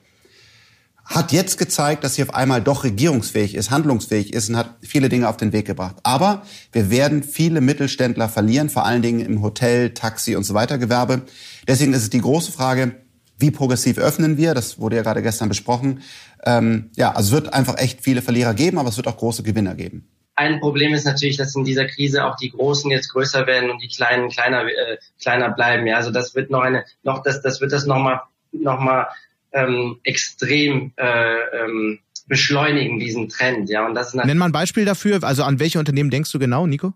hat 1.09 1.33
jetzt 1.33 1.57
gezeigt, 1.57 2.05
dass 2.05 2.15
sie 2.15 2.23
auf 2.23 2.35
einmal 2.35 2.61
doch 2.61 2.85
regierungsfähig 2.85 3.55
ist, 3.55 3.71
handlungsfähig 3.71 4.33
ist 4.35 4.51
und 4.51 4.57
hat 4.57 4.77
viele 4.83 5.09
Dinge 5.09 5.29
auf 5.29 5.39
den 5.39 5.53
Weg 5.53 5.67
gebracht. 5.67 5.97
Aber 6.03 6.43
wir 6.71 6.91
werden 6.91 7.23
viele 7.23 7.63
Mittelständler 7.63 8.29
verlieren, 8.29 8.69
vor 8.69 8.85
allen 8.85 9.01
Dingen 9.01 9.21
im 9.21 9.43
Hotel, 9.43 9.95
Taxi 9.95 10.37
und 10.37 10.45
so 10.45 10.53
weiter 10.53 10.77
Gewerbe. 10.77 11.23
Deswegen 11.67 11.95
ist 11.95 12.03
es 12.03 12.11
die 12.11 12.21
große 12.21 12.53
Frage, 12.53 12.95
wie 13.39 13.51
progressiv 13.51 13.99
öffnen 13.99 14.37
wir? 14.37 14.53
Das 14.53 14.79
wurde 14.79 14.97
ja 14.97 15.03
gerade 15.03 15.23
gestern 15.23 15.49
besprochen. 15.49 16.03
Ähm, 16.45 16.91
ja, 16.97 17.13
also 17.13 17.29
es 17.37 17.43
wird 17.43 17.55
einfach 17.55 17.79
echt 17.79 18.03
viele 18.03 18.21
Verlierer 18.21 18.53
geben, 18.53 18.79
aber 18.79 18.91
es 18.91 18.97
wird 18.99 19.07
auch 19.07 19.17
große 19.17 19.43
Gewinner 19.43 19.75
geben. 19.75 20.09
Ein 20.35 20.61
Problem 20.61 20.93
ist 20.93 21.05
natürlich, 21.05 21.37
dass 21.37 21.57
in 21.57 21.65
dieser 21.65 21.87
Krise 21.87 22.25
auch 22.25 22.37
die 22.37 22.51
Großen 22.51 22.91
jetzt 22.91 23.09
größer 23.09 23.47
werden 23.47 23.71
und 23.71 23.83
die 23.83 23.89
Kleinen 23.89 24.29
kleiner 24.29 24.65
äh, 24.67 24.99
kleiner 25.21 25.51
bleiben. 25.51 25.87
Ja, 25.87 25.97
also 25.97 26.11
das 26.11 26.35
wird 26.35 26.51
noch 26.51 26.61
eine 26.61 26.85
noch 27.03 27.23
das 27.23 27.43
das 27.43 27.61
wird 27.61 27.73
das 27.73 27.87
noch 27.87 27.99
mal 27.99 28.23
noch 28.53 28.79
mal 28.79 29.09
ähm, 29.53 29.99
extrem 30.05 30.93
äh, 30.97 31.39
ähm, 31.57 32.01
beschleunigen, 32.29 32.99
diesen 32.99 33.29
Trend. 33.29 33.69
Ja, 33.71 33.87
und 33.87 33.95
das 33.95 34.09
ist 34.09 34.15
Nenn 34.15 34.39
mal 34.39 34.47
ein 34.47 34.53
Beispiel 34.53 34.85
dafür. 34.85 35.23
Also 35.23 35.43
an 35.43 35.59
welche 35.59 35.79
Unternehmen 35.79 36.11
denkst 36.11 36.31
du 36.33 36.39
genau, 36.39 36.67
Nico? 36.67 36.93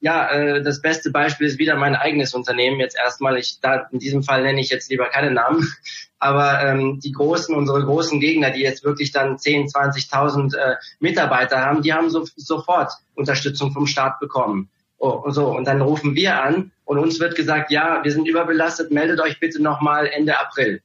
Ja, 0.00 0.32
äh, 0.32 0.62
das 0.62 0.82
beste 0.82 1.10
Beispiel 1.10 1.46
ist 1.46 1.58
wieder 1.58 1.76
mein 1.76 1.94
eigenes 1.94 2.34
Unternehmen. 2.34 2.80
Jetzt 2.80 2.96
erstmal, 2.96 3.38
ich 3.38 3.60
da 3.60 3.86
in 3.92 4.00
diesem 4.00 4.24
Fall 4.24 4.42
nenne 4.42 4.60
ich 4.60 4.68
jetzt 4.68 4.90
lieber 4.90 5.08
keine 5.08 5.30
Namen, 5.30 5.72
aber 6.18 6.60
ähm, 6.64 6.98
die 6.98 7.12
großen, 7.12 7.54
unsere 7.54 7.84
großen 7.84 8.18
Gegner, 8.18 8.50
die 8.50 8.62
jetzt 8.62 8.82
wirklich 8.82 9.12
dann 9.12 9.38
10, 9.38 9.68
20.000 9.68 10.56
äh, 10.56 10.76
Mitarbeiter 10.98 11.60
haben, 11.60 11.82
die 11.82 11.92
haben 11.92 12.10
so, 12.10 12.26
sofort 12.34 12.92
Unterstützung 13.14 13.72
vom 13.72 13.86
Staat 13.86 14.18
bekommen. 14.18 14.70
Oh, 14.98 15.10
und 15.10 15.32
so 15.34 15.48
und 15.48 15.66
dann 15.66 15.80
rufen 15.80 16.14
wir 16.14 16.42
an 16.42 16.72
und 16.84 16.98
uns 16.98 17.20
wird 17.20 17.34
gesagt, 17.34 17.70
ja, 17.70 18.00
wir 18.02 18.12
sind 18.12 18.26
überbelastet, 18.26 18.92
meldet 18.92 19.20
euch 19.20 19.40
bitte 19.40 19.62
nochmal 19.62 20.06
Ende 20.06 20.38
April 20.38 20.80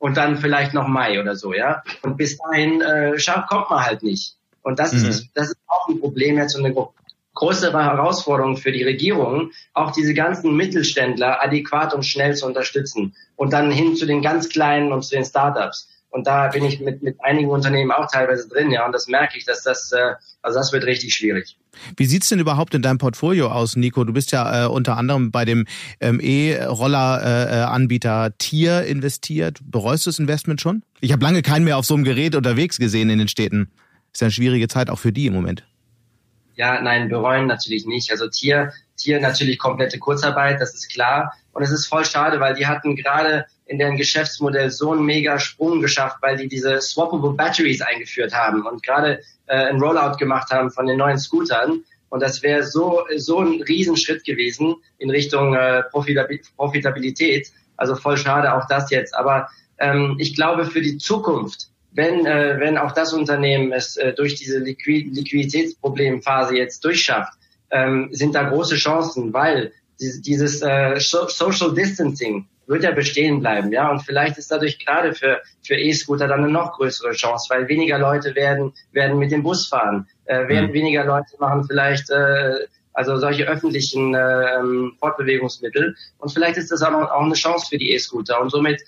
und 0.00 0.16
dann 0.16 0.38
vielleicht 0.38 0.74
noch 0.74 0.88
Mai 0.88 1.20
oder 1.20 1.36
so, 1.36 1.54
ja. 1.54 1.84
Und 2.02 2.16
bis 2.16 2.38
dahin 2.38 2.80
äh, 2.80 3.16
kommt 3.48 3.70
man 3.70 3.84
halt 3.84 4.02
nicht. 4.02 4.34
Und 4.62 4.80
das 4.80 4.92
mhm. 4.92 5.08
ist 5.08 5.28
das 5.34 5.48
ist 5.48 5.58
auch 5.68 5.88
ein 5.88 6.00
Problem 6.00 6.38
jetzt 6.38 6.56
und 6.56 6.64
eine 6.64 6.74
große 7.34 7.72
Herausforderung 7.72 8.56
für 8.56 8.72
die 8.72 8.82
Regierung, 8.82 9.52
auch 9.72 9.92
diese 9.92 10.14
ganzen 10.14 10.56
Mittelständler 10.56 11.42
adäquat 11.42 11.94
und 11.94 12.04
schnell 12.04 12.34
zu 12.34 12.46
unterstützen 12.46 13.14
und 13.36 13.52
dann 13.52 13.70
hin 13.70 13.94
zu 13.94 14.06
den 14.06 14.22
ganz 14.22 14.48
kleinen 14.48 14.92
und 14.92 15.02
zu 15.02 15.14
den 15.14 15.24
Startups. 15.24 15.88
Und 16.10 16.26
da 16.26 16.48
bin 16.48 16.64
ich 16.64 16.80
mit, 16.80 17.02
mit 17.02 17.22
einigen 17.22 17.50
Unternehmen 17.50 17.92
auch 17.92 18.10
teilweise 18.10 18.48
drin, 18.48 18.72
ja, 18.72 18.84
und 18.84 18.92
das 18.92 19.06
merke 19.06 19.38
ich, 19.38 19.44
dass 19.44 19.62
das, 19.62 19.92
äh, 19.92 20.14
also 20.42 20.58
das 20.58 20.72
wird 20.72 20.84
richtig 20.84 21.14
schwierig. 21.14 21.56
Wie 21.96 22.06
sieht's 22.06 22.28
denn 22.28 22.40
überhaupt 22.40 22.74
in 22.74 22.82
deinem 22.82 22.98
Portfolio 22.98 23.48
aus, 23.48 23.76
Nico? 23.76 24.02
Du 24.02 24.12
bist 24.12 24.32
ja 24.32 24.64
äh, 24.64 24.68
unter 24.68 24.96
anderem 24.96 25.30
bei 25.30 25.44
dem 25.44 25.66
ähm, 26.00 26.18
E-Roller-Anbieter 26.20 28.26
äh, 28.26 28.30
Tier 28.38 28.82
investiert. 28.84 29.60
Bereust 29.62 30.06
du 30.06 30.10
das 30.10 30.18
Investment 30.18 30.60
schon? 30.60 30.82
Ich 31.00 31.12
habe 31.12 31.22
lange 31.22 31.42
keinen 31.42 31.64
mehr 31.64 31.78
auf 31.78 31.86
so 31.86 31.94
einem 31.94 32.02
Gerät 32.02 32.34
unterwegs 32.34 32.78
gesehen 32.78 33.08
in 33.08 33.20
den 33.20 33.28
Städten. 33.28 33.70
Ist 34.12 34.20
ja 34.20 34.26
eine 34.26 34.32
schwierige 34.32 34.66
Zeit 34.66 34.90
auch 34.90 34.98
für 34.98 35.12
die 35.12 35.26
im 35.26 35.34
Moment. 35.34 35.64
Ja, 36.60 36.78
nein, 36.82 37.08
bereuen 37.08 37.46
natürlich 37.46 37.86
nicht. 37.86 38.10
Also 38.10 38.28
Tier, 38.28 38.74
Tier 38.94 39.18
natürlich 39.18 39.58
komplette 39.58 39.98
Kurzarbeit, 39.98 40.60
das 40.60 40.74
ist 40.74 40.92
klar. 40.92 41.32
Und 41.52 41.62
es 41.62 41.70
ist 41.70 41.86
voll 41.86 42.04
schade, 42.04 42.38
weil 42.38 42.52
die 42.52 42.66
hatten 42.66 42.96
gerade 42.96 43.46
in 43.64 43.78
deren 43.78 43.96
Geschäftsmodell 43.96 44.70
so 44.70 44.92
einen 44.92 45.06
mega 45.06 45.38
Sprung 45.38 45.80
geschafft, 45.80 46.18
weil 46.20 46.36
die 46.36 46.48
diese 46.48 46.82
swappable 46.82 47.32
Batteries 47.32 47.80
eingeführt 47.80 48.34
haben 48.34 48.66
und 48.66 48.82
gerade 48.82 49.20
äh, 49.46 49.70
ein 49.70 49.80
Rollout 49.80 50.18
gemacht 50.18 50.50
haben 50.50 50.70
von 50.70 50.86
den 50.86 50.98
neuen 50.98 51.18
Scootern. 51.18 51.82
Und 52.10 52.20
das 52.20 52.42
wäre 52.42 52.62
so, 52.62 53.04
so 53.16 53.40
ein 53.40 53.62
Riesenschritt 53.62 54.22
gewesen 54.24 54.76
in 54.98 55.08
Richtung 55.08 55.54
äh, 55.54 55.84
Profitabilität. 55.84 57.50
Also 57.78 57.96
voll 57.96 58.18
schade 58.18 58.52
auch 58.52 58.66
das 58.68 58.90
jetzt. 58.90 59.14
Aber 59.14 59.48
ähm, 59.78 60.16
ich 60.18 60.36
glaube 60.36 60.66
für 60.66 60.82
die 60.82 60.98
Zukunft 60.98 61.69
wenn, 61.92 62.26
äh, 62.26 62.58
wenn 62.58 62.78
auch 62.78 62.92
das 62.92 63.12
Unternehmen 63.12 63.72
es 63.72 63.96
äh, 63.96 64.12
durch 64.12 64.34
diese 64.34 64.58
Liquid 64.58 65.10
Liquiditätsproblemphase 65.12 66.56
jetzt 66.56 66.84
durchschafft, 66.84 67.32
ähm, 67.70 68.08
sind 68.12 68.34
da 68.34 68.48
große 68.48 68.76
Chancen, 68.76 69.32
weil 69.32 69.72
dieses, 70.00 70.22
dieses 70.22 70.62
äh, 70.62 70.96
Social 70.98 71.74
Distancing 71.74 72.46
wird 72.66 72.84
ja 72.84 72.92
bestehen 72.92 73.40
bleiben, 73.40 73.72
ja, 73.72 73.90
und 73.90 74.00
vielleicht 74.00 74.38
ist 74.38 74.50
dadurch 74.50 74.78
gerade 74.84 75.12
für 75.14 75.40
für 75.62 75.74
E-Scooter 75.74 76.28
dann 76.28 76.44
eine 76.44 76.52
noch 76.52 76.72
größere 76.76 77.12
Chance, 77.12 77.46
weil 77.50 77.68
weniger 77.68 77.98
Leute 77.98 78.34
werden 78.34 78.72
werden 78.92 79.18
mit 79.18 79.32
dem 79.32 79.42
Bus 79.42 79.66
fahren, 79.66 80.06
äh, 80.26 80.46
werden 80.48 80.70
mhm. 80.70 80.74
weniger 80.74 81.04
Leute 81.04 81.36
machen 81.38 81.64
vielleicht 81.68 82.10
äh, 82.10 82.66
also 82.92 83.16
solche 83.18 83.46
öffentlichen 83.46 84.14
äh, 84.14 84.62
Fortbewegungsmittel. 84.98 85.96
Und 86.18 86.32
vielleicht 86.32 86.58
ist 86.58 86.70
das 86.70 86.82
auch, 86.82 86.92
auch 86.92 87.22
eine 87.22 87.34
Chance 87.34 87.66
für 87.70 87.78
die 87.78 87.92
E-Scooter. 87.92 88.40
Und 88.40 88.50
somit 88.50 88.82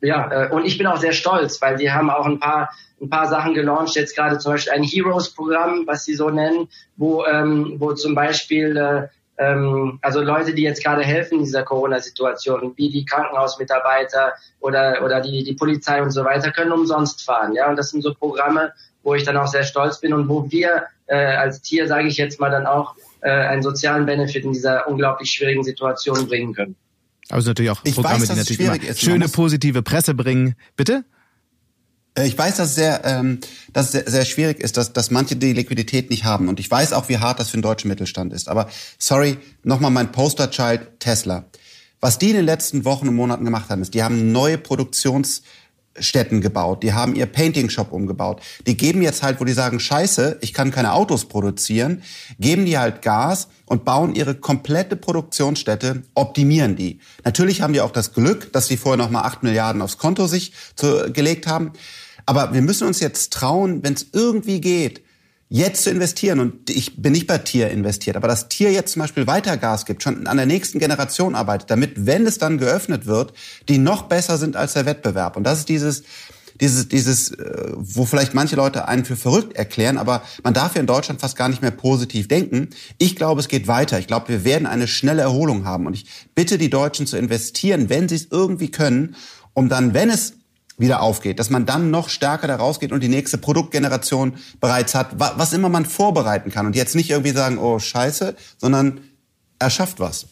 ja, 0.00 0.30
äh, 0.30 0.50
und 0.50 0.64
ich 0.66 0.78
bin 0.78 0.86
auch 0.86 0.98
sehr 0.98 1.12
stolz, 1.12 1.60
weil 1.62 1.78
sie 1.78 1.90
haben 1.92 2.10
auch 2.10 2.26
ein 2.26 2.40
paar 2.40 2.70
ein 3.00 3.10
paar 3.10 3.26
Sachen 3.26 3.54
gelauncht, 3.54 3.96
jetzt 3.96 4.16
gerade 4.16 4.38
zum 4.38 4.52
Beispiel 4.52 4.72
ein 4.72 4.82
Heroes-Programm, 4.82 5.86
was 5.86 6.04
sie 6.04 6.14
so 6.14 6.30
nennen, 6.30 6.68
wo, 6.96 7.24
ähm, 7.26 7.74
wo 7.78 7.92
zum 7.92 8.14
Beispiel 8.14 8.76
äh, 8.76 9.08
ähm, 9.36 9.98
also 10.00 10.20
Leute, 10.20 10.54
die 10.54 10.62
jetzt 10.62 10.82
gerade 10.82 11.02
helfen 11.02 11.38
in 11.38 11.44
dieser 11.44 11.64
Corona-Situation, 11.64 12.74
wie 12.76 12.90
die 12.90 13.04
Krankenhausmitarbeiter 13.04 14.34
oder, 14.60 15.02
oder 15.04 15.20
die, 15.20 15.42
die 15.42 15.54
Polizei 15.54 16.02
und 16.02 16.10
so 16.10 16.24
weiter, 16.24 16.52
können 16.52 16.72
umsonst 16.72 17.24
fahren. 17.24 17.54
Ja, 17.54 17.68
und 17.68 17.76
das 17.76 17.90
sind 17.90 18.02
so 18.02 18.14
Programme, 18.14 18.72
wo 19.02 19.14
ich 19.14 19.24
dann 19.24 19.36
auch 19.36 19.48
sehr 19.48 19.64
stolz 19.64 20.00
bin 20.00 20.14
und 20.14 20.28
wo 20.28 20.50
wir 20.50 20.84
äh, 21.06 21.16
als 21.16 21.62
Tier, 21.62 21.88
sage 21.88 22.06
ich 22.06 22.16
jetzt 22.16 22.40
mal, 22.40 22.50
dann 22.50 22.66
auch 22.66 22.94
äh, 23.20 23.30
einen 23.30 23.62
sozialen 23.62 24.06
Benefit 24.06 24.44
in 24.44 24.52
dieser 24.52 24.86
unglaublich 24.86 25.30
schwierigen 25.30 25.64
Situation 25.64 26.28
bringen 26.28 26.54
können. 26.54 26.76
Aber 27.28 27.38
es 27.38 27.44
sind 27.44 27.50
natürlich 27.50 27.70
auch 27.70 27.80
ich 27.84 27.94
Programme, 27.94 28.20
weiß, 28.20 28.28
die 28.28 28.36
natürlich 28.36 28.60
immer 28.60 28.82
ist. 28.82 29.00
schöne 29.00 29.28
positive 29.28 29.82
Presse 29.82 30.14
bringen. 30.14 30.54
Bitte? 30.76 31.04
Äh, 32.14 32.26
ich 32.26 32.36
weiß, 32.36 32.56
dass 32.56 32.70
es 32.70 32.74
sehr, 32.74 33.04
ähm, 33.04 33.40
dass 33.72 33.86
es 33.86 33.92
sehr, 33.92 34.10
sehr 34.10 34.24
schwierig 34.24 34.60
ist, 34.60 34.76
dass, 34.76 34.92
dass 34.92 35.10
manche 35.10 35.36
die 35.36 35.52
Liquidität 35.52 36.10
nicht 36.10 36.24
haben. 36.24 36.48
Und 36.48 36.60
ich 36.60 36.70
weiß 36.70 36.92
auch, 36.92 37.08
wie 37.08 37.18
hart 37.18 37.40
das 37.40 37.50
für 37.50 37.56
den 37.56 37.62
deutschen 37.62 37.88
Mittelstand 37.88 38.32
ist. 38.32 38.48
Aber 38.48 38.68
sorry, 38.98 39.38
nochmal 39.62 39.90
mein 39.90 40.12
Posterchild 40.12 41.00
Tesla. 41.00 41.44
Was 42.00 42.18
die 42.18 42.30
in 42.30 42.36
den 42.36 42.44
letzten 42.44 42.84
Wochen 42.84 43.08
und 43.08 43.14
Monaten 43.14 43.44
gemacht 43.44 43.70
haben, 43.70 43.80
ist, 43.80 43.94
die 43.94 44.02
haben 44.02 44.32
neue 44.32 44.58
Produktions- 44.58 45.42
Städten 45.98 46.40
gebaut, 46.40 46.82
die 46.82 46.92
haben 46.92 47.14
ihr 47.14 47.26
Painting 47.26 47.70
Shop 47.70 47.92
umgebaut. 47.92 48.40
Die 48.66 48.76
geben 48.76 49.02
jetzt 49.02 49.22
halt, 49.22 49.40
wo 49.40 49.44
die 49.44 49.52
sagen, 49.52 49.78
scheiße, 49.78 50.38
ich 50.40 50.52
kann 50.52 50.70
keine 50.70 50.92
Autos 50.92 51.26
produzieren, 51.26 52.02
geben 52.38 52.64
die 52.64 52.78
halt 52.78 53.02
Gas 53.02 53.48
und 53.66 53.84
bauen 53.84 54.14
ihre 54.14 54.34
komplette 54.34 54.96
Produktionsstätte, 54.96 56.02
optimieren 56.14 56.76
die. 56.76 56.98
Natürlich 57.24 57.62
haben 57.62 57.72
die 57.72 57.80
auch 57.80 57.92
das 57.92 58.12
Glück, 58.12 58.52
dass 58.52 58.66
sie 58.66 58.76
vorher 58.76 59.02
nochmal 59.02 59.24
acht 59.24 59.42
Milliarden 59.42 59.82
aufs 59.82 59.98
Konto 59.98 60.26
sich 60.26 60.52
zu, 60.74 61.12
gelegt 61.12 61.46
haben. 61.46 61.72
Aber 62.26 62.54
wir 62.54 62.62
müssen 62.62 62.86
uns 62.86 63.00
jetzt 63.00 63.32
trauen, 63.32 63.82
wenn 63.82 63.94
es 63.94 64.06
irgendwie 64.12 64.60
geht, 64.60 65.02
jetzt 65.54 65.84
zu 65.84 65.90
investieren, 65.90 66.40
und 66.40 66.68
ich 66.68 67.00
bin 67.00 67.12
nicht 67.12 67.28
bei 67.28 67.38
Tier 67.38 67.70
investiert, 67.70 68.16
aber 68.16 68.26
das 68.26 68.48
Tier 68.48 68.72
jetzt 68.72 68.92
zum 68.92 69.02
Beispiel 69.02 69.28
weiter 69.28 69.56
Gas 69.56 69.86
gibt, 69.86 70.02
schon 70.02 70.26
an 70.26 70.36
der 70.36 70.46
nächsten 70.46 70.80
Generation 70.80 71.36
arbeitet, 71.36 71.70
damit, 71.70 72.06
wenn 72.06 72.26
es 72.26 72.38
dann 72.38 72.58
geöffnet 72.58 73.06
wird, 73.06 73.32
die 73.68 73.78
noch 73.78 74.02
besser 74.02 74.36
sind 74.36 74.56
als 74.56 74.72
der 74.72 74.84
Wettbewerb. 74.84 75.36
Und 75.36 75.44
das 75.44 75.60
ist 75.60 75.68
dieses, 75.68 76.02
dieses, 76.60 76.88
dieses, 76.88 77.30
äh, 77.30 77.72
wo 77.76 78.04
vielleicht 78.04 78.34
manche 78.34 78.56
Leute 78.56 78.88
einen 78.88 79.04
für 79.04 79.14
verrückt 79.14 79.54
erklären, 79.54 79.96
aber 79.96 80.24
man 80.42 80.54
darf 80.54 80.74
ja 80.74 80.80
in 80.80 80.88
Deutschland 80.88 81.20
fast 81.20 81.36
gar 81.36 81.48
nicht 81.48 81.62
mehr 81.62 81.70
positiv 81.70 82.26
denken. 82.26 82.70
Ich 82.98 83.14
glaube, 83.14 83.40
es 83.40 83.46
geht 83.46 83.68
weiter. 83.68 84.00
Ich 84.00 84.08
glaube, 84.08 84.30
wir 84.30 84.44
werden 84.44 84.66
eine 84.66 84.88
schnelle 84.88 85.22
Erholung 85.22 85.64
haben. 85.64 85.86
Und 85.86 85.94
ich 85.94 86.06
bitte 86.34 86.58
die 86.58 86.70
Deutschen 86.70 87.06
zu 87.06 87.16
investieren, 87.16 87.88
wenn 87.90 88.08
sie 88.08 88.16
es 88.16 88.26
irgendwie 88.28 88.72
können, 88.72 89.14
um 89.52 89.68
dann, 89.68 89.94
wenn 89.94 90.10
es 90.10 90.34
wieder 90.76 91.02
aufgeht, 91.02 91.38
dass 91.38 91.50
man 91.50 91.66
dann 91.66 91.90
noch 91.90 92.08
stärker 92.08 92.48
da 92.48 92.56
rausgeht 92.56 92.92
und 92.92 93.00
die 93.00 93.08
nächste 93.08 93.38
Produktgeneration 93.38 94.34
bereits 94.60 94.94
hat, 94.94 95.18
was 95.18 95.52
immer 95.52 95.68
man 95.68 95.84
vorbereiten 95.84 96.50
kann 96.50 96.66
und 96.66 96.76
jetzt 96.76 96.94
nicht 96.94 97.10
irgendwie 97.10 97.30
sagen, 97.30 97.58
oh 97.58 97.78
scheiße, 97.78 98.34
sondern 98.58 99.00
er 99.58 99.70
schafft 99.70 100.00
was. 100.00 100.26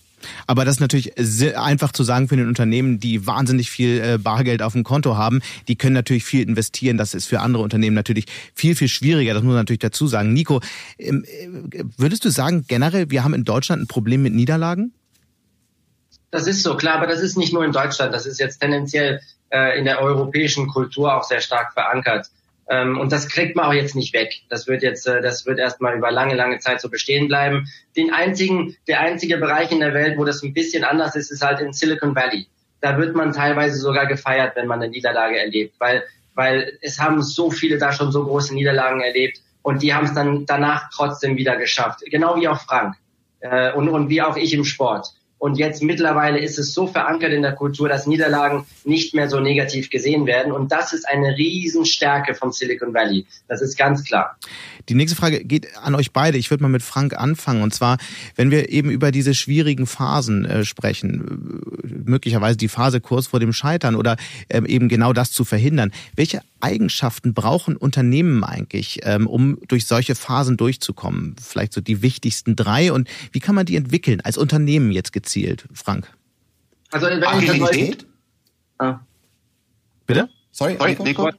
Aber 0.46 0.64
das 0.64 0.76
ist 0.76 0.80
natürlich 0.80 1.18
einfach 1.58 1.92
zu 1.92 2.04
sagen 2.04 2.28
für 2.28 2.36
den 2.36 2.48
Unternehmen, 2.48 3.00
die 3.00 3.26
wahnsinnig 3.26 3.70
viel 3.70 4.00
äh, 4.00 4.18
Bargeld 4.18 4.62
auf 4.62 4.72
dem 4.72 4.84
Konto 4.84 5.16
haben. 5.16 5.40
Die 5.68 5.76
können 5.76 5.94
natürlich 5.94 6.24
viel 6.24 6.46
investieren. 6.46 6.96
Das 6.96 7.14
ist 7.14 7.26
für 7.26 7.40
andere 7.40 7.62
Unternehmen 7.62 7.94
natürlich 7.94 8.26
viel, 8.54 8.76
viel 8.76 8.88
schwieriger. 8.88 9.34
Das 9.34 9.42
muss 9.42 9.50
man 9.50 9.62
natürlich 9.62 9.80
dazu 9.80 10.06
sagen. 10.06 10.32
Nico, 10.32 10.60
ähm, 10.98 11.24
äh, 11.70 11.82
würdest 11.96 12.24
du 12.24 12.30
sagen, 12.30 12.64
generell, 12.68 13.10
wir 13.10 13.24
haben 13.24 13.34
in 13.34 13.44
Deutschland 13.44 13.82
ein 13.82 13.88
Problem 13.88 14.22
mit 14.22 14.34
Niederlagen? 14.34 14.92
Das 16.32 16.46
ist 16.46 16.62
so, 16.62 16.76
klar, 16.76 16.96
aber 16.96 17.06
das 17.06 17.20
ist 17.20 17.36
nicht 17.36 17.52
nur 17.52 17.62
in 17.62 17.72
Deutschland. 17.72 18.12
Das 18.14 18.24
ist 18.24 18.40
jetzt 18.40 18.58
tendenziell 18.58 19.20
äh, 19.50 19.78
in 19.78 19.84
der 19.84 20.00
europäischen 20.00 20.66
Kultur 20.66 21.14
auch 21.14 21.24
sehr 21.24 21.42
stark 21.42 21.74
verankert. 21.74 22.30
Ähm, 22.70 22.98
und 22.98 23.12
das 23.12 23.28
kriegt 23.28 23.54
man 23.54 23.66
auch 23.66 23.74
jetzt 23.74 23.94
nicht 23.94 24.14
weg. 24.14 24.40
Das 24.48 24.66
wird 24.66 24.82
jetzt, 24.82 25.06
äh, 25.06 25.20
das 25.20 25.44
wird 25.44 25.58
erstmal 25.58 25.94
über 25.94 26.10
lange, 26.10 26.34
lange 26.34 26.58
Zeit 26.58 26.80
so 26.80 26.88
bestehen 26.88 27.28
bleiben. 27.28 27.68
Den 27.96 28.14
einzigen, 28.14 28.74
der 28.88 29.00
einzige 29.00 29.36
Bereich 29.36 29.70
in 29.72 29.80
der 29.80 29.92
Welt, 29.92 30.16
wo 30.16 30.24
das 30.24 30.42
ein 30.42 30.54
bisschen 30.54 30.84
anders 30.84 31.16
ist, 31.16 31.30
ist 31.30 31.42
halt 31.42 31.60
in 31.60 31.74
Silicon 31.74 32.14
Valley. 32.14 32.46
Da 32.80 32.96
wird 32.96 33.14
man 33.14 33.34
teilweise 33.34 33.76
sogar 33.76 34.06
gefeiert, 34.06 34.56
wenn 34.56 34.66
man 34.66 34.80
eine 34.80 34.90
Niederlage 34.90 35.38
erlebt, 35.38 35.74
weil, 35.80 36.02
weil 36.34 36.78
es 36.80 36.98
haben 36.98 37.22
so 37.22 37.50
viele 37.50 37.76
da 37.76 37.92
schon 37.92 38.10
so 38.10 38.24
große 38.24 38.54
Niederlagen 38.54 39.02
erlebt 39.02 39.38
und 39.60 39.82
die 39.82 39.92
haben 39.92 40.06
es 40.06 40.14
dann 40.14 40.46
danach 40.46 40.88
trotzdem 40.94 41.36
wieder 41.36 41.56
geschafft. 41.56 42.00
Genau 42.10 42.36
wie 42.36 42.48
auch 42.48 42.60
Frank 42.60 42.96
äh, 43.40 43.72
und, 43.72 43.90
und 43.90 44.08
wie 44.08 44.22
auch 44.22 44.36
ich 44.38 44.54
im 44.54 44.64
Sport. 44.64 45.08
Und 45.42 45.58
jetzt 45.58 45.82
mittlerweile 45.82 46.38
ist 46.38 46.56
es 46.60 46.72
so 46.72 46.86
verankert 46.86 47.32
in 47.32 47.42
der 47.42 47.56
Kultur, 47.56 47.88
dass 47.88 48.06
Niederlagen 48.06 48.64
nicht 48.84 49.12
mehr 49.12 49.28
so 49.28 49.40
negativ 49.40 49.90
gesehen 49.90 50.24
werden. 50.24 50.52
Und 50.52 50.70
das 50.70 50.92
ist 50.92 51.04
eine 51.04 51.36
Riesenstärke 51.36 52.36
von 52.36 52.52
Silicon 52.52 52.94
Valley. 52.94 53.26
Das 53.48 53.60
ist 53.60 53.76
ganz 53.76 54.04
klar. 54.04 54.38
Die 54.88 54.94
nächste 54.94 55.16
Frage 55.16 55.44
geht 55.44 55.76
an 55.76 55.94
euch 55.94 56.12
beide. 56.12 56.38
Ich 56.38 56.50
würde 56.50 56.62
mal 56.62 56.68
mit 56.68 56.82
Frank 56.82 57.14
anfangen. 57.14 57.62
Und 57.62 57.74
zwar, 57.74 57.98
wenn 58.36 58.50
wir 58.50 58.70
eben 58.70 58.90
über 58.90 59.10
diese 59.10 59.34
schwierigen 59.34 59.86
Phasen 59.86 60.44
äh, 60.44 60.64
sprechen, 60.64 61.72
äh, 61.84 61.88
möglicherweise 62.04 62.56
die 62.56 62.68
Phase 62.68 63.00
kurz 63.00 63.28
vor 63.28 63.40
dem 63.40 63.52
Scheitern 63.52 63.94
oder 63.94 64.16
ähm, 64.48 64.66
eben 64.66 64.88
genau 64.88 65.12
das 65.12 65.32
zu 65.32 65.44
verhindern. 65.44 65.92
Welche 66.16 66.42
Eigenschaften 66.60 67.34
brauchen 67.34 67.76
Unternehmen 67.76 68.44
eigentlich, 68.44 69.00
ähm, 69.02 69.26
um 69.26 69.58
durch 69.68 69.86
solche 69.86 70.14
Phasen 70.14 70.56
durchzukommen? 70.56 71.36
Vielleicht 71.40 71.72
so 71.72 71.80
die 71.80 72.02
wichtigsten 72.02 72.56
drei 72.56 72.92
und 72.92 73.08
wie 73.32 73.40
kann 73.40 73.54
man 73.54 73.66
die 73.66 73.76
entwickeln 73.76 74.20
als 74.20 74.38
Unternehmen 74.38 74.92
jetzt 74.92 75.12
gezielt, 75.12 75.66
Frank? 75.72 76.10
Also 76.90 77.06
wenn 77.06 77.22
Agilität? 77.24 78.06
Ah. 78.78 79.00
Bitte? 80.06 80.28
Sorry, 80.50 80.76
Sorry 80.78 80.96
Nico? 81.02 81.30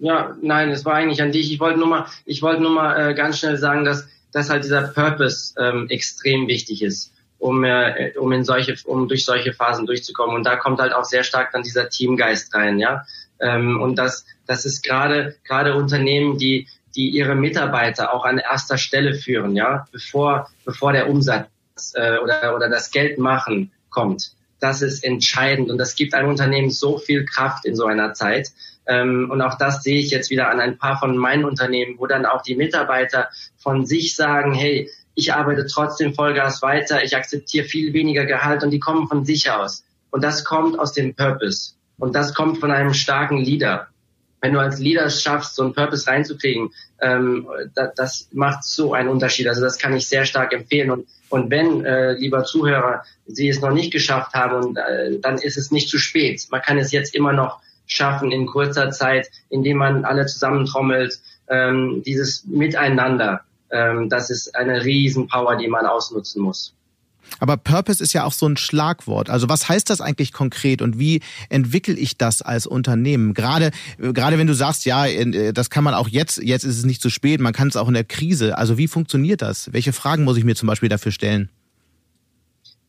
Ja, 0.00 0.34
nein, 0.40 0.70
es 0.70 0.84
war 0.86 0.94
eigentlich 0.94 1.20
an 1.20 1.30
dich. 1.30 1.52
Ich 1.52 1.60
wollte 1.60 1.78
nur 1.78 1.88
mal, 1.88 2.06
ich 2.24 2.40
wollte 2.40 2.62
nur 2.62 2.70
mal 2.70 3.10
äh, 3.10 3.14
ganz 3.14 3.38
schnell 3.38 3.58
sagen, 3.58 3.84
dass, 3.84 4.08
dass 4.32 4.48
halt 4.48 4.64
dieser 4.64 4.88
Purpose 4.88 5.54
ähm, 5.58 5.88
extrem 5.90 6.48
wichtig 6.48 6.82
ist, 6.82 7.12
um, 7.38 7.62
äh, 7.64 8.12
um 8.18 8.32
in 8.32 8.44
solche, 8.44 8.74
um 8.84 9.08
durch 9.08 9.26
solche 9.26 9.52
Phasen 9.52 9.84
durchzukommen. 9.84 10.36
Und 10.36 10.44
da 10.44 10.56
kommt 10.56 10.80
halt 10.80 10.94
auch 10.94 11.04
sehr 11.04 11.22
stark 11.22 11.52
dann 11.52 11.62
dieser 11.62 11.90
Teamgeist 11.90 12.54
rein, 12.54 12.78
ja. 12.78 13.04
Ähm, 13.40 13.80
und 13.80 13.96
das, 13.96 14.24
das 14.46 14.64
ist 14.64 14.82
gerade, 14.82 15.36
gerade 15.44 15.74
Unternehmen, 15.74 16.38
die, 16.38 16.66
die 16.96 17.10
ihre 17.10 17.34
Mitarbeiter 17.34 18.14
auch 18.14 18.24
an 18.24 18.38
erster 18.38 18.78
Stelle 18.78 19.14
führen, 19.14 19.54
ja, 19.54 19.86
bevor, 19.92 20.50
bevor 20.64 20.92
der 20.92 21.10
Umsatz 21.10 21.46
äh, 21.94 22.18
oder, 22.18 22.56
oder 22.56 22.70
das 22.70 22.90
Geld 22.90 23.18
machen 23.18 23.70
kommt. 23.90 24.32
Das 24.60 24.82
ist 24.82 25.04
entscheidend 25.04 25.70
und 25.70 25.78
das 25.78 25.94
gibt 25.94 26.14
einem 26.14 26.28
Unternehmen 26.28 26.70
so 26.70 26.98
viel 26.98 27.24
Kraft 27.24 27.64
in 27.64 27.76
so 27.76 27.86
einer 27.86 28.12
Zeit. 28.14 28.50
Ähm, 28.86 29.30
und 29.30 29.40
auch 29.42 29.56
das 29.58 29.82
sehe 29.82 30.00
ich 30.00 30.10
jetzt 30.10 30.30
wieder 30.30 30.50
an 30.50 30.60
ein 30.60 30.78
paar 30.78 30.98
von 30.98 31.16
meinen 31.16 31.44
Unternehmen, 31.44 31.96
wo 31.98 32.06
dann 32.06 32.26
auch 32.26 32.42
die 32.42 32.56
Mitarbeiter 32.56 33.28
von 33.58 33.86
sich 33.86 34.16
sagen, 34.16 34.54
hey, 34.54 34.90
ich 35.14 35.34
arbeite 35.34 35.66
trotzdem 35.66 36.14
Vollgas 36.14 36.62
weiter, 36.62 37.02
ich 37.04 37.16
akzeptiere 37.16 37.66
viel 37.66 37.92
weniger 37.92 38.24
Gehalt 38.24 38.62
und 38.62 38.70
die 38.70 38.80
kommen 38.80 39.08
von 39.08 39.24
sich 39.24 39.50
aus. 39.50 39.84
Und 40.10 40.24
das 40.24 40.44
kommt 40.44 40.78
aus 40.78 40.92
dem 40.92 41.14
Purpose. 41.14 41.74
Und 41.98 42.14
das 42.14 42.34
kommt 42.34 42.58
von 42.58 42.70
einem 42.70 42.94
starken 42.94 43.38
Leader. 43.38 43.88
Wenn 44.40 44.54
du 44.54 44.60
als 44.60 44.78
Leader 44.78 45.10
schaffst, 45.10 45.54
so 45.54 45.62
einen 45.62 45.74
Purpose 45.74 46.06
reinzukriegen, 46.06 46.70
ähm, 47.00 47.46
das, 47.74 47.94
das 47.94 48.28
macht 48.32 48.64
so 48.64 48.94
einen 48.94 49.10
Unterschied. 49.10 49.46
Also 49.46 49.60
das 49.60 49.78
kann 49.78 49.94
ich 49.94 50.08
sehr 50.08 50.24
stark 50.24 50.54
empfehlen. 50.54 50.90
Und, 50.90 51.06
und 51.28 51.50
wenn, 51.50 51.84
äh, 51.84 52.12
lieber 52.14 52.44
Zuhörer, 52.44 53.04
Sie 53.26 53.48
es 53.48 53.60
noch 53.60 53.72
nicht 53.72 53.92
geschafft 53.92 54.32
haben, 54.32 54.64
und, 54.64 54.76
äh, 54.78 55.18
dann 55.20 55.36
ist 55.36 55.58
es 55.58 55.70
nicht 55.70 55.90
zu 55.90 55.98
spät. 55.98 56.46
Man 56.50 56.62
kann 56.62 56.78
es 56.78 56.90
jetzt 56.90 57.14
immer 57.14 57.34
noch 57.34 57.60
schaffen 57.90 58.32
in 58.32 58.46
kurzer 58.46 58.90
Zeit, 58.90 59.28
indem 59.48 59.78
man 59.78 60.04
alle 60.04 60.26
zusammentrommelt. 60.26 61.18
Ähm, 61.48 62.02
dieses 62.06 62.44
Miteinander, 62.44 63.40
ähm, 63.70 64.08
das 64.08 64.30
ist 64.30 64.54
eine 64.54 64.84
Riesenpower, 64.84 65.56
die 65.56 65.68
man 65.68 65.86
ausnutzen 65.86 66.42
muss. 66.42 66.74
Aber 67.38 67.56
Purpose 67.56 68.02
ist 68.02 68.12
ja 68.12 68.24
auch 68.24 68.32
so 68.32 68.46
ein 68.46 68.56
Schlagwort. 68.56 69.30
Also 69.30 69.48
was 69.48 69.68
heißt 69.68 69.88
das 69.88 70.00
eigentlich 70.00 70.32
konkret 70.32 70.82
und 70.82 70.98
wie 70.98 71.20
entwickle 71.48 71.94
ich 71.94 72.16
das 72.16 72.42
als 72.42 72.66
Unternehmen? 72.66 73.34
Gerade, 73.34 73.70
gerade 73.98 74.38
wenn 74.38 74.46
du 74.46 74.54
sagst, 74.54 74.84
ja, 74.84 75.06
äh, 75.06 75.52
das 75.52 75.70
kann 75.70 75.84
man 75.84 75.94
auch 75.94 76.08
jetzt, 76.08 76.38
jetzt 76.42 76.64
ist 76.64 76.78
es 76.78 76.84
nicht 76.84 77.02
zu 77.02 77.10
spät, 77.10 77.40
man 77.40 77.52
kann 77.52 77.68
es 77.68 77.76
auch 77.76 77.88
in 77.88 77.94
der 77.94 78.04
Krise. 78.04 78.58
Also 78.58 78.78
wie 78.78 78.88
funktioniert 78.88 79.42
das? 79.42 79.72
Welche 79.72 79.92
Fragen 79.92 80.24
muss 80.24 80.36
ich 80.36 80.44
mir 80.44 80.56
zum 80.56 80.66
Beispiel 80.66 80.88
dafür 80.88 81.12
stellen? 81.12 81.50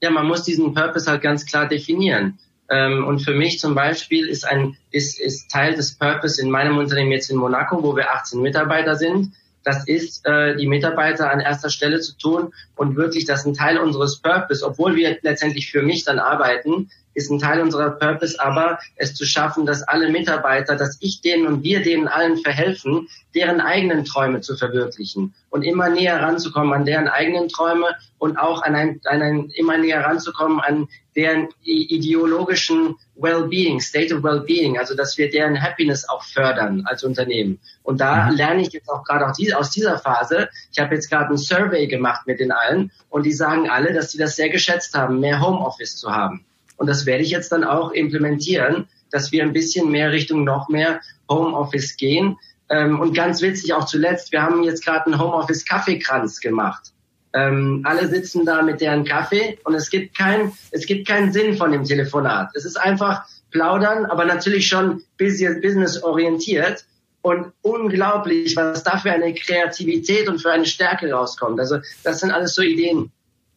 Ja, 0.01 0.09
man 0.09 0.25
muss 0.25 0.43
diesen 0.43 0.73
Purpose 0.73 1.09
halt 1.09 1.21
ganz 1.21 1.45
klar 1.45 1.67
definieren. 1.67 2.39
Ähm, 2.71 3.05
und 3.05 3.19
für 3.19 3.33
mich 3.33 3.59
zum 3.59 3.75
Beispiel 3.75 4.27
ist 4.27 4.45
ein, 4.45 4.77
ist, 4.91 5.19
ist 5.19 5.51
Teil 5.51 5.75
des 5.75 5.95
Purpose 5.95 6.41
in 6.41 6.49
meinem 6.49 6.77
Unternehmen 6.77 7.11
jetzt 7.11 7.29
in 7.29 7.37
Monaco, 7.37 7.83
wo 7.83 7.95
wir 7.95 8.11
18 8.11 8.41
Mitarbeiter 8.41 8.95
sind, 8.95 9.33
das 9.63 9.87
ist, 9.87 10.25
äh, 10.25 10.55
die 10.55 10.67
Mitarbeiter 10.67 11.31
an 11.31 11.39
erster 11.39 11.69
Stelle 11.69 11.99
zu 11.99 12.17
tun 12.17 12.53
und 12.75 12.95
wirklich 12.95 13.25
das 13.25 13.41
ist 13.41 13.45
ein 13.47 13.53
Teil 13.53 13.77
unseres 13.77 14.17
Purpose, 14.19 14.65
obwohl 14.65 14.95
wir 14.95 15.19
letztendlich 15.21 15.69
für 15.69 15.83
mich 15.83 16.03
dann 16.03 16.17
arbeiten, 16.17 16.89
ist 17.13 17.29
ein 17.29 17.39
Teil 17.39 17.61
unserer 17.61 17.91
Purpose, 17.91 18.39
aber 18.39 18.79
es 18.95 19.13
zu 19.13 19.25
schaffen, 19.25 19.65
dass 19.65 19.83
alle 19.83 20.09
Mitarbeiter, 20.09 20.77
dass 20.77 20.97
ich 21.01 21.21
denen 21.21 21.45
und 21.45 21.63
wir 21.63 21.83
denen 21.83 22.07
allen 22.07 22.37
verhelfen, 22.37 23.09
deren 23.35 23.59
eigenen 23.59 24.05
Träume 24.05 24.41
zu 24.41 24.55
verwirklichen 24.55 25.33
und 25.49 25.63
immer 25.63 25.89
näher 25.89 26.21
ranzukommen 26.21 26.73
an 26.73 26.85
deren 26.85 27.09
eigenen 27.09 27.49
Träume 27.49 27.87
und 28.17 28.37
auch 28.37 28.63
an 28.63 28.75
ein, 28.75 29.01
an 29.05 29.21
ein 29.21 29.49
immer 29.49 29.77
näher 29.77 30.03
ranzukommen 30.05 30.61
an 30.61 30.87
deren 31.15 31.49
ideologischen 31.63 32.95
Well-being, 33.15 33.79
State 33.79 34.15
of 34.15 34.23
Well-being, 34.23 34.77
also 34.77 34.95
dass 34.95 35.17
wir 35.17 35.29
deren 35.29 35.61
Happiness 35.61 36.07
auch 36.07 36.23
fördern 36.23 36.83
als 36.85 37.03
Unternehmen. 37.03 37.59
Und 37.83 37.99
da 37.99 38.29
mhm. 38.29 38.37
lerne 38.37 38.61
ich 38.61 38.71
jetzt 38.71 38.89
auch 38.89 39.03
gerade 39.03 39.27
auch 39.27 39.35
die, 39.35 39.53
aus 39.53 39.71
dieser 39.71 39.99
Phase. 39.99 40.49
Ich 40.71 40.79
habe 40.79 40.95
jetzt 40.95 41.09
gerade 41.09 41.33
ein 41.33 41.37
Survey 41.37 41.87
gemacht 41.87 42.27
mit 42.27 42.39
den 42.39 42.51
allen 42.51 42.91
und 43.09 43.25
die 43.25 43.33
sagen 43.33 43.69
alle, 43.69 43.93
dass 43.93 44.11
sie 44.11 44.17
das 44.17 44.35
sehr 44.35 44.49
geschätzt 44.49 44.93
haben, 44.93 45.19
mehr 45.19 45.41
Homeoffice 45.41 45.97
zu 45.97 46.11
haben. 46.11 46.45
Und 46.77 46.87
das 46.87 47.05
werde 47.05 47.23
ich 47.23 47.29
jetzt 47.29 47.51
dann 47.51 47.63
auch 47.63 47.91
implementieren, 47.91 48.87
dass 49.11 49.31
wir 49.31 49.43
ein 49.43 49.53
bisschen 49.53 49.91
mehr 49.91 50.11
Richtung 50.11 50.43
noch 50.43 50.69
mehr 50.69 51.01
Homeoffice 51.29 51.97
gehen. 51.97 52.37
Ähm, 52.69 52.99
und 52.99 53.13
ganz 53.13 53.41
witzig 53.41 53.73
auch 53.73 53.85
zuletzt, 53.85 54.31
wir 54.31 54.41
haben 54.41 54.63
jetzt 54.63 54.85
gerade 54.85 55.05
einen 55.07 55.19
Homeoffice-Kaffeekranz 55.19 56.39
gemacht. 56.39 56.93
Ähm, 57.33 57.81
alle 57.85 58.07
sitzen 58.07 58.45
da 58.45 58.61
mit 58.61 58.81
deren 58.81 59.05
Kaffee 59.05 59.57
und 59.63 59.73
es 59.73 59.89
gibt 59.89 60.17
kein, 60.17 60.51
es 60.71 60.85
gibt 60.85 61.07
keinen 61.07 61.31
Sinn 61.31 61.55
von 61.55 61.71
dem 61.71 61.85
Telefonat. 61.85 62.49
Es 62.55 62.65
ist 62.65 62.75
einfach 62.75 63.25
plaudern, 63.51 64.05
aber 64.05 64.25
natürlich 64.25 64.67
schon 64.67 65.03
business 65.17 66.03
orientiert 66.03 66.85
und 67.21 67.53
unglaublich, 67.61 68.55
was 68.55 68.83
da 68.83 68.97
für 68.97 69.11
eine 69.11 69.33
Kreativität 69.33 70.27
und 70.27 70.41
für 70.41 70.51
eine 70.51 70.65
Stärke 70.65 71.11
rauskommt. 71.11 71.59
Also 71.59 71.77
das 72.03 72.19
sind 72.19 72.31
alles 72.31 72.55
so 72.55 72.61
Ideen, 72.61 73.11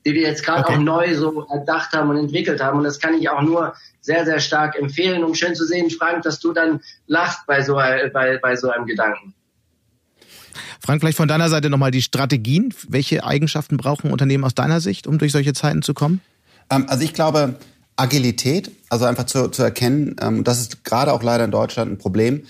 die 0.05 0.15
wir 0.15 0.23
jetzt 0.23 0.45
gerade 0.45 0.65
okay. 0.65 0.75
auch 0.75 0.79
neu 0.79 1.15
so 1.15 1.47
erdacht 1.51 1.93
haben 1.93 2.11
und 2.11 2.19
entwickelt 2.19 2.63
haben. 2.63 2.79
Und 2.79 2.85
das 2.85 3.01
kann 3.01 3.15
ich 3.15 3.29
auch 3.31 3.43
nur 3.43 3.75
sehr, 4.01 4.27
sehr 4.27 4.39
stark 4.39 4.77
empfehlen, 4.77 5.25
um 5.25 5.35
schön 5.35 5.55
zu 5.55 5.65
sehen, 5.65 5.91
Frank, 5.91 6.23
dass 6.23 6.41
du 6.41 6.53
dann 6.53 6.83
lachst 7.07 7.47
bei 7.47 7.63
so, 7.63 7.75
bei, 7.75 8.39
bei 8.41 8.57
so 8.57 8.69
einem 8.71 8.87
Gedanken. 8.87 9.35
Frank, 10.81 11.01
vielleicht 11.01 11.17
von 11.17 11.29
deiner 11.29 11.49
Seite 11.49 11.71
nochmal 11.71 11.91
die 11.91 12.03
Strategien. 12.03 12.75
Welche 12.89 13.25
Eigenschaften 13.25 13.77
brauchen 13.77 14.11
Unternehmen 14.11 14.45
aus 14.45 14.55
deiner 14.55 14.81
Sicht, 14.81 15.07
um 15.07 15.19
durch 15.19 15.33
solche 15.33 15.53
Zeiten 15.53 15.83
zu 15.83 15.95
kommen? 15.95 16.21
Ähm, 16.71 16.87
also 16.89 17.05
ich 17.05 17.15
glaube, 17.15 17.57
Agilität, 17.97 18.71
also 18.89 19.05
einfach 19.05 19.25
zu, 19.25 19.49
zu 19.49 19.63
erkennen, 19.63 20.17
ähm, 20.21 20.45
das 20.45 20.61
ist 20.61 20.85
gerade 20.85 21.13
auch 21.13 21.23
leider 21.23 21.45
in 21.45 21.51
Deutschland 21.51 21.93
ein 21.93 21.99
Problem. 21.99 22.43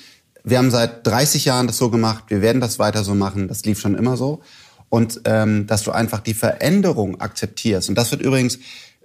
Wir 0.42 0.58
haben 0.58 0.70
seit 0.70 1.06
30 1.06 1.44
Jahren 1.44 1.66
das 1.66 1.78
so 1.78 1.90
gemacht, 1.90 2.24
wir 2.28 2.42
werden 2.42 2.60
das 2.60 2.78
weiter 2.78 3.04
so 3.04 3.14
machen, 3.14 3.48
das 3.48 3.64
lief 3.64 3.80
schon 3.80 3.94
immer 3.94 4.16
so. 4.16 4.42
Und 4.88 5.22
ähm, 5.24 5.66
dass 5.66 5.82
du 5.82 5.90
einfach 5.90 6.20
die 6.20 6.34
Veränderung 6.34 7.20
akzeptierst. 7.20 7.88
Und 7.88 7.96
das 7.96 8.10
wird 8.10 8.22
übrigens, 8.22 8.58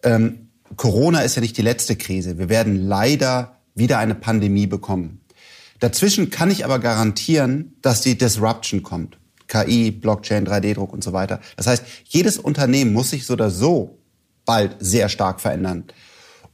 ähm, 0.03 0.49
Corona 0.75 1.21
ist 1.21 1.35
ja 1.35 1.41
nicht 1.41 1.57
die 1.57 1.61
letzte 1.61 1.95
Krise. 1.95 2.37
Wir 2.37 2.49
werden 2.49 2.75
leider 2.87 3.55
wieder 3.73 3.97
eine 3.97 4.15
Pandemie 4.15 4.67
bekommen. 4.67 5.21
Dazwischen 5.79 6.29
kann 6.29 6.51
ich 6.51 6.65
aber 6.65 6.79
garantieren, 6.79 7.75
dass 7.81 8.01
die 8.01 8.17
Disruption 8.17 8.83
kommt. 8.83 9.17
KI, 9.47 9.91
Blockchain, 9.91 10.45
3D-Druck 10.45 10.93
und 10.93 11.03
so 11.03 11.13
weiter. 11.13 11.39
Das 11.57 11.67
heißt, 11.67 11.83
jedes 12.05 12.37
Unternehmen 12.37 12.93
muss 12.93 13.09
sich 13.09 13.25
so 13.25 13.33
oder 13.33 13.49
so 13.49 13.99
bald 14.45 14.75
sehr 14.79 15.09
stark 15.09 15.41
verändern. 15.41 15.85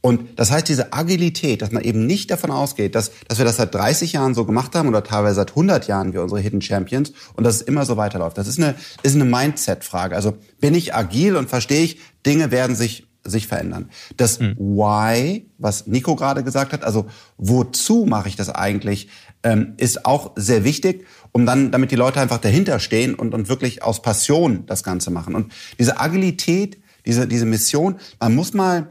Und 0.00 0.38
das 0.38 0.52
heißt, 0.52 0.68
diese 0.68 0.92
Agilität, 0.92 1.62
dass 1.62 1.72
man 1.72 1.82
eben 1.82 2.06
nicht 2.06 2.30
davon 2.30 2.52
ausgeht, 2.52 2.94
dass, 2.94 3.10
dass 3.26 3.38
wir 3.38 3.44
das 3.44 3.56
seit 3.56 3.74
30 3.74 4.12
Jahren 4.12 4.34
so 4.34 4.44
gemacht 4.44 4.74
haben 4.74 4.88
oder 4.88 5.02
teilweise 5.02 5.34
seit 5.34 5.50
100 5.50 5.88
Jahren 5.88 6.12
wie 6.12 6.18
unsere 6.18 6.40
Hidden 6.40 6.62
Champions 6.62 7.12
und 7.34 7.42
dass 7.42 7.56
es 7.56 7.62
immer 7.62 7.84
so 7.84 7.96
weiterläuft. 7.96 8.38
Das 8.38 8.46
ist 8.46 8.58
eine, 8.58 8.76
ist 9.02 9.16
eine 9.16 9.24
Mindset-Frage. 9.24 10.14
Also 10.14 10.34
bin 10.60 10.74
ich 10.74 10.94
agil 10.94 11.34
und 11.34 11.48
verstehe 11.48 11.82
ich, 11.82 11.98
Dinge 12.24 12.52
werden 12.52 12.76
sich 12.76 13.05
sich 13.30 13.46
verändern. 13.46 13.90
Das 14.16 14.40
mhm. 14.40 14.56
Why, 14.56 15.46
was 15.58 15.86
Nico 15.86 16.16
gerade 16.16 16.44
gesagt 16.44 16.72
hat, 16.72 16.84
also 16.84 17.06
wozu 17.36 18.06
mache 18.06 18.28
ich 18.28 18.36
das 18.36 18.50
eigentlich, 18.50 19.08
ähm, 19.42 19.74
ist 19.76 20.04
auch 20.04 20.32
sehr 20.36 20.64
wichtig 20.64 21.04
um 21.36 21.44
dann, 21.44 21.70
damit 21.70 21.90
die 21.90 21.96
Leute 21.96 22.18
einfach 22.18 22.38
dahinter 22.38 22.80
stehen 22.80 23.14
und, 23.14 23.34
und 23.34 23.50
wirklich 23.50 23.82
aus 23.82 24.00
Passion 24.00 24.64
das 24.64 24.82
Ganze 24.82 25.10
machen. 25.10 25.34
Und 25.34 25.52
diese 25.78 26.00
Agilität, 26.00 26.78
diese, 27.04 27.28
diese 27.28 27.44
Mission, 27.44 27.96
man 28.18 28.34
muss 28.34 28.54
mal 28.54 28.90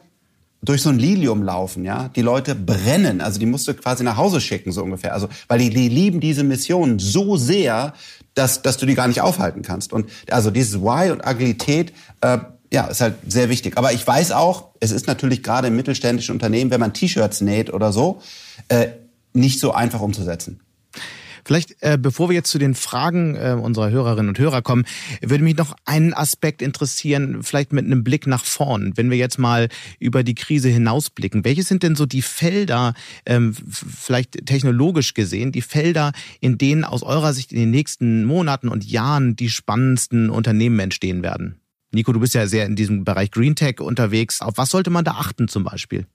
durch 0.62 0.84
so 0.84 0.90
ein 0.90 1.00
Lilium 1.00 1.42
laufen, 1.42 1.84
ja. 1.86 2.10
Die 2.10 2.22
Leute 2.22 2.54
brennen, 2.54 3.20
also 3.20 3.40
die 3.40 3.48
musst 3.48 3.68
du 3.68 3.74
quasi 3.74 4.04
nach 4.04 4.18
Hause 4.18 4.42
schicken, 4.42 4.72
so 4.72 4.84
ungefähr. 4.84 5.16
Also, 5.16 5.28
weil 5.48 5.58
die, 5.58 5.72
die 5.72 5.90
lieben 5.90 6.20
diese 6.20 6.44
Mission 6.44 7.00
so 7.00 7.36
sehr, 7.36 7.94
dass, 8.36 8.62
dass 8.62 8.78
du 8.78 8.86
die 8.86 8.94
gar 8.94 9.08
nicht 9.08 9.22
aufhalten 9.22 9.64
kannst. 9.64 9.92
Und 9.92 10.08
also 10.30 10.52
dieses 10.52 10.80
Why 10.82 11.10
und 11.10 11.26
Agilität, 11.26 11.94
äh, 12.22 12.38
ja, 12.76 12.88
ist 12.88 13.00
halt 13.00 13.16
sehr 13.26 13.50
wichtig. 13.50 13.78
Aber 13.78 13.94
ich 13.94 14.06
weiß 14.06 14.34
auch, 14.34 14.72
es 14.82 14.92
ist 14.92 15.08
natürlich 15.08 15.42
gerade 15.42 15.70
im 15.70 15.78
mittelständischen 15.78 16.34
Unternehmen, 16.34 16.72
wenn 16.72 16.82
man 16.82 16.94
T-Shirts 16.94 17.40
näht 17.40 17.72
oder 17.72 17.94
so, 17.94 18.22
äh, 18.68 18.88
nicht 19.32 19.62
so 19.62 19.72
einfach 19.72 20.02
umzusetzen. 20.02 20.60
Vielleicht, 21.46 21.82
äh, 21.82 21.98
bevor 21.98 22.28
wir 22.28 22.36
jetzt 22.36 22.52
zu 22.52 22.58
den 22.58 22.76
Fragen 22.76 23.36
äh, 23.36 23.56
unserer 23.58 23.92
Hörerinnen 23.92 24.28
und 24.28 24.40
Hörer 24.40 24.62
kommen, 24.62 24.84
würde 25.22 25.46
mich 25.46 25.56
noch 25.56 25.74
einen 25.86 26.14
Aspekt 26.14 26.62
interessieren, 26.62 27.44
vielleicht 27.44 27.72
mit 27.72 27.86
einem 27.86 28.04
Blick 28.04 28.28
nach 28.28 28.44
vorn. 28.44 28.92
Wenn 28.96 29.10
wir 29.10 29.18
jetzt 29.18 29.40
mal 29.40 29.70
über 30.00 30.24
die 30.24 30.36
Krise 30.36 30.68
hinausblicken, 30.68 31.46
welche 31.46 31.64
sind 31.64 31.82
denn 31.82 31.96
so 31.96 32.06
die 32.06 32.24
Felder, 32.24 32.94
ähm, 33.26 33.56
vielleicht 33.72 34.46
technologisch 34.48 35.14
gesehen, 35.14 35.54
die 35.54 35.62
Felder, 35.62 36.12
in 36.42 36.58
denen 36.58 36.84
aus 36.84 37.04
eurer 37.04 37.32
Sicht 37.32 37.54
in 37.54 37.60
den 37.60 37.72
nächsten 37.72 38.26
Monaten 38.26 38.68
und 38.68 38.84
Jahren 38.84 39.38
die 39.38 39.50
spannendsten 39.50 40.30
Unternehmen 40.30 40.80
entstehen 40.80 41.24
werden? 41.24 41.62
Nico, 41.96 42.12
du 42.12 42.20
bist 42.20 42.36
ja 42.36 42.46
sehr 42.46 42.66
in 42.66 42.76
diesem 42.76 43.04
Bereich 43.06 43.32
Green 43.32 43.56
Tech 43.56 43.80
unterwegs. 43.80 44.42
Auf 44.42 44.58
was 44.58 44.70
sollte 44.70 44.90
man 44.90 45.06
da 45.06 45.12
achten 45.12 45.48
zum 45.48 45.64
Beispiel? 45.64 46.06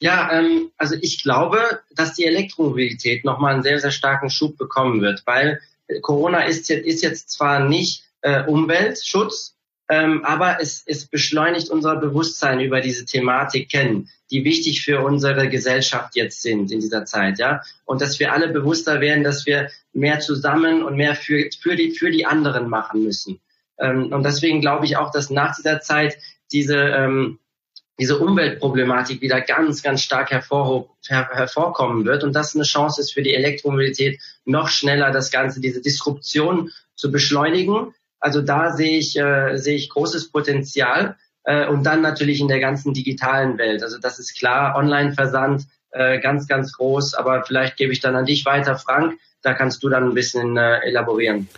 Ja, 0.00 0.30
ähm, 0.32 0.70
also 0.76 0.94
ich 1.00 1.22
glaube, 1.22 1.58
dass 1.94 2.14
die 2.14 2.24
Elektromobilität 2.24 3.24
nochmal 3.24 3.54
einen 3.54 3.62
sehr, 3.62 3.80
sehr 3.80 3.90
starken 3.90 4.30
Schub 4.30 4.56
bekommen 4.56 5.02
wird, 5.02 5.22
weil 5.26 5.60
Corona 6.02 6.42
ist 6.44 6.68
jetzt, 6.68 6.86
ist 6.86 7.02
jetzt 7.02 7.30
zwar 7.30 7.60
nicht 7.60 8.04
äh, 8.22 8.44
Umweltschutz, 8.44 9.56
ähm, 9.88 10.24
aber 10.24 10.60
es, 10.60 10.82
es 10.86 11.06
beschleunigt 11.06 11.68
unser 11.68 11.96
Bewusstsein 11.96 12.60
über 12.60 12.80
diese 12.80 13.04
Thematik 13.04 13.68
kennen, 13.70 14.08
die 14.30 14.44
wichtig 14.44 14.82
für 14.82 15.00
unsere 15.00 15.48
Gesellschaft 15.48 16.16
jetzt 16.16 16.42
sind 16.42 16.70
in 16.70 16.80
dieser 16.80 17.04
Zeit, 17.04 17.38
ja. 17.38 17.60
Und 17.84 18.00
dass 18.00 18.18
wir 18.18 18.32
alle 18.32 18.48
bewusster 18.48 19.00
werden, 19.00 19.24
dass 19.24 19.46
wir 19.46 19.70
mehr 19.92 20.20
zusammen 20.20 20.82
und 20.82 20.96
mehr 20.96 21.14
für, 21.14 21.50
für, 21.60 21.76
die, 21.76 21.90
für 21.90 22.10
die 22.10 22.24
anderen 22.24 22.68
machen 22.68 23.02
müssen. 23.02 23.40
Ähm, 23.78 24.12
und 24.12 24.22
deswegen 24.24 24.60
glaube 24.60 24.86
ich 24.86 24.96
auch, 24.96 25.10
dass 25.10 25.30
nach 25.30 25.56
dieser 25.56 25.80
Zeit 25.80 26.16
diese, 26.52 26.76
ähm, 26.76 27.38
diese 27.98 28.18
Umweltproblematik 28.18 29.20
wieder 29.20 29.40
ganz, 29.40 29.82
ganz 29.82 30.02
stark 30.02 30.30
hervor, 30.30 30.96
her, 31.06 31.28
hervorkommen 31.32 32.04
wird 32.04 32.24
und 32.24 32.32
das 32.34 32.54
eine 32.54 32.64
Chance 32.64 33.00
ist 33.00 33.12
für 33.12 33.22
die 33.22 33.34
Elektromobilität, 33.34 34.20
noch 34.44 34.68
schneller 34.68 35.10
das 35.10 35.30
Ganze, 35.30 35.60
diese 35.60 35.80
Disruption 35.80 36.70
zu 36.96 37.10
beschleunigen 37.10 37.94
also 38.24 38.40
da 38.40 38.72
sehe 38.72 38.96
ich, 38.96 39.18
äh, 39.18 39.58
sehe 39.58 39.76
ich 39.76 39.90
großes 39.90 40.32
Potenzial. 40.32 41.16
Äh, 41.44 41.68
und 41.68 41.84
dann 41.84 42.00
natürlich 42.00 42.40
in 42.40 42.48
der 42.48 42.58
ganzen 42.58 42.94
digitalen 42.94 43.58
Welt. 43.58 43.82
Also 43.82 43.98
das 43.98 44.18
ist 44.18 44.38
klar, 44.38 44.76
Online-Versand 44.76 45.66
äh, 45.90 46.18
ganz, 46.20 46.48
ganz 46.48 46.72
groß. 46.72 47.12
Aber 47.12 47.44
vielleicht 47.44 47.76
gebe 47.76 47.92
ich 47.92 48.00
dann 48.00 48.16
an 48.16 48.24
dich 48.24 48.46
weiter, 48.46 48.76
Frank. 48.76 49.18
Da 49.42 49.52
kannst 49.52 49.82
du 49.82 49.90
dann 49.90 50.08
ein 50.08 50.14
bisschen 50.14 50.56
äh, 50.56 50.78
elaborieren. 50.86 51.50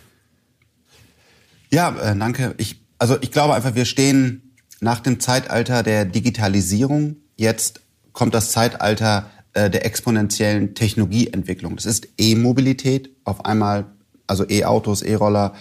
Ja, 1.69 1.89
äh, 1.89 2.17
danke. 2.17 2.55
Ich, 2.57 2.81
also 2.97 3.17
ich 3.21 3.31
glaube 3.31 3.53
einfach, 3.53 3.75
wir 3.75 3.85
stehen 3.85 4.53
nach 4.79 4.99
dem 4.99 5.19
Zeitalter 5.19 5.83
der 5.83 6.05
Digitalisierung. 6.05 7.17
Jetzt 7.35 7.81
kommt 8.13 8.33
das 8.33 8.51
Zeitalter 8.51 9.29
äh, 9.53 9.69
der 9.69 9.85
exponentiellen 9.85 10.75
Technologieentwicklung. 10.75 11.75
Das 11.75 11.85
ist 11.85 12.07
E-Mobilität. 12.17 13.09
Auf 13.23 13.45
einmal, 13.45 13.85
also 14.27 14.47
E-Autos, 14.47 15.01
E-Roller, 15.01 15.53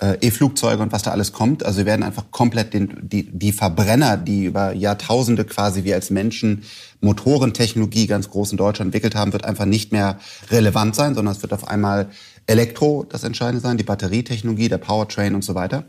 äh, 0.00 0.18
E-Flugzeuge 0.20 0.82
und 0.82 0.92
was 0.92 1.02
da 1.02 1.12
alles 1.12 1.32
kommt. 1.32 1.64
Also 1.64 1.78
wir 1.78 1.86
werden 1.86 2.02
einfach 2.02 2.30
komplett 2.30 2.74
den, 2.74 2.98
die, 3.02 3.30
die 3.30 3.52
Verbrenner, 3.52 4.16
die 4.16 4.44
über 4.44 4.72
Jahrtausende 4.72 5.44
quasi 5.44 5.84
wir 5.84 5.94
als 5.94 6.10
Menschen 6.10 6.64
Motorentechnologie 7.00 8.06
ganz 8.06 8.28
groß 8.28 8.52
in 8.52 8.58
Deutschland 8.58 8.88
entwickelt 8.88 9.14
haben, 9.14 9.32
wird 9.32 9.44
einfach 9.44 9.66
nicht 9.66 9.92
mehr 9.92 10.18
relevant 10.50 10.94
sein, 10.94 11.14
sondern 11.14 11.34
es 11.34 11.42
wird 11.42 11.52
auf 11.52 11.68
einmal 11.68 12.08
Elektro 12.46 13.04
das 13.08 13.24
Entscheidende 13.24 13.60
sein, 13.60 13.76
die 13.76 13.84
Batterietechnologie, 13.84 14.68
der 14.68 14.78
Powertrain 14.78 15.34
und 15.34 15.42
so 15.42 15.54
weiter. 15.54 15.84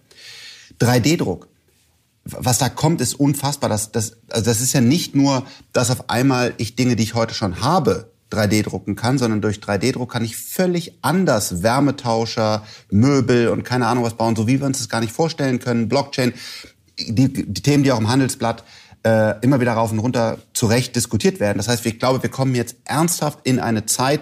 3D-Druck. 0.80 1.48
Was 2.24 2.58
da 2.58 2.70
kommt, 2.70 3.02
ist 3.02 3.13
unfassbar. 3.13 3.70
Das, 3.70 3.91
das, 3.91 4.18
also 4.30 4.46
das 4.46 4.62
ist 4.62 4.74
ja 4.74 4.82
nicht 4.82 5.15
nur, 5.15 5.46
dass 5.74 5.91
auf 5.91 6.10
einmal 6.10 6.54
ich 6.58 6.76
Dinge, 6.76 6.96
die 6.96 7.04
ich 7.04 7.13
heute 7.13 7.34
schon 7.34 7.62
habe, 7.62 8.10
3D 8.32 8.63
drucken 8.63 8.96
kann, 8.96 9.18
sondern 9.18 9.41
durch 9.41 9.58
3D-Druck 9.58 10.12
kann 10.12 10.26
ich 10.26 10.36
völlig 10.36 10.98
anders 11.02 11.62
Wärmetauscher, 11.62 12.63
Möbel 12.89 13.50
und 13.50 13.63
keine 13.63 13.88
Ahnung 13.88 14.04
was 14.04 14.15
bauen, 14.15 14.36
so 14.36 14.48
wie 14.48 14.60
wir 14.60 14.65
uns 14.65 14.80
das 14.80 14.89
gar 14.89 15.02
nicht 15.02 15.13
vorstellen 15.13 15.60
können. 15.60 15.88
Blockchain, 15.88 16.34
die, 16.98 17.32
die 17.32 17.62
Themen, 17.62 17.84
die 17.84 17.91
auch 17.91 18.00
im 18.00 18.10
Handelsblatt 18.10 18.63
äh, 19.06 19.39
immer 19.41 19.60
wieder 19.60 19.74
rauf 19.74 19.91
und 19.91 20.00
runter 20.00 20.39
zurecht 20.54 20.96
diskutiert 20.96 21.39
werden. 21.39 21.58
Das 21.58 21.68
heißt, 21.68 21.86
ich 21.86 22.00
glaube, 22.00 22.24
wir 22.24 22.32
kommen 22.32 22.56
jetzt 22.56 22.76
ernsthaft 22.86 23.39
in 23.44 23.60
eine 23.60 23.86
Zeit, 23.86 24.22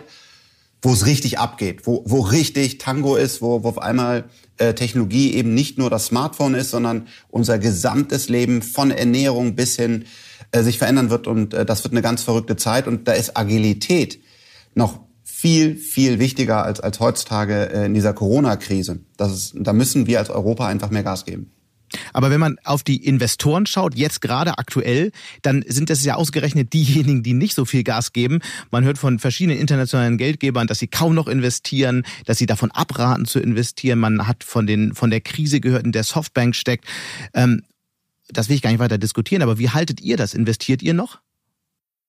wo 0.83 0.91
es 0.91 1.05
richtig 1.05 1.39
abgeht, 1.39 1.87
wo, 1.87 2.03
wo 2.05 2.19
richtig 2.19 2.77
Tango 2.77 3.15
ist, 3.15 3.41
wo, 3.41 3.63
wo 3.63 3.69
auf 3.69 3.81
einmal 3.81 4.25
äh, 4.57 4.73
Technologie 4.73 5.33
eben 5.33 5.53
nicht 5.53 5.77
nur 5.77 5.89
das 5.89 6.07
Smartphone 6.07 6.53
ist, 6.53 6.71
sondern 6.71 7.07
unser 7.29 7.57
gesamtes 7.57 8.27
Leben 8.29 8.61
von 8.61 8.91
Ernährung 8.91 9.55
bis 9.55 9.77
hin 9.77 10.03
äh, 10.51 10.61
sich 10.61 10.77
verändern 10.77 11.09
wird 11.09 11.25
und 11.25 11.53
äh, 11.53 11.65
das 11.65 11.83
wird 11.85 11.93
eine 11.93 12.01
ganz 12.01 12.21
verrückte 12.21 12.57
Zeit 12.57 12.87
und 12.87 13.07
da 13.07 13.13
ist 13.13 13.37
Agilität 13.37 14.19
noch 14.75 14.99
viel, 15.23 15.77
viel 15.77 16.19
wichtiger 16.19 16.63
als, 16.63 16.81
als 16.81 16.99
heutzutage 16.99 17.71
äh, 17.71 17.85
in 17.85 17.93
dieser 17.93 18.13
Corona-Krise. 18.13 18.99
Da 19.17 19.73
müssen 19.73 20.05
wir 20.05 20.19
als 20.19 20.29
Europa 20.29 20.67
einfach 20.67 20.89
mehr 20.89 21.03
Gas 21.03 21.23
geben. 21.25 21.51
Aber 22.13 22.29
wenn 22.31 22.39
man 22.39 22.57
auf 22.63 22.83
die 22.83 23.05
Investoren 23.05 23.65
schaut, 23.65 23.95
jetzt 23.95 24.21
gerade 24.21 24.57
aktuell, 24.57 25.11
dann 25.41 25.63
sind 25.67 25.89
das 25.89 26.03
ja 26.03 26.15
ausgerechnet 26.15 26.73
diejenigen, 26.73 27.23
die 27.23 27.33
nicht 27.33 27.55
so 27.55 27.65
viel 27.65 27.83
Gas 27.83 28.13
geben. 28.13 28.39
Man 28.71 28.83
hört 28.83 28.97
von 28.97 29.19
verschiedenen 29.19 29.59
internationalen 29.59 30.17
Geldgebern, 30.17 30.67
dass 30.67 30.79
sie 30.79 30.87
kaum 30.87 31.15
noch 31.15 31.27
investieren, 31.27 32.03
dass 32.25 32.37
sie 32.37 32.45
davon 32.45 32.71
abraten 32.71 33.25
zu 33.25 33.39
investieren. 33.39 33.99
Man 33.99 34.27
hat 34.27 34.43
von 34.43 34.67
den 34.67 34.93
von 34.93 35.09
der 35.09 35.21
Krise 35.21 35.59
gehört, 35.59 35.85
in 35.85 35.91
der 35.91 36.03
Softbank 36.03 36.55
steckt. 36.55 36.85
Ähm, 37.33 37.63
das 38.29 38.49
will 38.49 38.55
ich 38.55 38.61
gar 38.61 38.71
nicht 38.71 38.79
weiter 38.79 38.97
diskutieren, 38.97 39.41
aber 39.41 39.59
wie 39.59 39.69
haltet 39.69 40.01
ihr 40.01 40.17
das? 40.17 40.33
Investiert 40.33 40.81
ihr 40.81 40.93
noch? 40.93 41.19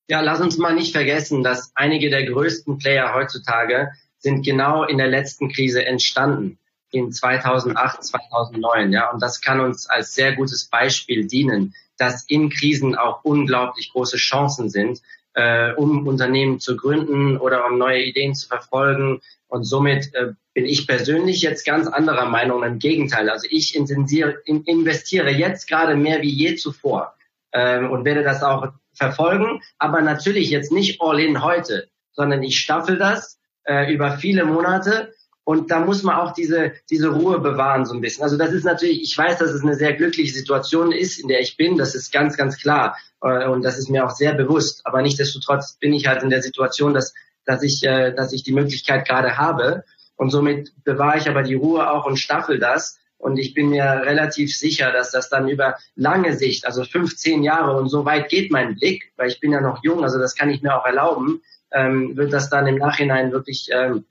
Ja, 0.08 0.20
lass 0.20 0.40
uns 0.40 0.58
mal 0.58 0.74
nicht 0.74 0.92
vergessen, 0.92 1.42
dass 1.42 1.72
einige 1.74 2.10
der 2.10 2.26
größten 2.26 2.78
Player 2.78 3.14
heutzutage 3.14 3.88
sind 4.18 4.44
genau 4.44 4.84
in 4.84 4.98
der 4.98 5.08
letzten 5.08 5.50
Krise 5.50 5.84
entstanden, 5.84 6.58
in 6.94 7.12
2008, 7.12 8.04
2009. 8.04 8.92
Ja, 8.92 9.10
und 9.10 9.20
das 9.20 9.40
kann 9.40 9.60
uns 9.60 9.88
als 9.88 10.14
sehr 10.14 10.34
gutes 10.34 10.66
Beispiel 10.66 11.26
dienen, 11.26 11.74
dass 11.98 12.24
in 12.24 12.50
Krisen 12.50 12.94
auch 12.94 13.24
unglaublich 13.24 13.92
große 13.92 14.16
Chancen 14.16 14.70
sind, 14.70 15.00
äh, 15.34 15.72
um 15.72 16.06
Unternehmen 16.06 16.60
zu 16.60 16.76
gründen 16.76 17.36
oder 17.36 17.66
um 17.66 17.78
neue 17.78 18.04
Ideen 18.04 18.34
zu 18.34 18.48
verfolgen. 18.48 19.20
Und 19.48 19.64
somit 19.64 20.14
äh, 20.14 20.32
bin 20.54 20.64
ich 20.64 20.86
persönlich 20.86 21.42
jetzt 21.42 21.64
ganz 21.64 21.86
anderer 21.88 22.26
Meinung. 22.26 22.62
Im 22.62 22.78
Gegenteil, 22.78 23.28
also 23.28 23.46
ich 23.50 23.74
investiere 23.76 25.30
jetzt 25.30 25.68
gerade 25.68 25.96
mehr 25.96 26.22
wie 26.22 26.30
je 26.30 26.54
zuvor 26.56 27.14
ähm, 27.52 27.90
und 27.90 28.04
werde 28.04 28.22
das 28.22 28.42
auch 28.42 28.68
verfolgen, 28.94 29.60
aber 29.78 30.00
natürlich 30.00 30.50
jetzt 30.50 30.70
nicht 30.70 31.00
all 31.00 31.18
in 31.18 31.42
heute, 31.42 31.88
sondern 32.12 32.42
ich 32.44 32.58
staffel 32.60 32.96
das 32.96 33.38
äh, 33.64 33.92
über 33.92 34.18
viele 34.18 34.44
Monate 34.44 35.12
und 35.44 35.70
da 35.70 35.80
muss 35.80 36.02
man 36.02 36.16
auch 36.16 36.32
diese, 36.32 36.72
diese 36.90 37.08
Ruhe 37.08 37.38
bewahren 37.38 37.84
so 37.84 37.94
ein 37.94 38.00
bisschen. 38.00 38.24
Also 38.24 38.38
das 38.38 38.52
ist 38.52 38.64
natürlich, 38.64 39.02
ich 39.02 39.16
weiß, 39.16 39.38
dass 39.38 39.50
es 39.50 39.62
eine 39.62 39.74
sehr 39.74 39.92
glückliche 39.92 40.32
Situation 40.32 40.90
ist, 40.90 41.18
in 41.18 41.28
der 41.28 41.40
ich 41.40 41.56
bin, 41.56 41.76
das 41.76 41.94
ist 41.94 42.12
ganz, 42.12 42.36
ganz 42.36 42.58
klar 42.58 42.96
äh, 43.22 43.46
und 43.46 43.62
das 43.62 43.78
ist 43.78 43.90
mir 43.90 44.06
auch 44.06 44.10
sehr 44.10 44.34
bewusst, 44.34 44.80
aber 44.84 45.02
nichtsdestotrotz 45.02 45.74
bin 45.74 45.92
ich 45.92 46.06
halt 46.06 46.22
in 46.22 46.30
der 46.30 46.42
Situation, 46.42 46.94
dass, 46.94 47.14
dass, 47.44 47.62
ich, 47.62 47.84
äh, 47.84 48.14
dass 48.14 48.32
ich 48.32 48.42
die 48.42 48.52
Möglichkeit 48.52 49.06
gerade 49.06 49.36
habe 49.36 49.84
und 50.16 50.30
somit 50.30 50.72
bewahre 50.84 51.18
ich 51.18 51.28
aber 51.28 51.42
die 51.42 51.54
Ruhe 51.54 51.90
auch 51.90 52.06
und 52.06 52.16
staffel 52.18 52.58
das. 52.58 52.98
Und 53.18 53.38
ich 53.38 53.54
bin 53.54 53.70
mir 53.70 53.84
relativ 53.84 54.54
sicher, 54.54 54.92
dass 54.92 55.10
das 55.10 55.30
dann 55.30 55.48
über 55.48 55.76
lange 55.94 56.36
Sicht, 56.36 56.66
also 56.66 56.84
15 56.84 57.42
Jahre 57.42 57.76
und 57.76 57.88
so 57.88 58.04
weit 58.04 58.28
geht 58.28 58.50
mein 58.50 58.74
Blick, 58.74 59.12
weil 59.16 59.28
ich 59.28 59.40
bin 59.40 59.52
ja 59.52 59.62
noch 59.62 59.82
jung, 59.82 60.04
also 60.04 60.18
das 60.18 60.34
kann 60.34 60.50
ich 60.50 60.60
mir 60.60 60.78
auch 60.78 60.84
erlauben, 60.84 61.40
ähm, 61.72 62.16
wird 62.16 62.32
das 62.32 62.50
dann 62.50 62.66
im 62.66 62.76
Nachhinein 62.76 63.32
wirklich 63.32 63.68
ähm, 63.72 64.04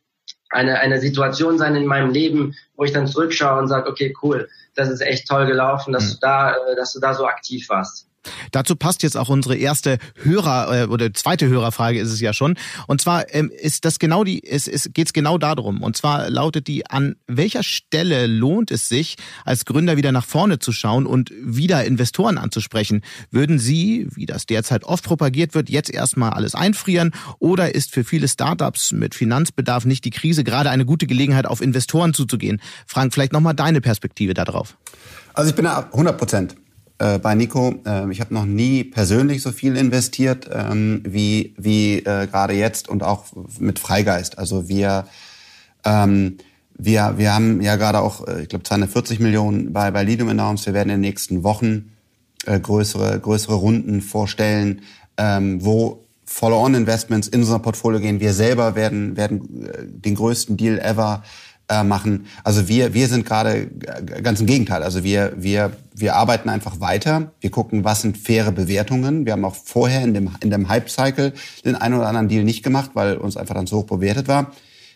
eine, 0.53 0.79
eine 0.79 0.99
Situation 0.99 1.57
sein 1.57 1.75
in 1.75 1.85
meinem 1.85 2.11
Leben, 2.11 2.55
wo 2.75 2.83
ich 2.83 2.91
dann 2.91 3.07
zurückschaue 3.07 3.59
und 3.59 3.67
sage, 3.67 3.89
okay, 3.89 4.13
cool, 4.21 4.49
das 4.75 4.89
ist 4.89 5.01
echt 5.01 5.27
toll 5.27 5.45
gelaufen, 5.45 5.93
dass 5.93 6.05
mhm. 6.05 6.11
du 6.11 6.17
da, 6.21 6.53
äh, 6.53 6.75
dass 6.75 6.93
du 6.93 6.99
da 6.99 7.13
so 7.13 7.25
aktiv 7.25 7.67
warst. 7.69 8.07
Dazu 8.51 8.75
passt 8.75 9.03
jetzt 9.03 9.17
auch 9.17 9.29
unsere 9.29 9.55
erste 9.55 9.97
Hörer 10.21 10.83
äh, 10.83 10.85
oder 10.85 11.13
zweite 11.13 11.47
Hörerfrage 11.47 11.99
ist 11.99 12.11
es 12.11 12.21
ja 12.21 12.33
schon. 12.33 12.55
Und 12.87 13.01
zwar 13.01 13.33
ähm, 13.33 13.51
ist 13.51 13.85
das 13.85 13.99
genau 13.99 14.23
die, 14.23 14.43
es, 14.45 14.67
es 14.67 14.89
geht 14.93 15.13
genau 15.13 15.37
darum. 15.37 15.81
Und 15.81 15.97
zwar 15.97 16.29
lautet 16.29 16.67
die: 16.67 16.89
An 16.89 17.15
welcher 17.27 17.63
Stelle 17.63 18.27
lohnt 18.27 18.71
es 18.71 18.87
sich, 18.87 19.17
als 19.45 19.65
Gründer 19.65 19.97
wieder 19.97 20.11
nach 20.11 20.25
vorne 20.25 20.59
zu 20.59 20.71
schauen 20.71 21.05
und 21.05 21.31
wieder 21.41 21.83
Investoren 21.85 22.37
anzusprechen? 22.37 23.01
Würden 23.31 23.59
Sie, 23.59 24.07
wie 24.13 24.25
das 24.25 24.45
derzeit 24.45 24.83
oft 24.83 25.03
propagiert 25.03 25.53
wird, 25.53 25.69
jetzt 25.69 25.89
erstmal 25.89 26.31
alles 26.31 26.55
einfrieren? 26.55 27.11
Oder 27.39 27.75
ist 27.75 27.91
für 27.91 28.03
viele 28.03 28.27
Startups 28.27 28.91
mit 28.91 29.15
Finanzbedarf 29.15 29.85
nicht 29.85 30.05
die 30.05 30.11
Krise 30.11 30.43
gerade 30.43 30.69
eine 30.69 30.85
gute 30.85 31.07
Gelegenheit, 31.07 31.45
auf 31.45 31.61
Investoren 31.61 32.13
zuzugehen? 32.13 32.61
Frank, 32.87 33.13
vielleicht 33.13 33.33
nochmal 33.33 33.53
deine 33.53 33.81
Perspektive 33.81 34.33
darauf. 34.33 34.77
Also 35.33 35.49
ich 35.49 35.55
bin 35.55 35.65
da 35.65 35.89
100 35.91 36.17
Prozent 36.17 36.55
äh, 37.03 37.19
bei 37.19 37.35
Nico. 37.35 37.75
Äh, 37.85 38.09
ich 38.11 38.21
habe 38.21 38.33
noch 38.33 38.45
nie 38.45 38.83
persönlich 38.85 39.41
so 39.41 39.51
viel 39.51 39.75
investiert 39.75 40.49
ähm, 40.51 41.03
wie, 41.05 41.53
wie 41.57 41.97
äh, 41.97 42.27
gerade 42.27 42.53
jetzt 42.53 42.87
und 42.87 43.03
auch 43.03 43.25
mit 43.59 43.79
Freigeist. 43.79 44.37
Also 44.37 44.69
wir, 44.69 45.05
ähm, 45.83 46.37
wir, 46.77 47.15
wir 47.17 47.33
haben 47.33 47.61
ja 47.61 47.75
gerade 47.75 47.99
auch, 47.99 48.25
äh, 48.27 48.43
ich 48.43 48.49
glaube, 48.49 48.63
240 48.63 49.19
Millionen 49.19 49.73
bei, 49.73 49.91
bei 49.91 50.03
Lidium 50.03 50.29
announced. 50.29 50.65
Wir 50.65 50.73
werden 50.73 50.89
in 50.89 50.95
den 50.95 51.01
nächsten 51.01 51.43
Wochen 51.43 51.91
äh, 52.45 52.59
größere, 52.59 53.19
größere 53.19 53.55
Runden 53.55 54.01
vorstellen, 54.01 54.81
ähm, 55.17 55.63
wo 55.63 56.05
Follow-on-Investments 56.25 57.27
in 57.27 57.41
unser 57.41 57.59
Portfolio 57.59 57.99
gehen. 57.99 58.21
Wir 58.21 58.33
selber 58.33 58.75
werden, 58.75 59.17
werden 59.17 59.65
äh, 59.65 59.85
den 59.85 60.15
größten 60.15 60.55
Deal 60.55 60.79
ever 60.79 61.23
äh, 61.73 61.83
machen. 61.83 62.27
Also 62.43 62.67
wir, 62.67 62.93
wir 62.93 63.07
sind 63.07 63.25
gerade 63.25 63.67
ganz 64.21 64.39
im 64.39 64.45
Gegenteil. 64.45 64.83
Also 64.83 65.03
wir, 65.03 65.33
wir, 65.35 65.71
wir 65.95 66.15
arbeiten 66.15 66.49
einfach 66.49 66.79
weiter. 66.79 67.31
Wir 67.41 67.49
gucken, 67.49 67.83
was 67.83 68.01
sind 68.01 68.17
faire 68.17 68.51
Bewertungen. 68.51 69.25
Wir 69.25 69.33
haben 69.33 69.45
auch 69.45 69.55
vorher 69.55 70.03
in 70.03 70.13
dem, 70.13 70.31
in 70.41 70.51
dem 70.51 70.69
Hype-Cycle 70.69 71.33
den 71.65 71.75
einen 71.75 71.95
oder 71.95 72.07
anderen 72.07 72.29
Deal 72.29 72.43
nicht 72.43 72.63
gemacht, 72.63 72.91
weil 72.93 73.17
uns 73.17 73.37
einfach 73.37 73.55
dann 73.55 73.67
so 73.67 73.77
hoch 73.77 73.85
bewertet 73.85 74.27
war. 74.27 74.51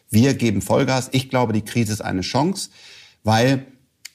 Wir 0.10 0.36
geben 0.36 0.62
Vollgas. 0.62 1.10
Ich 1.12 1.30
glaube, 1.30 1.54
die 1.54 1.64
Krise 1.64 1.94
ist 1.94 2.02
eine 2.02 2.22
Chance, 2.22 2.70
weil 3.24 3.66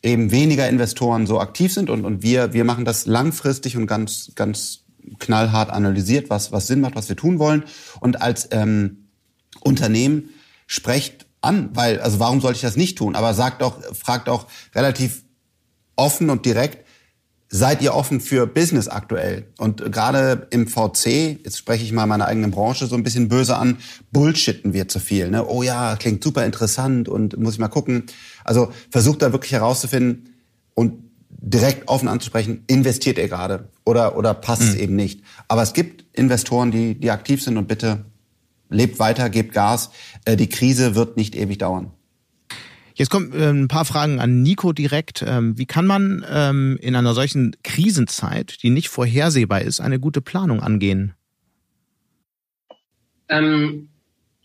eben 0.03 0.31
weniger 0.31 0.69
Investoren 0.69 1.27
so 1.27 1.41
aktiv 1.41 1.73
sind 1.73 1.91
und, 1.91 2.05
und 2.05 2.23
wir, 2.23 2.53
wir 2.53 2.65
machen 2.65 2.85
das 2.85 3.07
langfristig 3.07 3.77
und 3.77 3.87
ganz, 3.87 4.33
ganz 4.35 4.85
knallhart 5.19 5.71
analysiert, 5.71 6.31
was, 6.31 6.53
was 6.53 6.67
Sinn 6.67 6.81
macht, 6.81 6.97
was 6.97 7.09
wir 7.09 7.17
tun 7.17 7.39
wollen. 7.39 7.65
Und 8.01 8.23
als 8.23 8.49
ähm, 8.53 9.09
Unternehmen 9.61 10.31
sprecht 10.67 11.27
an, 11.43 11.71
weil, 11.75 12.01
also 12.01 12.19
warum 12.21 12.41
sollte 12.41 12.57
ich 12.57 12.63
das 12.63 12.77
nicht 12.77 12.97
tun? 12.99 13.15
Aber 13.15 13.35
sagt 13.35 13.63
auch, 13.63 13.77
fragt 13.93 14.29
auch 14.29 14.47
relativ 14.75 15.25
offen 15.97 16.31
und 16.31 16.47
direkt. 16.47 16.87
Seid 17.55 17.83
ihr 17.83 17.95
offen 17.95 18.23
für 18.23 18.47
Business 18.47 18.89
aktuell? 18.89 19.47
Und 19.59 19.93
gerade 19.93 20.47
im 20.49 20.67
VC, 20.67 21.39
jetzt 21.45 21.59
spreche 21.59 21.85
ich 21.85 21.93
mal 21.93 22.07
meine 22.07 22.25
eigene 22.25 22.49
Branche 22.49 22.87
so 22.87 22.97
ein 22.97 23.03
bisschen 23.03 23.29
böse 23.29 23.57
an, 23.57 23.77
bullshitten 24.11 24.73
wir 24.73 24.89
zu 24.89 25.01
viel. 25.01 25.29
Ne? 25.29 25.47
Oh 25.47 25.63
ja, 25.63 25.97
klingt 25.97 26.25
super 26.25 26.47
interessant 26.47 27.11
und 27.11 27.37
muss 27.39 27.55
ich 27.55 27.61
mal 27.61 27.69
gucken. 27.69 28.05
Also 28.43 28.73
versucht 28.91 29.21
da 29.21 29.33
wirklich 29.33 29.53
herauszufinden 29.53 30.31
und 30.73 30.95
direkt 31.29 31.89
offen 31.89 32.09
anzusprechen, 32.09 32.65
investiert 32.69 33.19
ihr 33.19 33.29
gerade 33.29 33.69
oder, 33.85 34.17
oder 34.17 34.33
passt 34.33 34.63
es 34.63 34.75
mhm. 34.75 34.81
eben 34.81 34.97
nicht. 34.97 35.23
Aber 35.49 35.63
es 35.63 35.75
gibt 35.75 36.05
Investoren, 36.17 36.71
die, 36.71 36.95
die 36.95 37.11
aktiv 37.11 37.43
sind 37.43 37.59
und 37.59 37.69
bitte 37.69 38.07
lebt 38.73 38.99
weiter, 38.99 39.31
gebt 39.31 39.53
Gas. 39.53 39.91
Äh, 40.25 40.37
die 40.37 40.49
Krise 40.49 40.95
wird 40.95 41.17
nicht 41.17 41.37
ewig 41.37 41.59
dauern. 41.59 41.93
Jetzt 42.95 43.11
kommen 43.11 43.33
äh, 43.33 43.49
ein 43.49 43.69
paar 43.69 43.85
Fragen 43.85 44.21
an 44.21 44.43
Nico 44.43 44.73
direkt. 44.73 45.25
Ähm, 45.27 45.57
wie 45.59 45.67
kann 45.67 45.87
man 45.87 46.25
ähm, 46.31 46.79
in 46.81 46.95
einer 46.95 47.15
solchen 47.15 47.57
Krisenzeit, 47.63 48.63
die 48.63 48.71
nicht 48.71 48.89
vorhersehbar 48.89 49.63
ist, 49.63 49.81
eine 49.81 49.99
gute 49.99 50.21
Planung 50.21 50.61
angehen? 50.61 51.15
Ähm, 53.29 53.89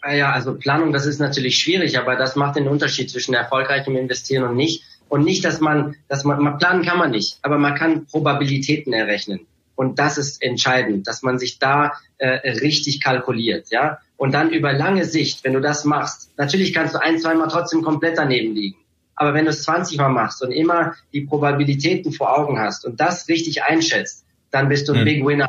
ja, 0.09 0.31
also 0.31 0.55
Planung, 0.55 0.93
das 0.93 1.05
ist 1.05 1.19
natürlich 1.19 1.57
schwierig, 1.57 1.97
aber 1.97 2.15
das 2.15 2.35
macht 2.35 2.55
den 2.55 2.67
Unterschied 2.67 3.09
zwischen 3.09 3.33
erfolgreichem 3.33 3.95
Investieren 3.97 4.43
und 4.43 4.55
nicht. 4.55 4.83
Und 5.09 5.23
nicht, 5.23 5.43
dass 5.45 5.59
man, 5.59 5.95
dass 6.07 6.23
man, 6.23 6.41
man 6.41 6.57
planen 6.57 6.83
kann 6.83 6.97
man 6.97 7.11
nicht, 7.11 7.39
aber 7.41 7.57
man 7.57 7.75
kann 7.75 8.05
Probabilitäten 8.05 8.93
errechnen. 8.93 9.47
Und 9.75 9.99
das 9.99 10.17
ist 10.17 10.41
entscheidend, 10.41 11.07
dass 11.07 11.21
man 11.21 11.39
sich 11.39 11.59
da 11.59 11.93
äh, 12.17 12.49
richtig 12.49 13.01
kalkuliert, 13.01 13.69
ja. 13.69 13.99
Und 14.17 14.33
dann 14.33 14.49
über 14.49 14.73
lange 14.73 15.05
Sicht, 15.05 15.43
wenn 15.43 15.53
du 15.53 15.61
das 15.61 15.85
machst, 15.85 16.31
natürlich 16.37 16.73
kannst 16.73 16.95
du 16.95 17.01
ein, 17.01 17.19
zweimal 17.19 17.47
trotzdem 17.49 17.83
komplett 17.83 18.17
daneben 18.17 18.55
liegen. 18.55 18.77
Aber 19.15 19.33
wenn 19.33 19.45
du 19.45 19.51
es 19.51 19.63
20 19.63 19.97
Mal 19.97 20.09
machst 20.09 20.43
und 20.43 20.51
immer 20.51 20.93
die 21.13 21.21
Probabilitäten 21.21 22.11
vor 22.11 22.37
Augen 22.37 22.59
hast 22.59 22.85
und 22.85 22.99
das 22.99 23.27
richtig 23.27 23.63
einschätzt, 23.63 24.25
dann 24.51 24.69
bist 24.69 24.87
du 24.87 24.93
ein 24.93 25.01
mhm. 25.01 25.05
Big 25.05 25.25
Winner. 25.25 25.47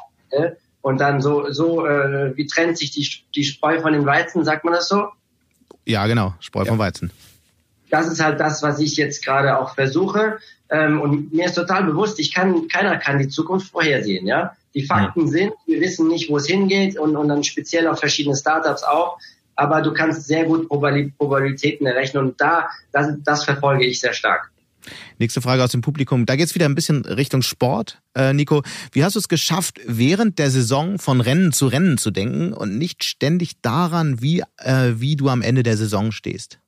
Und 0.81 1.01
dann 1.01 1.21
so, 1.21 1.51
so 1.51 1.87
äh, 1.87 2.37
wie 2.37 2.47
trennt 2.47 2.79
sich 2.79 2.91
die, 2.91 3.07
die 3.35 3.45
Spreu 3.45 3.81
von 3.81 3.93
dem 3.93 4.07
Weizen, 4.07 4.45
sagt 4.45 4.64
man 4.64 4.75
das 4.75 4.89
so? 4.89 5.09
Ja, 5.85 6.07
genau, 6.07 6.35
Spreu 6.41 6.61
ja. 6.61 6.66
vom 6.66 6.79
Weizen. 6.79 7.11
Das 7.91 8.07
ist 8.07 8.23
halt 8.23 8.39
das, 8.41 8.62
was 8.62 8.79
ich 8.79 8.97
jetzt 8.97 9.25
gerade 9.25 9.59
auch 9.59 9.75
versuche. 9.75 10.39
Ähm, 10.71 11.01
und 11.01 11.33
mir 11.33 11.47
ist 11.47 11.55
total 11.55 11.85
bewusst, 11.85 12.19
ich 12.19 12.33
kann, 12.35 12.69
keiner 12.69 12.97
kann 12.99 13.19
die 13.19 13.29
Zukunft 13.29 13.71
vorhersehen, 13.71 14.27
ja. 14.27 14.53
Die 14.75 14.85
Fakten 14.85 15.23
ja. 15.23 15.27
sind, 15.29 15.53
wir 15.66 15.81
wissen 15.81 16.09
nicht, 16.09 16.31
wo 16.31 16.37
es 16.37 16.47
hingeht 16.47 16.99
und, 16.99 17.16
und 17.16 17.29
dann 17.29 17.43
speziell 17.43 17.87
auf 17.89 17.99
verschiedene 17.99 18.37
Startups 18.37 18.83
auch. 18.83 19.19
Aber 19.57 19.83
du 19.83 19.93
kannst 19.93 20.27
sehr 20.27 20.45
gut 20.45 20.69
Probabilitäten 20.69 21.87
errechnen 21.87 22.25
und 22.25 22.41
da, 22.41 22.69
das, 22.93 23.16
das 23.25 23.45
verfolge 23.45 23.87
ich 23.87 23.99
sehr 23.99 24.12
stark. 24.12 24.53
Nächste 25.19 25.41
Frage 25.41 25.64
aus 25.64 25.73
dem 25.73 25.81
Publikum. 25.81 26.27
Da 26.27 26.37
geht's 26.37 26.55
wieder 26.55 26.66
ein 26.66 26.75
bisschen 26.75 27.05
Richtung 27.05 27.43
Sport. 27.43 28.01
Äh, 28.14 28.33
Nico, 28.33 28.62
wie 28.93 29.05
hast 29.05 29.16
du 29.16 29.19
es 29.19 29.29
geschafft, 29.29 29.81
während 29.87 30.39
der 30.39 30.51
Saison 30.51 30.99
von 30.99 31.21
Rennen 31.21 31.53
zu 31.53 31.66
Rennen 31.66 31.99
zu 31.99 32.11
denken 32.11 32.53
und 32.53 32.79
nicht 32.79 33.05
ständig 33.05 33.61
daran, 33.61 34.23
wie, 34.23 34.45
äh, 34.59 34.93
wie 34.97 35.16
du 35.16 35.29
am 35.29 35.43
Ende 35.43 35.62
der 35.62 35.77
Saison 35.77 36.12
stehst? 36.12 36.61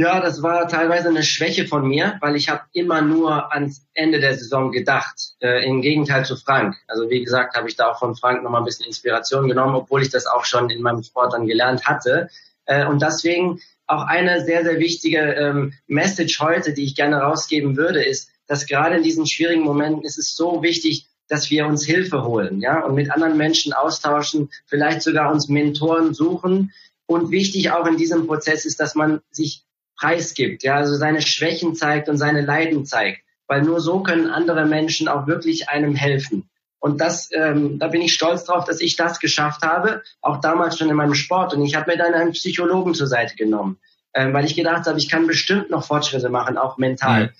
Ja, 0.00 0.18
das 0.18 0.42
war 0.42 0.66
teilweise 0.66 1.10
eine 1.10 1.22
Schwäche 1.22 1.66
von 1.66 1.86
mir, 1.86 2.16
weil 2.22 2.34
ich 2.34 2.48
habe 2.48 2.62
immer 2.72 3.02
nur 3.02 3.52
ans 3.52 3.86
Ende 3.92 4.18
der 4.18 4.34
Saison 4.34 4.72
gedacht. 4.72 5.34
Äh, 5.40 5.66
Im 5.66 5.82
Gegenteil 5.82 6.24
zu 6.24 6.36
Frank. 6.36 6.74
Also 6.88 7.10
wie 7.10 7.22
gesagt, 7.22 7.54
habe 7.54 7.68
ich 7.68 7.76
da 7.76 7.90
auch 7.90 7.98
von 7.98 8.16
Frank 8.16 8.42
nochmal 8.42 8.62
ein 8.62 8.64
bisschen 8.64 8.86
Inspiration 8.86 9.46
genommen, 9.46 9.74
obwohl 9.74 10.00
ich 10.00 10.08
das 10.08 10.24
auch 10.24 10.46
schon 10.46 10.70
in 10.70 10.80
meinem 10.80 11.02
Sport 11.02 11.34
dann 11.34 11.46
gelernt 11.46 11.84
hatte. 11.84 12.30
Äh, 12.64 12.86
und 12.86 13.02
deswegen 13.02 13.60
auch 13.86 14.04
eine 14.04 14.42
sehr, 14.42 14.64
sehr 14.64 14.78
wichtige 14.78 15.18
ähm, 15.18 15.74
Message 15.86 16.40
heute, 16.40 16.72
die 16.72 16.84
ich 16.84 16.94
gerne 16.94 17.18
rausgeben 17.18 17.76
würde, 17.76 18.02
ist, 18.02 18.30
dass 18.46 18.64
gerade 18.64 18.96
in 18.96 19.02
diesen 19.02 19.26
schwierigen 19.26 19.64
Momenten 19.64 20.04
ist 20.04 20.16
es 20.16 20.34
so 20.34 20.62
wichtig, 20.62 21.08
dass 21.28 21.50
wir 21.50 21.66
uns 21.66 21.84
Hilfe 21.84 22.24
holen, 22.24 22.62
ja, 22.62 22.80
und 22.86 22.94
mit 22.94 23.10
anderen 23.10 23.36
Menschen 23.36 23.74
austauschen, 23.74 24.48
vielleicht 24.64 25.02
sogar 25.02 25.30
uns 25.30 25.48
Mentoren 25.48 26.14
suchen. 26.14 26.72
Und 27.04 27.30
wichtig 27.32 27.70
auch 27.72 27.86
in 27.86 27.98
diesem 27.98 28.26
Prozess 28.26 28.64
ist, 28.64 28.80
dass 28.80 28.94
man 28.94 29.20
sich 29.30 29.66
preisgibt, 30.00 30.62
ja, 30.62 30.76
also 30.76 30.94
seine 30.96 31.20
Schwächen 31.20 31.74
zeigt 31.74 32.08
und 32.08 32.16
seine 32.16 32.40
Leiden 32.40 32.86
zeigt, 32.86 33.20
weil 33.46 33.62
nur 33.62 33.80
so 33.80 34.02
können 34.02 34.28
andere 34.28 34.64
Menschen 34.66 35.08
auch 35.08 35.26
wirklich 35.26 35.68
einem 35.68 35.94
helfen. 35.94 36.48
Und 36.78 37.00
das, 37.00 37.28
ähm, 37.32 37.78
da 37.78 37.88
bin 37.88 38.00
ich 38.00 38.14
stolz 38.14 38.44
drauf, 38.44 38.64
dass 38.64 38.80
ich 38.80 38.96
das 38.96 39.20
geschafft 39.20 39.62
habe, 39.62 40.02
auch 40.22 40.40
damals 40.40 40.78
schon 40.78 40.88
in 40.88 40.96
meinem 40.96 41.14
Sport. 41.14 41.52
Und 41.52 41.62
ich 41.62 41.74
habe 41.74 41.90
mir 41.90 41.98
dann 41.98 42.14
einen 42.14 42.32
Psychologen 42.32 42.94
zur 42.94 43.06
Seite 43.06 43.36
genommen, 43.36 43.78
ähm, 44.14 44.32
weil 44.32 44.46
ich 44.46 44.56
gedacht 44.56 44.86
habe, 44.86 44.98
ich 44.98 45.10
kann 45.10 45.26
bestimmt 45.26 45.68
noch 45.68 45.84
Fortschritte 45.84 46.30
machen, 46.30 46.56
auch 46.56 46.78
mental. 46.78 47.24
Mhm. 47.24 47.30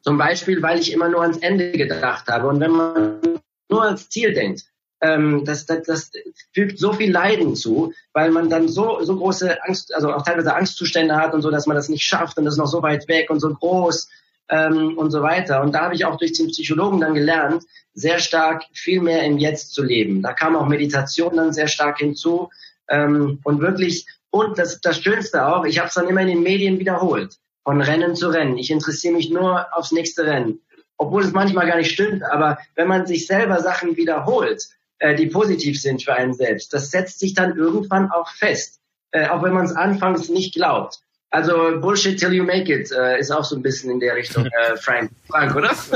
Zum 0.00 0.16
Beispiel, 0.16 0.62
weil 0.62 0.78
ich 0.78 0.90
immer 0.92 1.10
nur 1.10 1.20
ans 1.20 1.36
Ende 1.38 1.72
gedacht 1.72 2.28
habe. 2.28 2.48
Und 2.48 2.60
wenn 2.60 2.70
man 2.70 3.20
nur 3.68 3.84
ans 3.84 4.08
Ziel 4.08 4.32
denkt, 4.32 4.64
ähm, 5.00 5.44
das, 5.44 5.66
das, 5.66 5.82
das 5.86 6.12
fügt 6.52 6.78
so 6.78 6.92
viel 6.92 7.10
Leiden 7.10 7.54
zu, 7.54 7.92
weil 8.12 8.30
man 8.30 8.48
dann 8.48 8.68
so, 8.68 9.02
so 9.02 9.16
große 9.16 9.62
Angst, 9.64 9.94
also 9.94 10.12
auch 10.12 10.22
teilweise 10.22 10.54
Angstzustände 10.54 11.16
hat 11.16 11.34
und 11.34 11.42
so, 11.42 11.50
dass 11.50 11.66
man 11.66 11.76
das 11.76 11.88
nicht 11.88 12.04
schafft 12.04 12.38
und 12.38 12.44
das 12.44 12.54
ist 12.54 12.58
noch 12.58 12.66
so 12.66 12.82
weit 12.82 13.06
weg 13.08 13.30
und 13.30 13.40
so 13.40 13.52
groß 13.52 14.08
ähm, 14.48 14.96
und 14.96 15.10
so 15.10 15.22
weiter. 15.22 15.62
Und 15.62 15.72
da 15.72 15.82
habe 15.82 15.94
ich 15.94 16.04
auch 16.04 16.16
durch 16.16 16.32
den 16.32 16.48
Psychologen 16.48 17.00
dann 17.00 17.14
gelernt, 17.14 17.64
sehr 17.94 18.18
stark 18.18 18.64
viel 18.72 19.00
mehr 19.00 19.22
im 19.24 19.38
Jetzt 19.38 19.74
zu 19.74 19.82
leben. 19.82 20.22
Da 20.22 20.32
kam 20.32 20.56
auch 20.56 20.66
Meditation 20.66 21.36
dann 21.36 21.52
sehr 21.52 21.68
stark 21.68 21.98
hinzu 21.98 22.50
ähm, 22.88 23.40
und 23.44 23.60
wirklich, 23.60 24.06
und 24.30 24.58
das, 24.58 24.80
das 24.80 25.00
Schönste 25.00 25.46
auch, 25.46 25.64
ich 25.64 25.78
habe 25.78 25.88
es 25.88 25.94
dann 25.94 26.08
immer 26.08 26.22
in 26.22 26.28
den 26.28 26.42
Medien 26.42 26.78
wiederholt, 26.78 27.36
von 27.64 27.80
Rennen 27.80 28.14
zu 28.16 28.28
Rennen. 28.28 28.58
Ich 28.58 28.70
interessiere 28.70 29.14
mich 29.14 29.30
nur 29.30 29.66
aufs 29.76 29.92
nächste 29.92 30.24
Rennen 30.24 30.60
obwohl 30.98 31.22
es 31.22 31.32
manchmal 31.32 31.66
gar 31.66 31.76
nicht 31.76 31.92
stimmt, 31.92 32.22
aber 32.24 32.58
wenn 32.74 32.88
man 32.88 33.06
sich 33.06 33.26
selber 33.26 33.60
Sachen 33.60 33.96
wiederholt, 33.96 34.68
äh, 34.98 35.14
die 35.14 35.26
positiv 35.26 35.80
sind 35.80 36.02
für 36.02 36.14
einen 36.14 36.34
selbst. 36.34 36.72
Das 36.72 36.90
setzt 36.90 37.20
sich 37.20 37.34
dann 37.34 37.56
irgendwann 37.56 38.10
auch 38.10 38.28
fest, 38.30 38.80
äh, 39.10 39.28
auch 39.28 39.42
wenn 39.42 39.52
man 39.52 39.66
es 39.66 39.72
anfangs 39.72 40.28
nicht 40.28 40.54
glaubt. 40.54 41.00
Also 41.30 41.80
Bullshit 41.80 42.18
till 42.18 42.32
you 42.32 42.44
make 42.44 42.72
it 42.72 42.90
äh, 42.92 43.18
ist 43.18 43.30
auch 43.30 43.44
so 43.44 43.56
ein 43.56 43.62
bisschen 43.62 43.90
in 43.90 44.00
der 44.00 44.14
Richtung, 44.14 44.46
äh, 44.46 44.76
Frank, 44.80 45.10
Frank, 45.28 45.54
oder? 45.54 45.70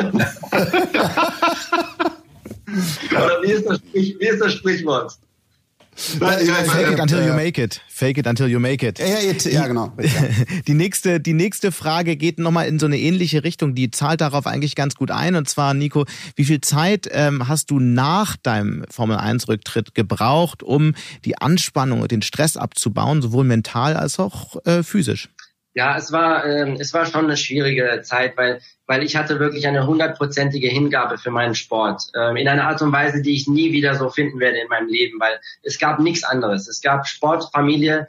oder 3.11 3.43
wie 3.43 3.53
ist, 3.53 3.67
das, 3.67 3.81
wie 3.93 4.13
ist 4.19 4.41
das 4.41 4.53
Sprichwort? 4.53 5.13
Fake 5.97 6.93
it 6.93 7.01
until 7.01 7.27
you 7.27 7.35
make 7.35 7.61
it. 7.61 7.81
Fake 7.89 8.19
it 8.19 8.27
until 8.27 8.49
you 8.49 8.59
make 8.59 8.87
it. 8.87 8.99
Ja, 8.99 9.07
ja, 9.07 9.33
ja 9.51 9.67
genau. 9.67 9.93
Die 10.67 10.75
nächste, 10.75 11.21
die 11.21 11.33
nächste 11.35 11.73
Frage 11.73 12.17
geht 12.17 12.39
nochmal 12.39 12.69
in 12.69 12.79
so 12.79 12.87
eine 12.87 12.99
ähnliche 12.99 13.45
Richtung. 13.45 13.75
Die 13.75 13.91
zahlt 13.91 14.21
darauf 14.21 14.47
eigentlich 14.47 14.75
ganz 14.75 14.95
gut 14.95 15.11
ein. 15.11 15.35
Und 15.35 15.49
zwar, 15.49 15.75
Nico, 15.75 16.07
wie 16.37 16.45
viel 16.45 16.61
Zeit 16.61 17.09
ähm, 17.11 17.49
hast 17.49 17.71
du 17.71 17.81
nach 17.81 18.37
deinem 18.37 18.85
Formel-1-Rücktritt 18.89 19.95
gebraucht, 19.95 20.63
um 20.63 20.95
die 21.25 21.37
Anspannung 21.37 22.01
und 22.01 22.11
den 22.11 22.23
Stress 22.23 22.57
abzubauen, 22.57 23.21
sowohl 23.21 23.45
mental 23.45 23.97
als 23.97 24.19
auch 24.19 24.65
äh, 24.65 24.83
physisch? 24.83 25.29
Ja, 25.73 25.97
es 25.97 26.11
war, 26.11 26.45
ähm, 26.45 26.77
es 26.81 26.93
war 26.93 27.07
schon 27.07 27.27
eine 27.27 27.37
schwierige 27.37 28.01
Zeit, 28.03 28.37
weil, 28.37 28.61
weil 28.87 29.05
ich 29.05 29.15
hatte 29.15 29.39
wirklich 29.39 29.69
eine 29.69 29.87
hundertprozentige 29.87 30.69
Hingabe 30.69 31.17
für 31.17 31.31
meinen 31.31 31.55
Sport. 31.55 32.03
Ähm, 32.15 32.37
in 32.37 32.49
einer 32.49 32.67
Art 32.67 32.83
und 32.83 32.93
Weise, 32.93 33.23
die 33.23 33.35
ich 33.35 33.47
nie 33.47 33.73
wieder 33.73 33.95
so 33.95 34.11
finden 34.11 34.41
werde 34.41 34.59
in 34.59 34.69
meinem 34.69 34.89
Leben, 34.89 35.21
weil 35.21 35.39
es 35.63 35.79
gab 35.79 36.01
nichts 36.01 36.25
anderes. 36.25 36.67
Es 36.67 36.81
gab 36.81 37.07
Sport, 37.07 37.51
Familie, 37.53 38.09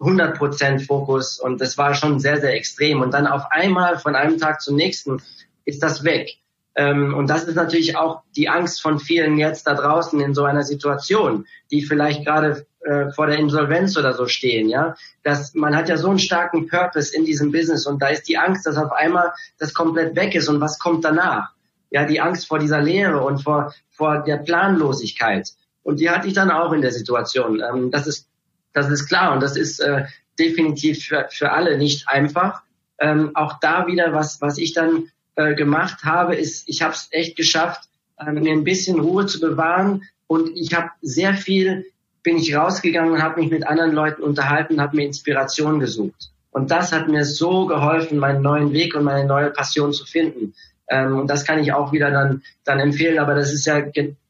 100% 0.00 0.86
Fokus 0.86 1.38
und 1.38 1.60
das 1.60 1.78
war 1.78 1.94
schon 1.94 2.18
sehr, 2.18 2.40
sehr 2.40 2.54
extrem. 2.54 3.02
Und 3.02 3.12
dann 3.12 3.26
auf 3.26 3.44
einmal 3.50 3.98
von 3.98 4.16
einem 4.16 4.38
Tag 4.38 4.60
zum 4.60 4.74
nächsten 4.74 5.22
ist 5.64 5.82
das 5.82 6.02
weg. 6.02 6.38
Ähm, 6.74 7.14
und 7.14 7.28
das 7.28 7.44
ist 7.44 7.54
natürlich 7.54 7.96
auch 7.96 8.22
die 8.34 8.48
Angst 8.48 8.80
von 8.80 8.98
vielen 8.98 9.38
jetzt 9.38 9.66
da 9.66 9.74
draußen 9.74 10.20
in 10.20 10.34
so 10.34 10.44
einer 10.44 10.64
Situation, 10.64 11.46
die 11.70 11.82
vielleicht 11.82 12.24
gerade 12.24 12.66
äh, 12.82 13.10
vor 13.12 13.26
der 13.26 13.38
Insolvenz 13.38 13.96
oder 13.96 14.14
so 14.14 14.26
stehen, 14.26 14.68
ja. 14.68 14.94
dass 15.22 15.54
man 15.54 15.76
hat 15.76 15.88
ja 15.88 15.96
so 15.96 16.08
einen 16.08 16.18
starken 16.18 16.66
Purpose 16.66 17.14
in 17.14 17.24
diesem 17.24 17.52
Business 17.52 17.86
und 17.86 18.00
da 18.00 18.08
ist 18.08 18.28
die 18.28 18.38
Angst, 18.38 18.66
dass 18.66 18.76
auf 18.76 18.92
einmal 18.92 19.32
das 19.58 19.74
komplett 19.74 20.16
weg 20.16 20.34
ist 20.34 20.48
und 20.48 20.60
was 20.60 20.78
kommt 20.78 21.04
danach? 21.04 21.50
Ja, 21.90 22.04
die 22.04 22.20
Angst 22.20 22.46
vor 22.46 22.58
dieser 22.58 22.80
Leere 22.80 23.22
und 23.22 23.42
vor, 23.42 23.74
vor 23.90 24.22
der 24.22 24.38
Planlosigkeit. 24.38 25.50
Und 25.82 26.00
die 26.00 26.08
hatte 26.08 26.28
ich 26.28 26.34
dann 26.34 26.50
auch 26.50 26.72
in 26.72 26.82
der 26.82 26.92
Situation. 26.92 27.62
Ähm, 27.62 27.90
das 27.90 28.06
ist, 28.06 28.28
das 28.72 28.88
ist 28.88 29.08
klar 29.08 29.34
und 29.34 29.42
das 29.42 29.56
ist 29.56 29.80
äh, 29.80 30.04
definitiv 30.38 31.04
für, 31.04 31.26
für 31.30 31.52
alle 31.52 31.76
nicht 31.76 32.08
einfach. 32.08 32.62
Ähm, 32.98 33.32
auch 33.34 33.60
da 33.60 33.86
wieder, 33.86 34.12
was, 34.12 34.40
was 34.40 34.58
ich 34.58 34.72
dann 34.72 35.10
äh, 35.34 35.54
gemacht 35.54 36.04
habe, 36.04 36.36
ist, 36.36 36.68
ich 36.68 36.82
habe 36.82 36.94
es 36.94 37.08
echt 37.10 37.36
geschafft, 37.36 37.88
äh, 38.18 38.30
mir 38.30 38.52
ein 38.52 38.64
bisschen 38.64 39.00
Ruhe 39.00 39.26
zu 39.26 39.40
bewahren 39.40 40.04
und 40.26 40.56
ich 40.56 40.74
habe 40.74 40.90
sehr 41.02 41.34
viel 41.34 41.86
bin 42.22 42.36
ich 42.36 42.54
rausgegangen 42.54 43.12
und 43.12 43.22
habe 43.22 43.40
mich 43.40 43.50
mit 43.50 43.66
anderen 43.66 43.92
Leuten 43.92 44.22
unterhalten, 44.22 44.80
habe 44.80 44.96
mir 44.96 45.06
Inspiration 45.06 45.80
gesucht. 45.80 46.30
Und 46.50 46.70
das 46.70 46.92
hat 46.92 47.08
mir 47.08 47.24
so 47.24 47.66
geholfen, 47.66 48.18
meinen 48.18 48.42
neuen 48.42 48.72
Weg 48.72 48.94
und 48.94 49.04
meine 49.04 49.26
neue 49.26 49.50
Passion 49.50 49.92
zu 49.92 50.04
finden. 50.04 50.54
Ähm, 50.88 51.18
und 51.20 51.28
das 51.28 51.44
kann 51.44 51.60
ich 51.60 51.72
auch 51.72 51.92
wieder 51.92 52.10
dann, 52.10 52.42
dann 52.64 52.80
empfehlen, 52.80 53.18
aber 53.18 53.34
das 53.34 53.52
ist 53.52 53.64
ja 53.66 53.82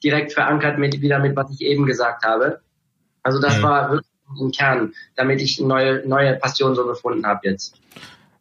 direkt 0.05 0.33
verankert 0.33 0.79
mit, 0.79 1.01
wieder 1.01 1.19
mit, 1.19 1.35
was 1.35 1.51
ich 1.51 1.63
eben 1.63 1.87
gesagt 1.87 2.25
habe. 2.25 2.61
Also 3.23 3.41
das 3.41 3.59
mhm. 3.59 3.63
war 3.63 3.91
wirklich 3.91 4.11
im 4.39 4.51
Kern, 4.53 4.93
damit 5.17 5.41
ich 5.41 5.59
eine 5.59 5.69
neue, 5.69 6.09
neue 6.09 6.37
Passion 6.37 6.75
so 6.75 6.87
gefunden 6.87 7.27
habe 7.27 7.41
jetzt. 7.49 7.75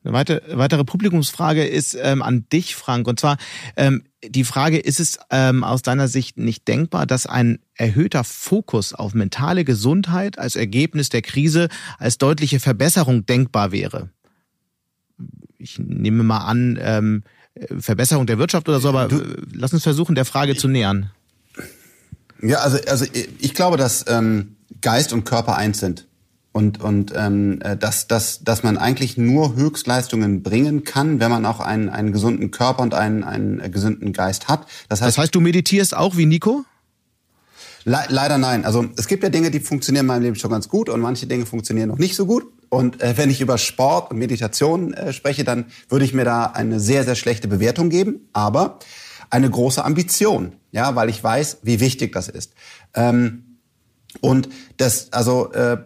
Eine 0.04 0.14
weitere, 0.14 0.86
Publikumsfrage 0.86 1.66
ist 1.66 1.98
ähm, 2.02 2.22
an 2.22 2.46
dich, 2.54 2.76
Frank. 2.76 3.08
Und 3.08 3.20
zwar 3.20 3.38
ähm, 3.76 4.04
die 4.24 4.46
Frage, 4.46 4.78
ist 4.78 5.00
es 5.00 5.20
ähm, 5.30 5.64
aus 5.64 5.82
deiner 5.82 6.08
Sicht 6.08 6.38
nicht 6.38 6.68
denkbar, 6.68 7.06
dass 7.06 7.26
ein 7.26 7.60
erhöhter 7.76 8.24
Fokus 8.24 8.94
auf 8.94 9.14
mentale 9.14 9.66
Gesundheit 9.66 10.40
als 10.40 10.56
Ergebnis 10.56 11.10
der 11.10 11.22
Krise 11.22 11.68
als 11.98 12.18
deutliche 12.18 12.62
Verbesserung 12.62 13.26
denkbar 13.26 13.74
wäre? 13.74 14.10
Ich 15.58 15.78
nehme 15.80 16.24
mal 16.24 16.46
an, 16.46 16.80
ähm, 16.82 17.24
Verbesserung 17.80 18.26
der 18.26 18.38
Wirtschaft 18.38 18.70
oder 18.70 18.80
so, 18.80 18.90
aber 18.90 19.10
du, 19.10 19.22
lass 19.54 19.74
uns 19.74 19.84
versuchen, 19.84 20.16
der 20.16 20.24
Frage 20.24 20.56
zu 20.56 20.70
nähern. 20.70 21.12
Ja, 22.42 22.60
also, 22.60 22.78
also 22.88 23.06
ich 23.14 23.54
glaube, 23.54 23.76
dass 23.76 24.06
ähm, 24.08 24.56
Geist 24.80 25.12
und 25.12 25.26
Körper 25.26 25.58
eins 25.58 25.80
sind 25.80 26.06
und 26.60 26.82
und 26.82 27.14
ähm, 27.16 27.62
äh, 27.62 27.78
dass, 27.78 28.08
dass, 28.08 28.44
dass 28.44 28.64
man 28.64 28.78
eigentlich 28.78 29.18
nur 29.18 29.56
Höchstleistungen 29.56 30.44
bringen 30.44 30.84
kann, 30.84 31.22
wenn 31.22 31.32
man 31.32 31.46
auch 31.46 31.62
einen, 31.62 31.88
einen 31.88 32.12
gesunden 32.12 32.52
Körper 32.52 32.84
und 32.84 32.94
einen, 32.94 33.24
einen 33.24 33.72
gesunden 33.72 34.12
Geist 34.12 34.50
hat. 34.50 34.68
Das 34.90 35.02
heißt, 35.02 35.18
das 35.18 35.24
heißt, 35.24 35.36
du 35.36 35.40
meditierst 35.40 35.96
auch 35.96 36.18
wie 36.18 36.26
Nico? 36.26 36.66
Le 37.86 37.98
leider 38.10 38.38
nein. 38.38 38.66
Also 38.66 38.86
es 38.98 39.08
gibt 39.08 39.24
ja 39.24 39.30
Dinge, 39.30 39.52
die 39.52 39.62
funktionieren 39.62 40.04
in 40.04 40.08
meinem 40.08 40.24
Leben 40.24 40.36
schon 40.36 40.52
ganz 40.52 40.68
gut 40.68 40.90
und 40.90 41.00
manche 41.00 41.28
Dinge 41.28 41.46
funktionieren 41.46 41.88
noch 41.88 41.98
nicht 41.98 42.16
so 42.16 42.26
gut. 42.26 42.44
Und 42.68 43.02
äh, 43.02 43.14
wenn 43.16 43.30
ich 43.30 43.40
über 43.40 43.58
Sport 43.58 44.12
und 44.12 44.18
Meditation 44.18 44.94
äh, 44.94 45.14
spreche, 45.14 45.46
dann 45.46 45.66
würde 45.88 46.04
ich 46.04 46.14
mir 46.14 46.26
da 46.26 46.44
eine 46.44 46.82
sehr, 46.82 47.06
sehr 47.06 47.16
schlechte 47.16 47.48
Bewertung 47.48 47.90
geben, 47.90 48.28
aber 48.34 48.80
eine 49.30 49.50
große 49.50 49.84
Ambition, 49.84 50.54
ja, 50.72 50.96
weil 50.96 51.10
ich 51.10 51.24
weiß, 51.24 51.60
wie 51.64 51.80
wichtig 51.80 52.12
das 52.12 52.28
ist. 52.28 52.54
Ähm, 52.94 53.46
und 54.22 54.50
das, 54.78 55.14
also 55.14 55.52
äh, 55.54 55.78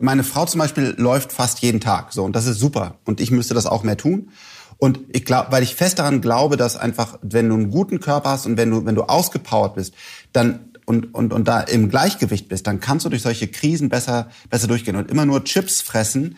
meine 0.00 0.24
Frau 0.24 0.46
zum 0.46 0.58
Beispiel 0.58 0.94
läuft 0.98 1.32
fast 1.32 1.60
jeden 1.60 1.80
Tag 1.80 2.12
so 2.12 2.24
und 2.24 2.34
das 2.34 2.46
ist 2.46 2.58
super 2.58 2.98
und 3.04 3.20
ich 3.20 3.30
müsste 3.30 3.54
das 3.54 3.66
auch 3.66 3.82
mehr 3.82 3.96
tun. 3.96 4.30
Und 4.78 4.98
ich 5.12 5.24
glaube, 5.24 5.52
weil 5.52 5.62
ich 5.62 5.76
fest 5.76 5.98
daran 6.00 6.20
glaube, 6.20 6.56
dass 6.56 6.76
einfach, 6.76 7.18
wenn 7.22 7.48
du 7.48 7.54
einen 7.54 7.70
guten 7.70 8.00
Körper 8.00 8.30
hast 8.30 8.44
und 8.46 8.56
wenn 8.56 8.70
du, 8.70 8.84
wenn 8.84 8.96
du 8.96 9.04
ausgepowert 9.04 9.76
bist, 9.76 9.94
dann 10.32 10.70
und, 10.84 11.14
und, 11.14 11.32
und 11.32 11.48
da 11.48 11.60
im 11.60 11.88
Gleichgewicht 11.88 12.48
bist, 12.48 12.66
dann 12.66 12.80
kannst 12.80 13.06
du 13.06 13.08
durch 13.08 13.22
solche 13.22 13.48
Krisen 13.48 13.88
besser, 13.88 14.28
besser 14.50 14.66
durchgehen. 14.66 14.96
Und 14.96 15.10
immer 15.10 15.24
nur 15.24 15.44
Chips 15.44 15.80
fressen, 15.80 16.36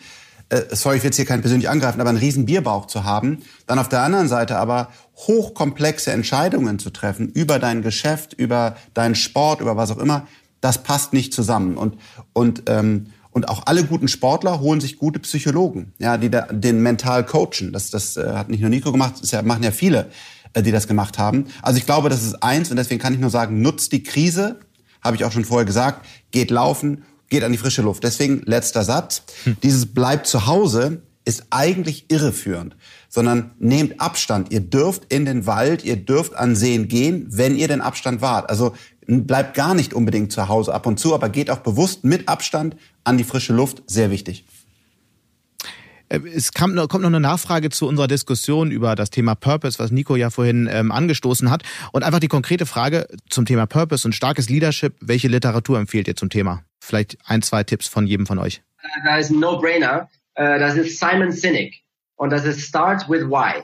äh, 0.49 0.63
sorry, 0.71 0.97
ich 0.97 1.03
will 1.03 1.09
jetzt 1.09 1.17
hier 1.17 1.25
keinen 1.25 1.41
persönlich 1.41 1.69
angreifen, 1.69 1.99
aber 1.99 2.09
einen 2.09 2.19
riesen 2.19 2.45
Bierbauch 2.45 2.85
zu 2.85 3.03
haben, 3.03 3.39
dann 3.65 3.79
auf 3.79 3.89
der 3.89 4.01
anderen 4.03 4.29
Seite 4.29 4.57
aber 4.57 4.89
hochkomplexe 5.17 6.11
Entscheidungen 6.11 6.79
zu 6.79 6.89
treffen 6.89 7.29
über 7.29 7.59
dein 7.59 7.81
Geschäft, 7.81 8.33
über 8.33 8.77
deinen 8.93 9.15
Sport, 9.15 9.59
über 9.59 9.75
was 9.75 9.91
auch 9.91 9.97
immer, 9.97 10.27
das 10.61 10.83
passt 10.83 11.11
nicht 11.11 11.33
zusammen. 11.33 11.75
Und, 11.75 11.97
und 12.33 12.63
ähm, 12.67 13.07
und 13.37 13.49
auch 13.49 13.67
alle 13.67 13.83
guten 13.83 14.07
Sportler 14.07 14.61
holen 14.61 14.81
sich 14.81 14.97
gute 14.97 15.19
Psychologen, 15.19 15.93
ja, 15.99 16.17
die 16.17 16.31
da, 16.31 16.47
den 16.51 16.81
mental 16.81 17.23
coachen. 17.23 17.71
Das, 17.71 17.91
das 17.91 18.17
äh, 18.17 18.31
hat 18.33 18.49
nicht 18.49 18.61
nur 18.61 18.71
Nico 18.71 18.91
gemacht, 18.91 19.13
das 19.21 19.29
ja, 19.29 19.43
machen 19.43 19.61
ja 19.61 19.69
viele, 19.69 20.09
äh, 20.53 20.63
die 20.63 20.71
das 20.71 20.87
gemacht 20.87 21.19
haben. 21.19 21.45
Also 21.61 21.77
ich 21.77 21.85
glaube, 21.85 22.09
das 22.09 22.23
ist 22.23 22.41
eins 22.41 22.71
und 22.71 22.77
deswegen 22.77 22.99
kann 22.99 23.13
ich 23.13 23.19
nur 23.19 23.29
sagen, 23.29 23.61
nutzt 23.61 23.91
die 23.91 24.01
Krise, 24.01 24.59
habe 25.03 25.17
ich 25.17 25.23
auch 25.23 25.31
schon 25.31 25.45
vorher 25.45 25.65
gesagt, 25.65 26.03
geht 26.31 26.49
laufen, 26.49 27.03
geht 27.29 27.43
an 27.43 27.51
die 27.51 27.59
frische 27.59 27.83
Luft. 27.83 28.03
Deswegen 28.03 28.41
letzter 28.45 28.83
Satz. 28.83 29.21
Hm. 29.43 29.57
Dieses 29.61 29.85
bleibt 29.85 30.25
zu 30.25 30.47
Hause 30.47 31.03
ist 31.23 31.45
eigentlich 31.51 32.05
irreführend, 32.09 32.75
sondern 33.07 33.51
nehmt 33.59 34.01
Abstand. 34.01 34.51
Ihr 34.51 34.61
dürft 34.61 35.13
in 35.13 35.25
den 35.25 35.45
Wald, 35.45 35.85
ihr 35.85 35.97
dürft 35.97 36.35
an 36.35 36.55
Seen 36.55 36.87
gehen, 36.87 37.27
wenn 37.29 37.55
ihr 37.55 37.67
den 37.67 37.81
Abstand 37.81 38.21
wahrt. 38.21 38.49
Also 38.49 38.73
bleibt 39.07 39.55
gar 39.55 39.73
nicht 39.73 39.93
unbedingt 39.93 40.31
zu 40.31 40.47
Hause 40.47 40.73
ab 40.73 40.85
und 40.85 40.99
zu, 40.99 41.13
aber 41.13 41.29
geht 41.29 41.49
auch 41.49 41.59
bewusst 41.59 42.03
mit 42.03 42.27
Abstand 42.27 42.75
an 43.03 43.17
die 43.17 43.23
frische 43.23 43.53
Luft. 43.53 43.83
Sehr 43.87 44.11
wichtig. 44.11 44.45
Äh, 46.09 46.19
es 46.33 46.51
kam, 46.51 46.75
kommt 46.75 47.01
noch 47.01 47.09
eine 47.09 47.19
Nachfrage 47.19 47.69
zu 47.69 47.87
unserer 47.87 48.07
Diskussion 48.07 48.71
über 48.71 48.95
das 48.95 49.09
Thema 49.09 49.35
Purpose, 49.35 49.79
was 49.79 49.91
Nico 49.91 50.15
ja 50.15 50.29
vorhin 50.29 50.69
ähm, 50.71 50.91
angestoßen 50.91 51.49
hat. 51.49 51.63
Und 51.91 52.03
einfach 52.03 52.19
die 52.19 52.27
konkrete 52.27 52.65
Frage 52.65 53.07
zum 53.29 53.45
Thema 53.45 53.65
Purpose 53.65 54.07
und 54.07 54.13
starkes 54.13 54.49
Leadership. 54.49 54.95
Welche 54.99 55.27
Literatur 55.27 55.79
empfehlt 55.79 56.07
ihr 56.07 56.15
zum 56.15 56.29
Thema? 56.29 56.63
Vielleicht 56.79 57.17
ein, 57.25 57.41
zwei 57.41 57.63
Tipps 57.63 57.87
von 57.87 58.07
jedem 58.07 58.25
von 58.25 58.39
euch. 58.39 58.61
Da 59.03 59.17
ist 59.17 59.31
ein 59.31 59.39
No-Brainer. 59.39 60.09
Äh, 60.35 60.59
das 60.59 60.75
ist 60.75 60.99
Simon 60.99 61.31
Sinek. 61.31 61.75
Und 62.15 62.31
das 62.31 62.45
ist 62.45 62.61
Start 62.61 63.09
with 63.09 63.23
Why. 63.23 63.63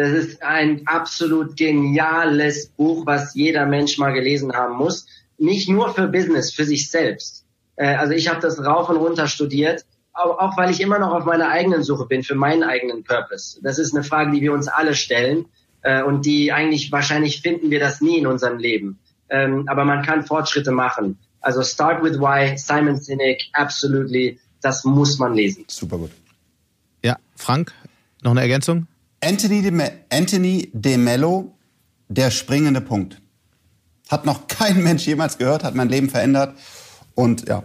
Es 0.00 0.12
ist 0.12 0.42
ein 0.44 0.82
absolut 0.86 1.56
geniales 1.56 2.68
Buch, 2.68 3.04
was 3.04 3.34
jeder 3.34 3.66
Mensch 3.66 3.98
mal 3.98 4.12
gelesen 4.12 4.52
haben 4.52 4.76
muss. 4.76 5.06
Nicht 5.38 5.68
nur 5.68 5.92
für 5.92 6.06
Business, 6.06 6.52
für 6.52 6.64
sich 6.64 6.88
selbst. 6.88 7.44
Äh, 7.74 7.96
also 7.96 8.12
ich 8.12 8.28
habe 8.28 8.40
das 8.40 8.64
rauf 8.64 8.88
und 8.88 8.96
runter 8.96 9.26
studiert, 9.26 9.84
auch 10.12 10.56
weil 10.56 10.70
ich 10.70 10.80
immer 10.80 11.00
noch 11.00 11.12
auf 11.12 11.24
meiner 11.24 11.48
eigenen 11.48 11.82
Suche 11.82 12.06
bin 12.06 12.22
für 12.22 12.36
meinen 12.36 12.62
eigenen 12.62 13.02
Purpose. 13.02 13.58
Das 13.60 13.80
ist 13.80 13.92
eine 13.92 14.04
Frage, 14.04 14.30
die 14.30 14.40
wir 14.40 14.52
uns 14.52 14.68
alle 14.68 14.94
stellen 14.94 15.46
äh, 15.82 16.04
und 16.04 16.24
die 16.26 16.52
eigentlich 16.52 16.92
wahrscheinlich 16.92 17.40
finden 17.40 17.72
wir 17.72 17.80
das 17.80 18.00
nie 18.00 18.18
in 18.18 18.28
unserem 18.28 18.58
Leben. 18.58 19.00
Ähm, 19.28 19.64
aber 19.66 19.84
man 19.84 20.04
kann 20.04 20.24
Fortschritte 20.24 20.70
machen. 20.70 21.18
Also 21.40 21.64
Start 21.64 22.04
with 22.04 22.20
Why, 22.20 22.56
Simon 22.56 23.00
Sinek, 23.00 23.42
absolutely, 23.52 24.38
das 24.60 24.84
muss 24.84 25.18
man 25.18 25.34
lesen. 25.34 25.64
Super 25.66 25.98
gut. 25.98 26.10
Ja, 27.04 27.16
Frank, 27.34 27.72
noch 28.22 28.30
eine 28.30 28.42
Ergänzung? 28.42 28.86
Anthony 29.22 29.62
de, 29.62 29.70
Me 29.70 29.92
Anthony 30.10 30.70
de 30.72 30.96
Mello, 30.96 31.56
der 32.08 32.30
springende 32.30 32.80
Punkt. 32.80 33.20
Hat 34.08 34.24
noch 34.24 34.46
kein 34.46 34.82
Mensch 34.82 35.06
jemals 35.06 35.38
gehört, 35.38 35.64
hat 35.64 35.74
mein 35.74 35.88
Leben 35.88 36.08
verändert. 36.08 36.56
Und 37.14 37.48
ja. 37.48 37.64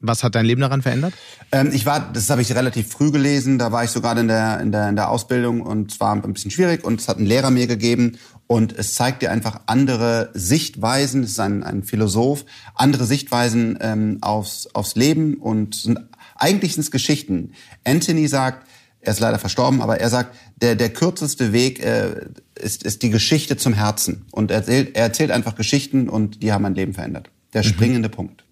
Was 0.00 0.22
hat 0.22 0.34
dein 0.34 0.44
Leben 0.44 0.60
daran 0.60 0.82
verändert? 0.82 1.14
Ähm, 1.50 1.70
ich 1.72 1.86
war, 1.86 2.12
das 2.12 2.28
habe 2.28 2.42
ich 2.42 2.54
relativ 2.54 2.88
früh 2.88 3.10
gelesen, 3.10 3.58
da 3.58 3.72
war 3.72 3.84
ich 3.84 3.90
so 3.90 4.02
gerade 4.02 4.20
in 4.20 4.28
der, 4.28 4.60
in, 4.60 4.70
der, 4.70 4.88
in 4.90 4.96
der 4.96 5.08
Ausbildung 5.08 5.62
und 5.62 5.92
es 5.92 6.00
war 6.00 6.12
ein 6.12 6.32
bisschen 6.32 6.50
schwierig 6.50 6.84
und 6.84 7.00
es 7.00 7.08
hat 7.08 7.18
ein 7.18 7.24
Lehrer 7.24 7.50
mir 7.50 7.66
gegeben 7.66 8.18
und 8.46 8.76
es 8.76 8.94
zeigt 8.94 9.22
dir 9.22 9.30
einfach 9.30 9.62
andere 9.66 10.30
Sichtweisen, 10.34 11.22
es 11.22 11.30
ist 11.30 11.40
ein, 11.40 11.62
ein 11.62 11.84
Philosoph, 11.84 12.44
andere 12.74 13.06
Sichtweisen 13.06 13.78
ähm, 13.80 14.18
aufs, 14.20 14.68
aufs 14.74 14.94
Leben 14.94 15.36
und 15.36 15.74
sind, 15.74 15.98
eigentlich 16.36 16.74
sind 16.74 16.82
es 16.82 16.90
Geschichten. 16.90 17.52
Anthony 17.84 18.28
sagt, 18.28 18.68
er 19.04 19.12
ist 19.12 19.20
leider 19.20 19.38
verstorben, 19.38 19.80
aber 19.80 20.00
er 20.00 20.08
sagt, 20.08 20.34
der, 20.56 20.74
der 20.74 20.90
kürzeste 20.90 21.52
Weg 21.52 21.82
äh, 21.84 22.26
ist, 22.54 22.82
ist 22.82 23.02
die 23.02 23.10
Geschichte 23.10 23.56
zum 23.56 23.74
Herzen. 23.74 24.24
Und 24.30 24.50
er 24.50 24.58
erzählt, 24.58 24.96
er 24.96 25.04
erzählt 25.04 25.30
einfach 25.30 25.54
Geschichten 25.54 26.08
und 26.08 26.42
die 26.42 26.52
haben 26.52 26.62
mein 26.62 26.74
Leben 26.74 26.94
verändert. 26.94 27.30
Der 27.52 27.62
mhm. 27.62 27.68
springende 27.68 28.08
Punkt. 28.08 28.43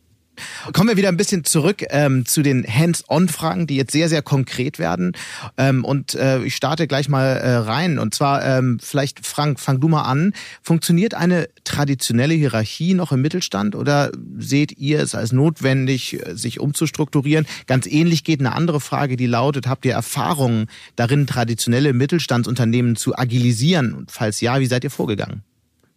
Kommen 0.72 0.88
wir 0.88 0.96
wieder 0.96 1.08
ein 1.08 1.16
bisschen 1.16 1.44
zurück 1.44 1.84
ähm, 1.90 2.24
zu 2.24 2.42
den 2.42 2.64
Hands-on-Fragen, 2.66 3.66
die 3.66 3.76
jetzt 3.76 3.92
sehr, 3.92 4.08
sehr 4.08 4.22
konkret 4.22 4.78
werden. 4.78 5.12
Ähm, 5.56 5.84
und 5.84 6.14
äh, 6.14 6.42
ich 6.42 6.56
starte 6.56 6.86
gleich 6.86 7.08
mal 7.08 7.36
äh, 7.36 7.56
rein. 7.56 7.98
Und 7.98 8.14
zwar 8.14 8.44
ähm, 8.44 8.78
vielleicht, 8.80 9.26
Frank, 9.26 9.60
fang 9.60 9.80
du 9.80 9.88
mal 9.88 10.02
an. 10.02 10.32
Funktioniert 10.62 11.14
eine 11.14 11.48
traditionelle 11.64 12.34
Hierarchie 12.34 12.94
noch 12.94 13.12
im 13.12 13.20
Mittelstand 13.20 13.74
oder 13.74 14.10
seht 14.38 14.72
ihr 14.78 15.00
es 15.00 15.14
als 15.14 15.32
notwendig, 15.32 16.18
sich 16.32 16.60
umzustrukturieren? 16.60 17.46
Ganz 17.66 17.86
ähnlich 17.86 18.24
geht 18.24 18.40
eine 18.40 18.54
andere 18.54 18.80
Frage, 18.80 19.16
die 19.16 19.26
lautet, 19.26 19.66
habt 19.66 19.84
ihr 19.84 19.92
Erfahrungen 19.92 20.66
darin, 20.96 21.26
traditionelle 21.26 21.92
Mittelstandsunternehmen 21.92 22.96
zu 22.96 23.16
agilisieren? 23.16 23.94
Und 23.94 24.10
falls 24.10 24.40
ja, 24.40 24.60
wie 24.60 24.66
seid 24.66 24.84
ihr 24.84 24.90
vorgegangen? 24.90 25.42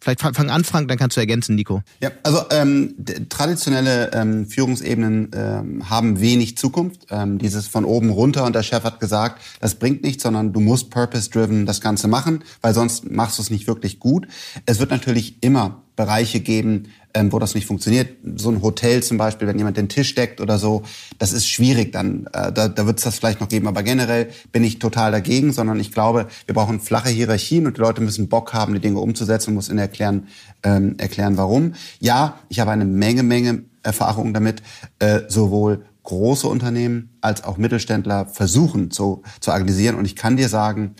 Vielleicht 0.06 0.20
fang 0.36 0.50
an, 0.50 0.62
Frank, 0.62 0.86
dann 0.86 0.98
kannst 0.98 1.16
du 1.16 1.20
ergänzen, 1.20 1.56
Nico. 1.56 1.82
Ja, 2.00 2.12
also 2.22 2.44
ähm, 2.52 2.94
traditionelle 3.28 4.12
ähm, 4.12 4.46
Führungsebenen 4.46 5.32
ähm, 5.34 5.90
haben 5.90 6.20
wenig 6.20 6.56
Zukunft. 6.56 7.08
Ähm, 7.10 7.38
dieses 7.38 7.66
von 7.66 7.84
oben 7.84 8.10
runter 8.10 8.44
und 8.44 8.54
der 8.54 8.62
Chef 8.62 8.84
hat 8.84 9.00
gesagt, 9.00 9.42
das 9.60 9.74
bringt 9.74 10.04
nichts, 10.04 10.22
sondern 10.22 10.52
du 10.52 10.60
musst 10.60 10.90
purpose-driven 10.90 11.66
das 11.66 11.80
Ganze 11.80 12.06
machen, 12.06 12.44
weil 12.60 12.72
sonst 12.72 13.10
machst 13.10 13.38
du 13.38 13.42
es 13.42 13.50
nicht 13.50 13.66
wirklich 13.66 13.98
gut. 13.98 14.28
Es 14.64 14.78
wird 14.78 14.92
natürlich 14.92 15.42
immer 15.42 15.82
Bereiche 15.96 16.40
geben, 16.40 16.92
ähm, 17.14 17.32
wo 17.32 17.38
das 17.38 17.54
nicht 17.54 17.66
funktioniert. 17.66 18.08
So 18.36 18.50
ein 18.50 18.62
Hotel 18.62 19.02
zum 19.02 19.16
Beispiel, 19.16 19.48
wenn 19.48 19.56
jemand 19.56 19.78
den 19.78 19.88
Tisch 19.88 20.14
deckt 20.14 20.40
oder 20.40 20.58
so, 20.58 20.82
das 21.18 21.32
ist 21.32 21.48
schwierig 21.48 21.92
dann. 21.92 22.26
Äh, 22.32 22.52
da 22.52 22.68
da 22.68 22.86
wird 22.86 22.98
es 22.98 23.04
das 23.04 23.16
vielleicht 23.16 23.40
noch 23.40 23.48
geben. 23.48 23.66
Aber 23.66 23.82
generell 23.82 24.28
bin 24.52 24.62
ich 24.62 24.78
total 24.78 25.10
dagegen, 25.10 25.52
sondern 25.52 25.80
ich 25.80 25.92
glaube, 25.92 26.28
wir 26.44 26.54
brauchen 26.54 26.80
flache 26.80 27.08
Hierarchien 27.08 27.66
und 27.66 27.78
die 27.78 27.80
Leute 27.80 28.02
müssen 28.02 28.28
Bock 28.28 28.52
haben, 28.52 28.74
die 28.74 28.80
Dinge 28.80 29.00
umzusetzen 29.00 29.50
und 29.50 29.54
muss 29.54 29.70
ihnen 29.70 29.78
erklären, 29.78 30.28
ähm, 30.62 30.96
erklären, 30.98 31.38
warum. 31.38 31.72
Ja, 31.98 32.38
ich 32.50 32.60
habe 32.60 32.70
eine 32.70 32.84
Menge, 32.84 33.22
Menge 33.22 33.64
Erfahrung 33.82 34.34
damit, 34.34 34.62
äh, 34.98 35.20
sowohl 35.28 35.86
große 36.02 36.46
Unternehmen 36.46 37.16
als 37.20 37.42
auch 37.42 37.56
Mittelständler 37.56 38.26
versuchen 38.26 38.90
zu, 38.90 39.22
zu 39.40 39.50
agilisieren. 39.50 39.96
Und 39.96 40.04
ich 40.04 40.14
kann 40.14 40.36
dir 40.36 40.48
sagen, 40.48 40.94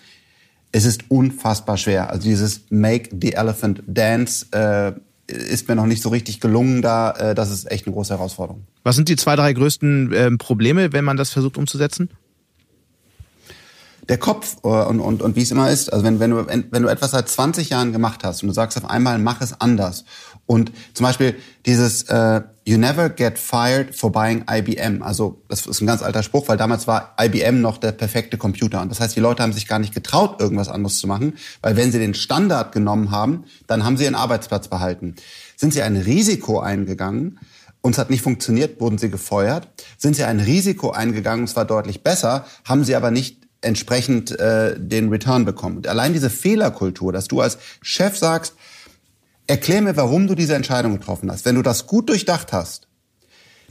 es 0.77 0.85
ist 0.85 1.05
unfassbar 1.11 1.79
schwer. 1.79 2.11
Also 2.11 2.29
dieses 2.29 2.67
Make 2.69 3.09
the 3.19 3.33
Elephant 3.33 3.83
Dance 3.87 4.45
äh, 4.53 4.93
ist 5.27 5.69
mir 5.69 5.75
noch 5.75 5.87
nicht 5.87 6.03
so 6.03 6.11
richtig 6.11 6.39
gelungen 6.39 6.83
da. 6.83 7.13
Äh, 7.13 7.35
das 7.35 7.51
ist 7.51 7.71
echt 7.71 7.87
eine 7.87 7.95
große 7.95 8.13
Herausforderung. 8.13 8.67
Was 8.85 8.95
sind 8.95 9.09
die 9.09 9.17
zwei, 9.17 9.37
drei 9.37 9.55
größten 9.55 10.13
äh, 10.13 10.31
Probleme, 10.33 10.93
wenn 10.93 11.05
man 11.05 11.17
das 11.17 11.31
versucht 11.31 11.57
umzusetzen? 11.57 12.11
Der 14.11 14.19
Kopf 14.19 14.59
äh, 14.65 14.69
und, 14.69 15.01
und, 15.01 15.23
und 15.23 15.35
wie 15.35 15.43
es 15.43 15.51
immer 15.51 15.71
ist, 15.71 15.91
also 15.91 16.05
wenn, 16.05 16.21
wenn, 16.21 16.33
du, 16.33 16.47
wenn 16.47 16.83
du 16.83 16.89
etwas 16.89 17.13
seit 17.13 17.27
20 17.27 17.71
Jahren 17.71 17.93
gemacht 17.93 18.23
hast 18.23 18.43
und 18.43 18.49
du 18.49 18.53
sagst 18.53 18.77
auf 18.77 18.89
einmal, 18.89 19.19
mach 19.19 19.41
es 19.41 19.59
anders 19.59 20.05
Und 20.47 20.73
zum 20.95 21.05
Beispiel 21.05 21.37
dieses 21.67 22.05
äh, 22.05 22.43
You 22.69 22.79
never 22.79 23.09
get 23.09 23.39
fired 23.39 23.95
for 23.95 24.11
buying 24.11 24.45
IBM. 24.51 25.03
Also 25.03 25.41
das 25.49 25.67
ist 25.67 25.81
ein 25.81 25.87
ganz 25.87 26.03
alter 26.03 26.25
Spruch, 26.25 26.49
weil 26.49 26.57
damals 26.57 26.89
war 26.89 27.15
IBM 27.21 27.61
noch 27.61 27.79
der 27.79 27.93
perfekte 27.93 28.39
Computer. 28.39 28.81
Und 28.81 28.91
das 28.91 28.99
heißt, 28.99 29.15
die 29.15 29.21
Leute 29.21 29.43
haben 29.43 29.53
sich 29.53 29.69
gar 29.69 29.79
nicht 29.79 29.95
getraut, 29.95 30.41
irgendwas 30.41 30.69
anderes 30.69 30.99
zu 30.99 31.07
machen, 31.07 31.35
weil 31.63 31.77
wenn 31.77 31.93
sie 31.93 32.01
den 32.01 32.15
Standard 32.15 32.73
genommen 32.73 33.13
haben, 33.13 33.45
dann 33.69 33.85
haben 33.85 33.97
sie 33.97 34.05
ihren 34.05 34.17
Arbeitsplatz 34.17 34.67
behalten. 34.67 35.15
Sind 35.57 35.75
sie 35.75 35.83
ein 35.83 35.97
Risiko 35.97 36.59
eingegangen, 36.59 37.39
uns 37.87 37.99
hat 37.99 38.11
nicht 38.11 38.23
funktioniert, 38.23 38.81
wurden 38.81 38.99
sie 38.99 39.11
gefeuert. 39.11 39.69
Sind 39.97 40.17
sie 40.17 40.25
ein 40.25 40.41
Risiko 40.41 40.91
eingegangen, 40.91 41.45
es 41.45 41.55
war 41.55 41.65
deutlich 41.65 42.03
besser, 42.03 42.45
haben 42.65 42.83
sie 42.83 42.97
aber 42.97 43.13
nicht 43.13 43.47
entsprechend 43.61 44.37
äh, 44.41 44.75
den 44.77 45.09
Return 45.09 45.45
bekommen. 45.45 45.77
Und 45.77 45.87
allein 45.87 46.13
diese 46.13 46.29
Fehlerkultur, 46.29 47.13
dass 47.13 47.29
du 47.29 47.41
als 47.41 47.59
Chef 47.83 48.19
sagst, 48.19 48.55
erklär 49.47 49.83
mir, 49.83 49.97
warum 49.97 50.27
du 50.27 50.35
diese 50.35 50.55
Entscheidung 50.55 50.99
getroffen 50.99 51.31
hast. 51.31 51.45
Wenn 51.45 51.55
du 51.55 51.63
das 51.63 51.87
gut 51.87 52.09
durchdacht 52.09 52.53
hast, 52.53 52.89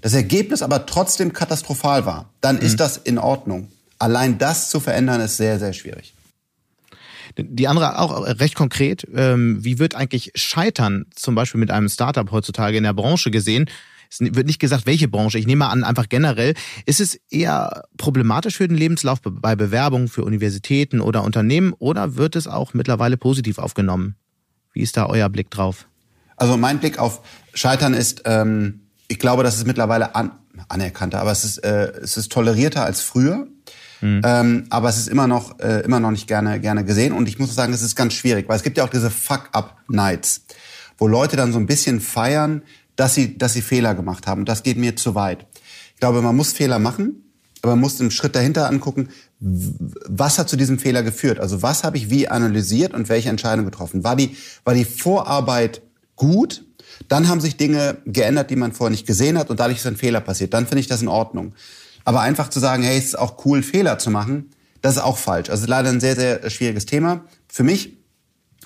das 0.02 0.14
Ergebnis 0.14 0.62
aber 0.62 0.86
trotzdem 0.86 1.34
katastrophal 1.34 2.06
war, 2.06 2.30
dann 2.42 2.58
mhm. 2.58 2.62
ist 2.62 2.80
das 2.80 2.98
in 2.98 3.18
Ordnung. 3.18 3.70
Allein 3.98 4.38
das 4.38 4.70
zu 4.70 4.80
verändern 4.80 5.22
ist 5.22 5.38
sehr, 5.38 5.60
sehr 5.60 5.74
schwierig. 5.74 6.14
Die 7.38 7.68
andere 7.68 8.00
auch 8.00 8.26
recht 8.40 8.56
konkret, 8.56 9.06
ähm, 9.14 9.64
wie 9.64 9.80
wird 9.80 9.96
eigentlich 9.96 10.32
Scheitern 10.36 11.06
zum 11.16 11.36
Beispiel 11.36 11.60
mit 11.60 11.72
einem 11.72 11.90
Startup 11.90 12.30
heutzutage 12.32 12.78
in 12.78 12.84
der 12.84 12.94
Branche 12.94 13.32
gesehen? 13.32 13.70
Es 14.10 14.20
wird 14.20 14.48
nicht 14.48 14.60
gesagt, 14.60 14.86
welche 14.86 15.08
Branche. 15.08 15.40
Ich 15.40 15.48
nehme 15.48 15.68
an, 15.68 15.84
einfach 15.84 16.08
generell. 16.08 16.54
Ist 16.86 17.02
es 17.02 17.20
eher 17.30 17.84
problematisch 17.98 18.58
für 18.58 18.68
den 18.68 18.78
Lebenslauf 18.78 19.20
bei 19.22 19.56
Bewerbungen 19.56 20.08
für 20.08 20.24
Universitäten 20.24 21.02
oder 21.02 21.24
Unternehmen 21.24 21.74
oder 21.74 22.16
wird 22.16 22.36
es 22.36 22.48
auch 22.48 22.74
mittlerweile 22.74 23.18
positiv 23.18 23.58
aufgenommen? 23.58 24.16
Wie 24.76 24.82
ist 24.82 24.98
da 24.98 25.08
euer 25.08 25.30
Blick 25.30 25.50
drauf? 25.50 25.88
Also 26.36 26.58
mein 26.58 26.80
Blick 26.80 27.00
auf 27.00 27.22
Scheitern 27.54 27.94
ist, 27.94 28.24
ähm, 28.26 28.82
ich 29.08 29.20
glaube, 29.20 29.42
das 29.42 29.56
ist 29.56 29.66
mittlerweile 29.66 30.16
an, 30.16 30.34
anerkannter, 30.68 31.22
aber 31.22 31.32
es 31.32 31.46
ist, 31.46 31.60
äh, 31.60 31.94
es 32.02 32.18
ist 32.18 32.32
tolerierter 32.32 32.84
als 32.84 33.02
früher. 33.02 33.48
Mhm. 34.02 34.22
Ähm, 34.26 34.66
aber 34.70 34.90
es 34.90 34.98
ist 34.98 35.08
immer 35.08 35.28
noch, 35.28 35.60
äh, 35.60 35.80
immer 35.80 36.02
noch 36.02 36.12
nicht 36.12 36.28
gerne, 36.28 36.60
gerne 36.60 36.84
gesehen. 36.84 37.14
Und 37.14 37.30
ich 37.30 37.40
muss 37.40 37.56
sagen, 37.56 37.72
es 37.72 37.82
ist 37.82 37.96
ganz 37.96 38.14
schwierig, 38.14 38.50
weil 38.50 38.58
es 38.58 38.64
gibt 38.64 38.78
ja 38.78 38.84
auch 38.84 38.90
diese 38.90 39.10
Fuck-up-Nights, 39.10 40.46
wo 40.98 41.08
Leute 41.08 41.38
dann 41.38 41.54
so 41.54 41.60
ein 41.60 41.66
bisschen 41.66 42.02
feiern, 42.02 42.62
dass 42.98 43.16
sie, 43.16 43.38
dass 43.38 43.54
sie 43.54 43.62
Fehler 43.62 43.96
gemacht 43.96 44.28
haben. 44.28 44.42
Und 44.42 44.50
das 44.50 44.62
geht 44.64 44.78
mir 44.78 44.98
zu 44.98 45.16
weit. 45.16 45.48
Ich 45.94 46.02
glaube, 46.02 46.22
man 46.22 46.36
muss 46.36 46.52
Fehler 46.52 46.80
machen, 46.80 47.25
aber 47.66 47.72
man 47.72 47.82
muss 47.82 48.00
einen 48.00 48.12
Schritt 48.12 48.36
dahinter 48.36 48.70
angucken, 48.70 49.10
was 49.40 50.38
hat 50.38 50.48
zu 50.48 50.56
diesem 50.56 50.78
Fehler 50.78 51.02
geführt? 51.02 51.40
Also 51.40 51.64
was 51.64 51.84
habe 51.84 51.98
ich 51.98 52.12
wie 52.12 52.28
analysiert 52.28 52.94
und 52.94 53.10
welche 53.10 53.30
Entscheidung 53.30 53.66
getroffen? 53.66 54.04
War 54.04 54.16
die, 54.16 54.38
war 54.64 54.76
die 54.76 54.86
Vorarbeit 54.86 55.82
gut? 56.16 56.64
Dann 57.08 57.28
haben 57.28 57.42
sich 57.42 57.58
Dinge 57.58 57.98
geändert, 58.06 58.52
die 58.52 58.56
man 58.56 58.72
vorher 58.72 58.92
nicht 58.92 59.08
gesehen 59.08 59.40
hat 59.40 59.50
und 59.50 59.60
dadurch 59.60 59.80
ist 59.80 59.88
ein 59.88 59.98
Fehler 59.98 60.22
passiert. 60.22 60.54
Dann 60.54 60.68
finde 60.68 60.82
ich 60.82 60.88
das 60.88 61.02
in 61.02 61.08
Ordnung. 61.08 61.56
Aber 62.04 62.22
einfach 62.22 62.50
zu 62.50 62.60
sagen, 62.60 62.84
hey, 62.84 63.00
es 63.00 63.06
ist 63.06 63.20
auch 63.20 63.44
cool, 63.46 63.64
Fehler 63.64 63.98
zu 63.98 64.12
machen, 64.12 64.52
das 64.84 64.98
ist 64.98 65.02
auch 65.02 65.18
falsch. 65.18 65.50
Also 65.50 65.66
leider 65.66 65.90
ein 65.90 66.00
sehr, 66.00 66.16
sehr 66.16 66.48
schwieriges 66.52 66.86
Thema. 66.86 67.26
Für 67.48 67.64
mich 67.64 67.98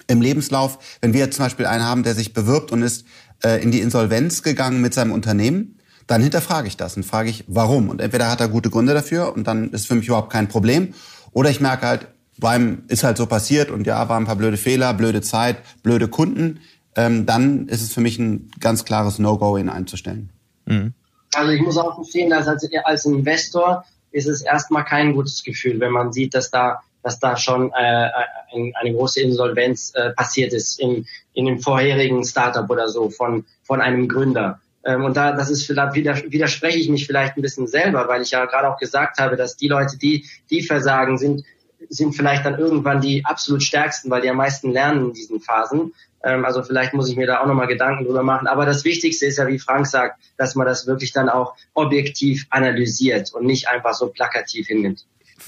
im 0.07 0.21
Lebenslauf, 0.21 0.77
wenn 0.99 1.13
wir 1.13 1.31
zum 1.31 1.45
Beispiel 1.45 1.67
einen 1.67 1.85
haben, 1.85 2.03
der 2.03 2.15
sich 2.15 2.33
bewirbt 2.33 2.73
und 2.73 2.81
ist 2.81 3.05
äh, 3.45 3.63
in 3.63 3.71
die 3.71 3.79
Insolvenz 3.79 4.43
gegangen 4.43 4.81
mit 4.81 4.93
seinem 4.93 5.13
Unternehmen, 5.13 5.78
dann 6.09 6.23
hinterfrage 6.23 6.67
ich 6.67 6.75
das 6.75 6.97
und 6.97 7.03
frage 7.03 7.29
ich, 7.29 7.43
warum. 7.47 7.87
Und 7.87 8.01
entweder 8.01 8.31
hat 8.31 8.41
er 8.41 8.47
gute 8.47 8.71
Gründe 8.71 8.95
dafür 8.95 9.31
und 9.35 9.45
dann 9.45 9.69
ist 9.69 9.85
für 9.85 9.93
mich 9.93 10.07
überhaupt 10.07 10.31
kein 10.31 10.47
Problem. 10.47 10.95
Oder 11.33 11.51
ich 11.51 11.61
merke 11.61 11.85
halt, 11.85 12.07
beim 12.39 12.83
ist 12.87 13.03
halt 13.03 13.15
so 13.15 13.27
passiert 13.27 13.69
und 13.69 13.85
ja, 13.85 14.09
waren 14.09 14.23
ein 14.23 14.25
paar 14.25 14.35
blöde 14.35 14.57
Fehler, 14.57 14.95
blöde 14.95 15.21
Zeit, 15.21 15.57
blöde 15.83 16.07
Kunden. 16.07 16.61
Ähm, 16.95 17.27
dann 17.27 17.67
ist 17.67 17.83
es 17.83 17.93
für 17.93 18.01
mich 18.01 18.17
ein 18.17 18.49
ganz 18.59 18.85
klares 18.85 19.19
No-Go, 19.19 19.57
ihn 19.57 19.69
einzustellen. 19.69 20.31
Mhm. 20.65 20.93
Also 21.35 21.51
ich 21.51 21.61
muss 21.61 21.77
auch 21.77 21.93
verstehen, 21.93 22.31
dass 22.31 22.47
als, 22.47 22.67
als 22.85 23.05
Investor 23.05 23.85
ist 24.11 24.27
es 24.27 24.41
erstmal 24.41 24.85
kein 24.85 25.13
gutes 25.13 25.43
Gefühl, 25.43 25.79
wenn 25.79 25.91
man 25.91 26.11
sieht, 26.11 26.33
dass 26.33 26.49
da 26.49 26.81
dass 27.01 27.19
da 27.19 27.37
schon 27.37 27.71
äh, 27.71 28.09
ein, 28.53 28.73
eine 28.75 28.93
große 28.93 29.21
Insolvenz 29.21 29.93
äh, 29.95 30.09
passiert 30.09 30.51
ist 30.51 30.79
in, 30.79 31.05
in 31.33 31.45
dem 31.45 31.59
vorherigen 31.59 32.25
Startup 32.25 32.69
oder 32.69 32.89
so 32.89 33.09
von, 33.09 33.45
von 33.63 33.79
einem 33.79 34.09
Gründer. 34.09 34.59
Ähm, 34.85 35.03
und 35.03 35.17
da, 35.17 35.33
das 35.33 35.49
ist 35.49 35.65
vielleicht, 35.65 35.95
widerspreche 35.95 36.79
ich 36.79 36.89
mich 36.89 37.05
vielleicht 37.05 37.37
ein 37.37 37.41
bisschen 37.41 37.67
selber, 37.67 38.07
weil 38.07 38.21
ich 38.21 38.31
ja 38.31 38.45
gerade 38.45 38.69
auch 38.69 38.77
gesagt 38.77 39.19
habe, 39.19 39.35
dass 39.35 39.57
die 39.57 39.67
Leute, 39.67 39.97
die, 39.97 40.25
die 40.49 40.61
versagen, 40.61 41.17
sind, 41.17 41.43
sind 41.89 42.13
vielleicht 42.13 42.45
dann 42.45 42.57
irgendwann 42.57 43.01
die 43.01 43.25
absolut 43.25 43.63
stärksten, 43.63 44.09
weil 44.09 44.21
die 44.21 44.29
am 44.29 44.37
meisten 44.37 44.71
lernen 44.71 45.07
in 45.07 45.13
diesen 45.13 45.41
Phasen. 45.41 45.93
Ähm, 46.23 46.45
also 46.45 46.63
vielleicht 46.63 46.93
muss 46.93 47.09
ich 47.09 47.17
mir 47.17 47.27
da 47.27 47.41
auch 47.41 47.47
nochmal 47.47 47.67
Gedanken 47.67 48.05
drüber 48.05 48.23
machen. 48.23 48.47
Aber 48.47 48.65
das 48.65 48.83
Wichtigste 48.85 49.25
ist 49.25 49.37
ja, 49.37 49.47
wie 49.47 49.59
Frank 49.59 49.87
sagt, 49.87 50.19
dass 50.37 50.55
man 50.55 50.65
das 50.65 50.87
wirklich 50.87 51.11
dann 51.11 51.29
auch 51.29 51.55
objektiv 51.73 52.45
analysiert 52.49 53.33
und 53.33 53.45
nicht 53.45 53.67
einfach 53.67 53.93
so 53.93 54.07
plakativ 54.07 54.67
hinnimmt 54.67 55.05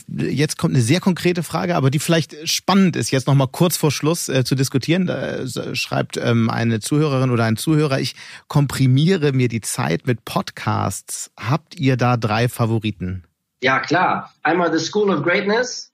jetzt 0.08 0.58
kommt 0.58 0.74
eine 0.74 0.84
sehr 0.84 1.00
konkrete 1.00 1.44
Frage, 1.44 1.76
aber 1.76 1.90
die 1.90 2.00
vielleicht 2.00 2.50
spannend 2.50 2.96
ist, 2.96 3.12
jetzt 3.12 3.28
nochmal 3.28 3.48
kurz 3.48 3.78
vor 3.78 3.92
Schluss 3.92 4.30
äh, 4.30 4.44
zu 4.44 4.56
diskutieren. 4.56 5.08
Da 5.08 5.38
äh, 5.38 5.76
schreibt 5.76 6.18
ähm, 6.18 6.50
eine 6.50 6.80
Zuhörerin 6.80 7.32
oder 7.32 7.46
ein 7.46 7.58
Zuhörer, 7.58 8.00
ich 8.00 8.16
komprimiere 8.48 9.34
mir 9.34 9.48
die 9.48 9.62
Zeit 9.62 10.08
mit 10.08 10.26
Podcasts. 10.26 11.32
Habt 11.38 11.80
ihr 11.80 11.98
da 11.98 12.18
drei 12.18 12.50
Favoriten? 12.50 13.24
Ja, 13.62 13.80
klar. 13.80 14.34
Einmal 14.44 14.78
The 14.78 14.84
School 14.84 15.10
of 15.10 15.24
Greatness. 15.24 15.92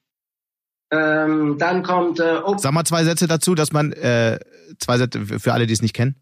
Ähm, 0.89 1.57
dann 1.57 1.83
kommt 1.83 2.19
äh, 2.19 2.39
Sag 2.57 2.71
mal 2.71 2.85
zwei 2.85 3.03
Sätze 3.03 3.27
dazu, 3.27 3.55
dass 3.55 3.73
man 3.73 3.91
äh, 3.91 4.39
zwei 4.79 4.97
Sätze 4.97 5.25
für 5.39 5.53
alle, 5.53 5.67
die 5.67 5.73
es 5.73 5.81
nicht 5.81 5.93
kennen. 5.93 6.15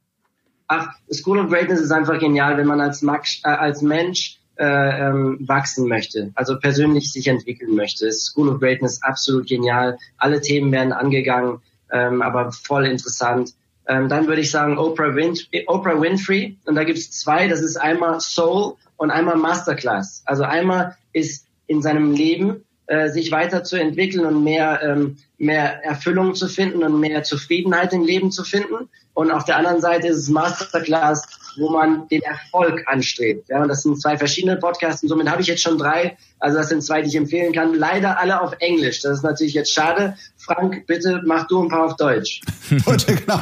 Ach, 0.68 0.88
The 1.08 1.18
School 1.18 1.40
of 1.40 1.50
Greatness 1.50 1.80
ist 1.80 1.92
einfach 1.92 2.20
genial, 2.20 2.58
wenn 2.58 2.66
man 2.66 2.82
als, 2.82 3.04
Max, 3.04 3.42
äh, 3.44 3.50
als 3.50 3.82
Mensch 3.82 4.40
äh, 4.58 4.66
ähm, 5.08 5.38
wachsen 5.42 5.88
möchte, 5.88 6.32
also 6.36 6.58
persönlich 6.60 7.12
sich 7.12 7.28
entwickeln 7.28 7.76
möchte. 7.76 8.12
School 8.12 8.50
of 8.50 8.60
Greatness 8.60 9.02
absolut 9.02 9.48
genial. 9.48 9.98
Alle 10.18 10.42
Themen 10.42 10.72
werden 10.72 10.94
angegangen, 10.94 11.60
ähm, 11.92 12.22
aber 12.22 12.52
voll 12.52 12.86
interessant. 12.86 13.54
Ähm, 13.88 14.10
dann 14.10 14.28
würde 14.28 14.42
ich 14.42 14.52
sagen 14.52 14.78
Oprah, 14.78 15.16
Win 15.16 15.38
Oprah 15.68 16.02
Winfrey. 16.02 16.58
Und 16.66 16.76
da 16.76 16.84
gibt's 16.84 17.12
zwei. 17.12 17.48
Das 17.48 17.62
ist 17.62 17.78
einmal 17.78 18.20
Soul 18.20 18.76
und 18.98 19.12
einmal 19.12 19.36
Masterclass. 19.36 20.24
Also 20.26 20.44
einmal 20.44 20.98
ist 21.14 21.46
in 21.68 21.82
seinem 21.82 22.14
Leben 22.14 22.64
äh, 22.88 23.10
sich 23.10 23.32
weiterzuentwickeln 23.32 24.26
und 24.26 24.44
mehr, 24.44 24.82
ähm, 24.84 25.18
mehr 25.38 25.84
Erfüllung 25.84 26.36
zu 26.36 26.48
finden 26.48 26.84
und 26.84 27.00
mehr 27.00 27.24
Zufriedenheit 27.24 27.94
im 27.94 28.04
Leben 28.04 28.32
zu 28.32 28.44
finden. 28.44 28.90
Und 29.14 29.32
auf 29.32 29.46
der 29.46 29.58
anderen 29.58 29.82
Seite 29.82 30.08
ist 30.08 30.18
es 30.18 30.30
Masterclass, 30.30 31.28
wo 31.58 31.70
man 31.70 32.08
den 32.10 32.22
Erfolg 32.22 32.84
anstrebt. 32.88 33.50
Ja, 33.50 33.62
und 33.62 33.70
das 33.70 33.84
sind 33.84 34.02
zwei 34.02 34.18
verschiedene 34.18 34.58
Podcasts 34.58 35.04
und 35.04 35.10
somit 35.10 35.30
habe 35.30 35.42
ich 35.42 35.48
jetzt 35.48 35.62
schon 35.62 35.78
drei. 35.78 36.18
Also 36.40 36.58
das 36.58 36.70
sind 36.70 36.84
zwei, 36.84 37.02
die 37.02 37.10
ich 37.10 37.16
empfehlen 37.16 37.54
kann. 37.54 37.74
Leider 37.74 38.20
alle 38.20 38.42
auf 38.42 38.54
Englisch. 38.60 39.02
Das 39.02 39.18
ist 39.18 39.24
natürlich 39.24 39.54
jetzt 39.54 39.74
schade. 39.74 40.18
Frank, 40.38 40.86
bitte 40.88 41.22
mach 41.26 41.48
du 41.48 41.64
ein 41.64 41.70
paar 41.70 41.86
auf 41.86 41.96
Deutsch. 41.96 42.42
genau. 42.70 43.40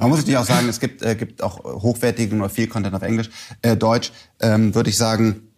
Man 0.00 0.08
muss 0.08 0.18
natürlich 0.18 0.38
auch 0.38 0.44
sagen, 0.44 0.68
es 0.68 0.80
gibt, 0.80 1.02
äh, 1.02 1.14
gibt 1.14 1.42
auch 1.42 1.62
hochwertigen 1.64 2.40
oder 2.40 2.50
viel 2.50 2.68
Content 2.68 2.94
auf 2.94 3.02
Englisch. 3.02 3.30
Äh, 3.62 3.76
Deutsch 3.76 4.12
ähm, 4.40 4.74
würde 4.74 4.90
ich 4.90 4.96
sagen, 4.96 5.48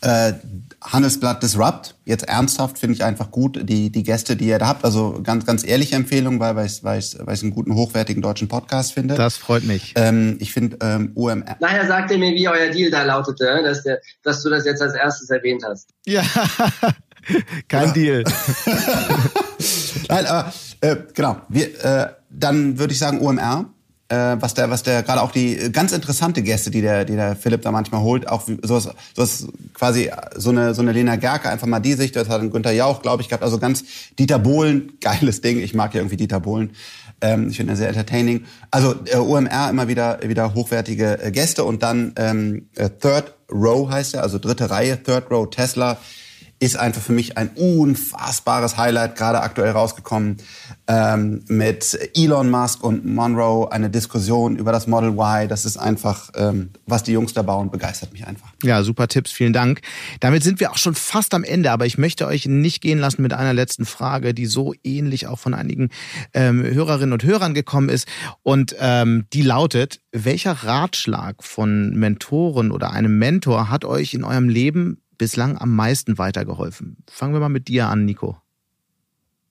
äh, 0.00 0.32
Handelsblatt 0.80 1.42
Disrupt, 1.42 1.96
jetzt 2.04 2.28
ernsthaft, 2.28 2.78
finde 2.78 2.94
ich 2.94 3.04
einfach 3.04 3.30
gut, 3.30 3.68
die, 3.68 3.90
die 3.90 4.02
Gäste, 4.04 4.36
die 4.36 4.46
ihr 4.46 4.58
da 4.58 4.68
habt. 4.68 4.84
Also 4.84 5.20
ganz, 5.22 5.44
ganz 5.44 5.66
ehrliche 5.66 5.96
Empfehlung, 5.96 6.38
weil, 6.38 6.54
weil, 6.54 6.66
ich, 6.66 6.84
weil, 6.84 7.00
ich, 7.00 7.16
weil 7.18 7.34
ich 7.34 7.42
einen 7.42 7.50
guten, 7.50 7.74
hochwertigen 7.74 8.22
deutschen 8.22 8.48
Podcast 8.48 8.92
finde. 8.92 9.14
Das 9.14 9.36
freut 9.36 9.64
mich. 9.64 9.94
Ähm, 9.96 10.36
ich 10.40 10.52
finde 10.52 10.78
ähm, 10.80 11.12
OMR. 11.14 11.56
Nachher 11.60 11.86
sagt 11.86 12.12
ihr 12.12 12.18
mir, 12.18 12.32
wie 12.34 12.48
euer 12.48 12.70
Deal 12.70 12.90
da 12.90 13.02
lautete, 13.02 13.44
ne? 13.44 13.62
dass, 13.64 13.82
der, 13.82 14.00
dass 14.22 14.42
du 14.42 14.50
das 14.50 14.64
jetzt 14.64 14.80
als 14.80 14.94
erstes 14.94 15.30
erwähnt 15.30 15.64
hast. 15.66 15.90
Ja, 16.06 16.22
kein 17.68 17.88
ja. 17.88 17.92
Deal. 17.92 18.24
Nein, 20.08 20.26
aber 20.26 20.52
äh, 20.80 20.96
genau. 21.12 21.40
Wir, 21.48 21.84
äh, 21.84 22.08
dann 22.30 22.78
würde 22.78 22.92
ich 22.92 22.98
sagen 22.98 23.20
OMR 23.20 23.66
äh, 24.08 24.36
was 24.40 24.54
der, 24.54 24.70
was 24.70 24.82
der 24.82 25.02
gerade 25.02 25.20
auch 25.20 25.32
die 25.32 25.70
ganz 25.70 25.92
interessante 25.92 26.42
Gäste, 26.42 26.70
die 26.70 26.80
der, 26.80 27.04
die 27.04 27.14
der 27.14 27.36
Philipp 27.36 27.62
da 27.62 27.70
manchmal 27.70 28.00
holt, 28.00 28.28
auch 28.28 28.42
sowas, 28.62 28.88
sowas 29.14 29.46
quasi 29.74 30.10
so 30.34 30.50
eine 30.50 30.74
so 30.74 30.82
eine 30.82 30.92
Lena 30.92 31.16
Gerke 31.16 31.50
einfach 31.50 31.66
mal 31.66 31.80
die 31.80 31.92
Sicht, 31.94 32.16
das 32.16 32.28
hat 32.28 32.40
ein 32.40 32.50
Günther 32.50 32.72
Jauch, 32.72 33.02
glaube 33.02 33.22
ich, 33.22 33.28
gehabt, 33.28 33.44
also 33.44 33.58
ganz 33.58 33.84
Dieter 34.18 34.38
Bohlen, 34.38 34.92
geiles 35.00 35.40
Ding, 35.40 35.58
ich 35.58 35.74
mag 35.74 35.94
ja 35.94 36.00
irgendwie 36.00 36.16
Dieter 36.16 36.40
Bohlen. 36.40 36.70
Ähm, 37.20 37.48
ich 37.50 37.56
finde 37.56 37.72
ihn 37.72 37.76
sehr 37.76 37.88
entertaining. 37.88 38.44
Also 38.70 38.94
äh, 39.06 39.16
OMR 39.16 39.70
immer 39.70 39.88
wieder 39.88 40.20
wieder 40.22 40.54
hochwertige 40.54 41.20
äh, 41.20 41.30
Gäste 41.32 41.64
und 41.64 41.82
dann 41.82 42.12
ähm, 42.16 42.68
äh, 42.76 42.90
Third 42.90 43.34
Row 43.50 43.90
heißt 43.90 44.14
er, 44.14 44.22
also 44.22 44.38
dritte 44.38 44.70
Reihe, 44.70 45.02
Third 45.02 45.30
Row 45.30 45.50
Tesla 45.50 45.98
ist 46.60 46.76
einfach 46.76 47.00
für 47.00 47.12
mich 47.12 47.38
ein 47.38 47.50
unfassbares 47.54 48.76
Highlight, 48.76 49.16
gerade 49.16 49.40
aktuell 49.40 49.70
rausgekommen, 49.70 50.38
ähm, 50.88 51.44
mit 51.46 51.98
Elon 52.16 52.50
Musk 52.50 52.82
und 52.82 53.04
Monroe, 53.06 53.70
eine 53.70 53.90
Diskussion 53.90 54.56
über 54.56 54.72
das 54.72 54.86
Model 54.88 55.10
Y. 55.10 55.48
Das 55.48 55.64
ist 55.64 55.76
einfach, 55.76 56.30
ähm, 56.34 56.70
was 56.86 57.04
die 57.04 57.12
Jungs 57.12 57.32
da 57.32 57.42
bauen, 57.42 57.70
begeistert 57.70 58.12
mich 58.12 58.26
einfach. 58.26 58.48
Ja, 58.62 58.82
super 58.82 59.06
Tipps, 59.06 59.30
vielen 59.30 59.52
Dank. 59.52 59.82
Damit 60.18 60.42
sind 60.42 60.58
wir 60.58 60.72
auch 60.72 60.78
schon 60.78 60.96
fast 60.96 61.32
am 61.32 61.44
Ende, 61.44 61.70
aber 61.70 61.86
ich 61.86 61.96
möchte 61.96 62.26
euch 62.26 62.46
nicht 62.46 62.80
gehen 62.80 62.98
lassen 62.98 63.22
mit 63.22 63.32
einer 63.32 63.54
letzten 63.54 63.84
Frage, 63.84 64.34
die 64.34 64.46
so 64.46 64.74
ähnlich 64.82 65.28
auch 65.28 65.38
von 65.38 65.54
einigen 65.54 65.90
ähm, 66.34 66.64
Hörerinnen 66.64 67.12
und 67.12 67.22
Hörern 67.22 67.54
gekommen 67.54 67.88
ist. 67.88 68.08
Und 68.42 68.74
ähm, 68.80 69.26
die 69.32 69.42
lautet, 69.42 70.00
welcher 70.10 70.52
Ratschlag 70.52 71.44
von 71.44 71.94
Mentoren 71.94 72.72
oder 72.72 72.90
einem 72.90 73.18
Mentor 73.18 73.70
hat 73.70 73.84
euch 73.84 74.14
in 74.14 74.24
eurem 74.24 74.48
Leben 74.48 75.02
bislang 75.18 75.58
am 75.58 75.74
meisten 75.74 76.16
weitergeholfen? 76.16 76.96
Fangen 77.10 77.34
wir 77.34 77.40
mal 77.40 77.48
mit 77.48 77.68
dir 77.68 77.88
an, 77.88 78.04
Nico. 78.04 78.38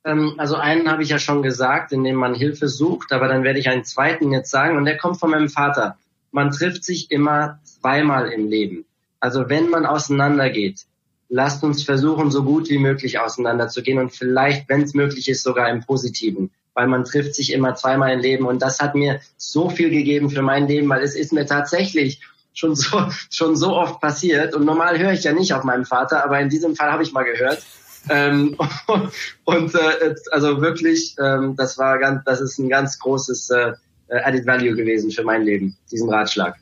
Ähm, 0.07 0.36
also 0.38 0.55
einen 0.55 0.89
habe 0.89 1.03
ich 1.03 1.09
ja 1.09 1.20
schon 1.20 1.43
gesagt, 1.43 1.91
in 1.91 2.03
dem 2.03 2.15
man 2.15 2.34
Hilfe 2.34 2.70
sucht, 2.70 3.11
aber 3.11 3.28
dann 3.28 3.43
werde 3.43 3.59
ich 3.59 3.70
einen 3.70 3.84
zweiten 3.84 4.32
jetzt 4.32 4.49
sagen 4.49 4.78
und 4.78 4.86
der 4.86 4.97
kommt 4.97 5.20
von 5.20 5.30
meinem 5.30 5.49
Vater. 5.49 5.97
Man 6.32 6.51
trifft 6.51 6.84
sich 6.84 7.11
immer 7.11 7.59
zweimal 7.63 8.32
im 8.32 8.47
Leben. 8.47 8.86
Also 9.20 9.49
wenn 9.49 9.70
man 9.70 9.86
auseinandergeht, 9.86 10.86
lasst 11.30 11.63
uns 11.63 11.84
versuchen, 11.84 12.32
so 12.32 12.43
gut 12.43 12.70
wie 12.70 12.78
möglich 12.78 13.20
auseinanderzugehen 13.20 13.99
und 13.99 14.11
vielleicht, 14.13 14.70
wenn 14.70 14.84
es 14.84 14.93
möglich 14.93 15.28
ist, 15.28 15.43
sogar 15.43 15.70
im 15.70 15.82
Positiven, 15.82 16.51
weil 16.74 16.88
man 16.88 17.03
trifft 17.03 17.36
sich 17.36 17.51
immer 17.51 17.76
zweimal 17.76 18.13
im 18.13 18.20
Leben 18.20 18.45
und 18.45 18.61
das 18.61 18.80
hat 18.80 18.95
mir 18.95 19.20
so 19.36 19.70
viel 19.70 19.89
gegeben 19.89 20.30
für 20.30 20.41
mein 20.41 20.68
Leben, 20.68 20.88
weil 20.88 21.03
es 21.03 21.15
ist 21.15 21.34
mir 21.34 21.45
tatsächlich 21.45 22.22
schon 22.58 22.76
so, 22.76 23.08
schon 23.30 23.55
so 23.55 23.76
oft 23.76 24.01
passiert. 24.01 24.55
Und 24.55 24.66
normal 24.66 24.97
höre 24.97 25.14
ich 25.14 25.24
ja 25.24 25.32
nicht 25.32 25.53
auf 25.53 25.64
meinen 25.64 25.86
Vater, 25.86 26.24
aber 26.24 26.39
in 26.39 26.49
diesem 26.49 26.76
Fall 26.76 26.91
habe 26.91 27.03
ich 27.03 27.14
mal 27.14 27.24
gehört. 27.24 27.64
Ähm, 28.10 28.58
und 29.45 29.76
äh, 29.76 30.16
also 30.32 30.60
wirklich, 30.62 31.16
ähm, 31.20 31.55
das 31.55 31.78
war 31.78 31.99
ganz, 31.99 32.24
das 32.26 32.41
ist 32.41 32.58
ein 32.58 32.70
ganz 32.70 32.97
großes 32.97 33.51
äh, 33.51 33.74
Added 34.10 34.47
Value 34.47 34.76
gewesen 34.76 35.12
für 35.12 35.24
mein 35.24 35.43
Leben, 35.43 35.78
diesen 35.91 36.10
Ratschlag. 36.10 36.55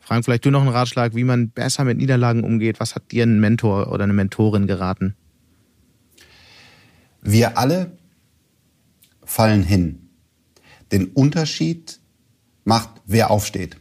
Frank, 0.00 0.26
vielleicht 0.26 0.44
du 0.44 0.50
noch 0.50 0.60
einen 0.60 0.70
Ratschlag, 0.70 1.14
wie 1.14 1.24
man 1.24 1.48
besser 1.48 1.84
mit 1.84 1.96
Niederlagen 1.96 2.44
umgeht. 2.44 2.78
Was 2.78 2.94
hat 2.94 3.10
dir 3.10 3.24
ein 3.24 3.40
Mentor 3.40 3.90
oder 3.90 4.04
eine 4.04 4.12
Mentorin 4.12 4.66
geraten? 4.66 5.16
Wir 7.22 7.56
alle 7.56 7.96
fallen 9.24 9.62
hin. 9.62 10.10
Den 10.92 11.06
Unterschied 11.06 12.00
macht, 12.64 12.90
wer 13.06 13.30
aufsteht. 13.30 13.78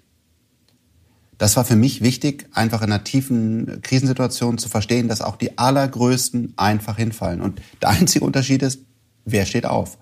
Das 1.37 1.57
war 1.57 1.65
für 1.65 1.75
mich 1.75 2.01
wichtig, 2.01 2.47
einfach 2.53 2.81
in 2.81 2.91
einer 2.91 3.03
tiefen 3.03 3.81
Krisensituation 3.81 4.57
zu 4.57 4.69
verstehen, 4.69 5.07
dass 5.07 5.21
auch 5.21 5.35
die 5.35 5.57
allergrößten 5.57 6.53
einfach 6.57 6.97
hinfallen. 6.97 7.41
Und 7.41 7.61
der 7.81 7.89
einzige 7.89 8.25
Unterschied 8.25 8.61
ist, 8.61 8.81
wer 9.25 9.45
steht 9.45 9.65
auf. 9.65 9.97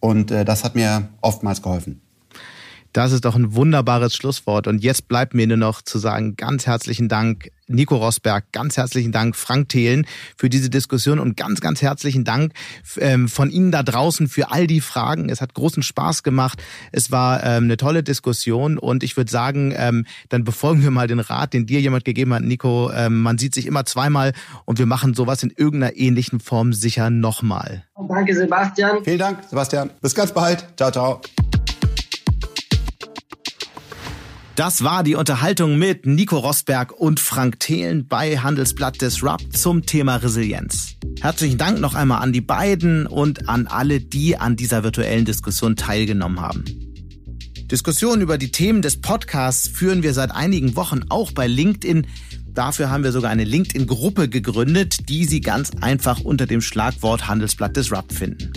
Und 0.00 0.30
äh, 0.30 0.44
das 0.44 0.64
hat 0.64 0.74
mir 0.74 1.08
oftmals 1.20 1.62
geholfen. 1.62 2.00
Das 2.92 3.12
ist 3.12 3.24
doch 3.24 3.36
ein 3.36 3.54
wunderbares 3.54 4.14
Schlusswort. 4.14 4.66
Und 4.66 4.82
jetzt 4.82 5.08
bleibt 5.08 5.34
mir 5.34 5.46
nur 5.46 5.56
noch 5.56 5.82
zu 5.82 5.98
sagen, 5.98 6.36
ganz 6.36 6.66
herzlichen 6.66 7.08
Dank, 7.08 7.50
Nico 7.68 7.96
Rosberg, 7.96 8.50
ganz 8.50 8.76
herzlichen 8.76 9.12
Dank, 9.12 9.36
Frank 9.36 9.68
Thelen, 9.68 10.06
für 10.36 10.50
diese 10.50 10.70
Diskussion 10.70 11.20
und 11.20 11.36
ganz, 11.36 11.60
ganz 11.60 11.82
herzlichen 11.82 12.24
Dank 12.24 12.52
ähm, 12.98 13.28
von 13.28 13.48
Ihnen 13.48 13.70
da 13.70 13.84
draußen 13.84 14.28
für 14.28 14.50
all 14.50 14.66
die 14.66 14.80
Fragen. 14.80 15.28
Es 15.28 15.40
hat 15.40 15.54
großen 15.54 15.84
Spaß 15.84 16.24
gemacht. 16.24 16.60
Es 16.90 17.12
war 17.12 17.44
ähm, 17.44 17.64
eine 17.64 17.76
tolle 17.76 18.02
Diskussion 18.02 18.76
und 18.76 19.04
ich 19.04 19.16
würde 19.16 19.30
sagen, 19.30 19.72
ähm, 19.76 20.04
dann 20.28 20.42
befolgen 20.42 20.82
wir 20.82 20.90
mal 20.90 21.06
den 21.06 21.20
Rat, 21.20 21.52
den 21.54 21.66
dir 21.66 21.80
jemand 21.80 22.04
gegeben 22.04 22.34
hat, 22.34 22.42
Nico. 22.42 22.90
man 23.08 23.38
sieht 23.38 23.54
sich 23.54 23.66
immer 23.66 23.84
zweimal 23.84 24.32
und 24.64 24.78
wir 24.78 24.86
machen 24.86 25.14
sowas 25.14 25.42
in 25.42 25.52
irgendeiner 25.54 25.96
ähnlichen 25.96 26.40
Form 26.40 26.72
sicher 26.72 27.10
nochmal. 27.10 27.84
Danke, 28.08 28.34
Sebastian. 28.34 29.04
Vielen 29.04 29.18
Dank, 29.18 29.44
Sebastian. 29.48 29.90
Bis 30.00 30.14
ganz 30.14 30.32
bald. 30.32 30.66
Ciao, 30.76 30.90
ciao. 30.90 31.20
Das 34.60 34.84
war 34.84 35.02
die 35.02 35.14
Unterhaltung 35.14 35.78
mit 35.78 36.04
Nico 36.04 36.36
Rosberg 36.36 36.92
und 36.92 37.18
Frank 37.18 37.60
Thelen 37.60 38.06
bei 38.06 38.36
Handelsblatt 38.36 39.00
Disrupt 39.00 39.56
zum 39.56 39.86
Thema 39.86 40.16
Resilienz. 40.16 40.96
Herzlichen 41.22 41.56
Dank 41.56 41.80
noch 41.80 41.94
einmal 41.94 42.20
an 42.20 42.34
die 42.34 42.42
beiden 42.42 43.06
und 43.06 43.48
an 43.48 43.66
alle, 43.68 44.02
die 44.02 44.36
an 44.36 44.56
dieser 44.56 44.84
virtuellen 44.84 45.24
Diskussion 45.24 45.76
teilgenommen 45.76 46.42
haben. 46.42 46.64
Diskussionen 47.70 48.20
über 48.20 48.36
die 48.36 48.50
Themen 48.50 48.82
des 48.82 49.00
Podcasts 49.00 49.66
führen 49.66 50.02
wir 50.02 50.12
seit 50.12 50.30
einigen 50.30 50.76
Wochen 50.76 51.04
auch 51.08 51.32
bei 51.32 51.46
LinkedIn. 51.46 52.06
Dafür 52.48 52.90
haben 52.90 53.02
wir 53.02 53.12
sogar 53.12 53.30
eine 53.30 53.44
LinkedIn-Gruppe 53.44 54.28
gegründet, 54.28 55.08
die 55.08 55.24
Sie 55.24 55.40
ganz 55.40 55.70
einfach 55.80 56.20
unter 56.20 56.46
dem 56.46 56.60
Schlagwort 56.60 57.28
Handelsblatt 57.28 57.78
Disrupt 57.78 58.12
finden. 58.12 58.52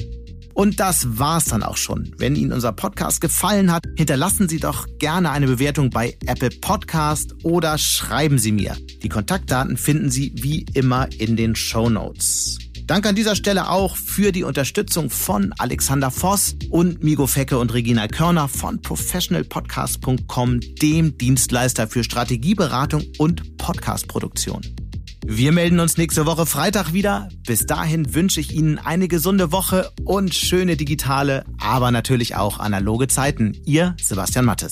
Und 0.53 0.79
das 0.79 1.17
war's 1.17 1.45
dann 1.45 1.63
auch 1.63 1.77
schon. 1.77 2.13
Wenn 2.17 2.35
Ihnen 2.35 2.51
unser 2.51 2.71
Podcast 2.71 3.21
gefallen 3.21 3.71
hat, 3.71 3.85
hinterlassen 3.95 4.47
Sie 4.47 4.59
doch 4.59 4.87
gerne 4.99 5.31
eine 5.31 5.47
Bewertung 5.47 5.89
bei 5.89 6.15
Apple 6.25 6.49
Podcast 6.49 7.33
oder 7.43 7.77
schreiben 7.77 8.37
Sie 8.37 8.51
mir. 8.51 8.77
Die 9.01 9.09
Kontaktdaten 9.09 9.77
finden 9.77 10.11
Sie 10.11 10.31
wie 10.35 10.65
immer 10.73 11.11
in 11.19 11.35
den 11.35 11.55
Show 11.55 11.89
Notes. 11.89 12.59
Danke 12.85 13.09
an 13.09 13.15
dieser 13.15 13.35
Stelle 13.35 13.69
auch 13.69 13.95
für 13.95 14.31
die 14.33 14.43
Unterstützung 14.43 15.09
von 15.09 15.53
Alexander 15.57 16.11
Voss 16.11 16.55
und 16.69 17.01
Migo 17.01 17.27
Fecke 17.27 17.57
und 17.57 17.73
Regina 17.73 18.07
Körner 18.07 18.49
von 18.49 18.81
professionalpodcast.com, 18.81 20.59
dem 20.81 21.17
Dienstleister 21.17 21.87
für 21.87 22.03
Strategieberatung 22.03 23.03
und 23.17 23.57
Podcastproduktion. 23.57 24.82
Wir 25.25 25.51
melden 25.51 25.79
uns 25.79 25.97
nächste 25.97 26.25
Woche 26.25 26.45
Freitag 26.45 26.93
wieder. 26.93 27.29
Bis 27.47 27.65
dahin 27.65 28.13
wünsche 28.13 28.39
ich 28.39 28.53
Ihnen 28.53 28.77
eine 28.77 29.07
gesunde 29.07 29.51
Woche 29.51 29.91
und 30.03 30.35
schöne 30.35 30.75
digitale, 30.75 31.45
aber 31.59 31.91
natürlich 31.91 32.35
auch 32.35 32.59
analoge 32.59 33.07
Zeiten. 33.07 33.57
Ihr 33.65 33.95
Sebastian 34.01 34.45
Mattes. 34.45 34.71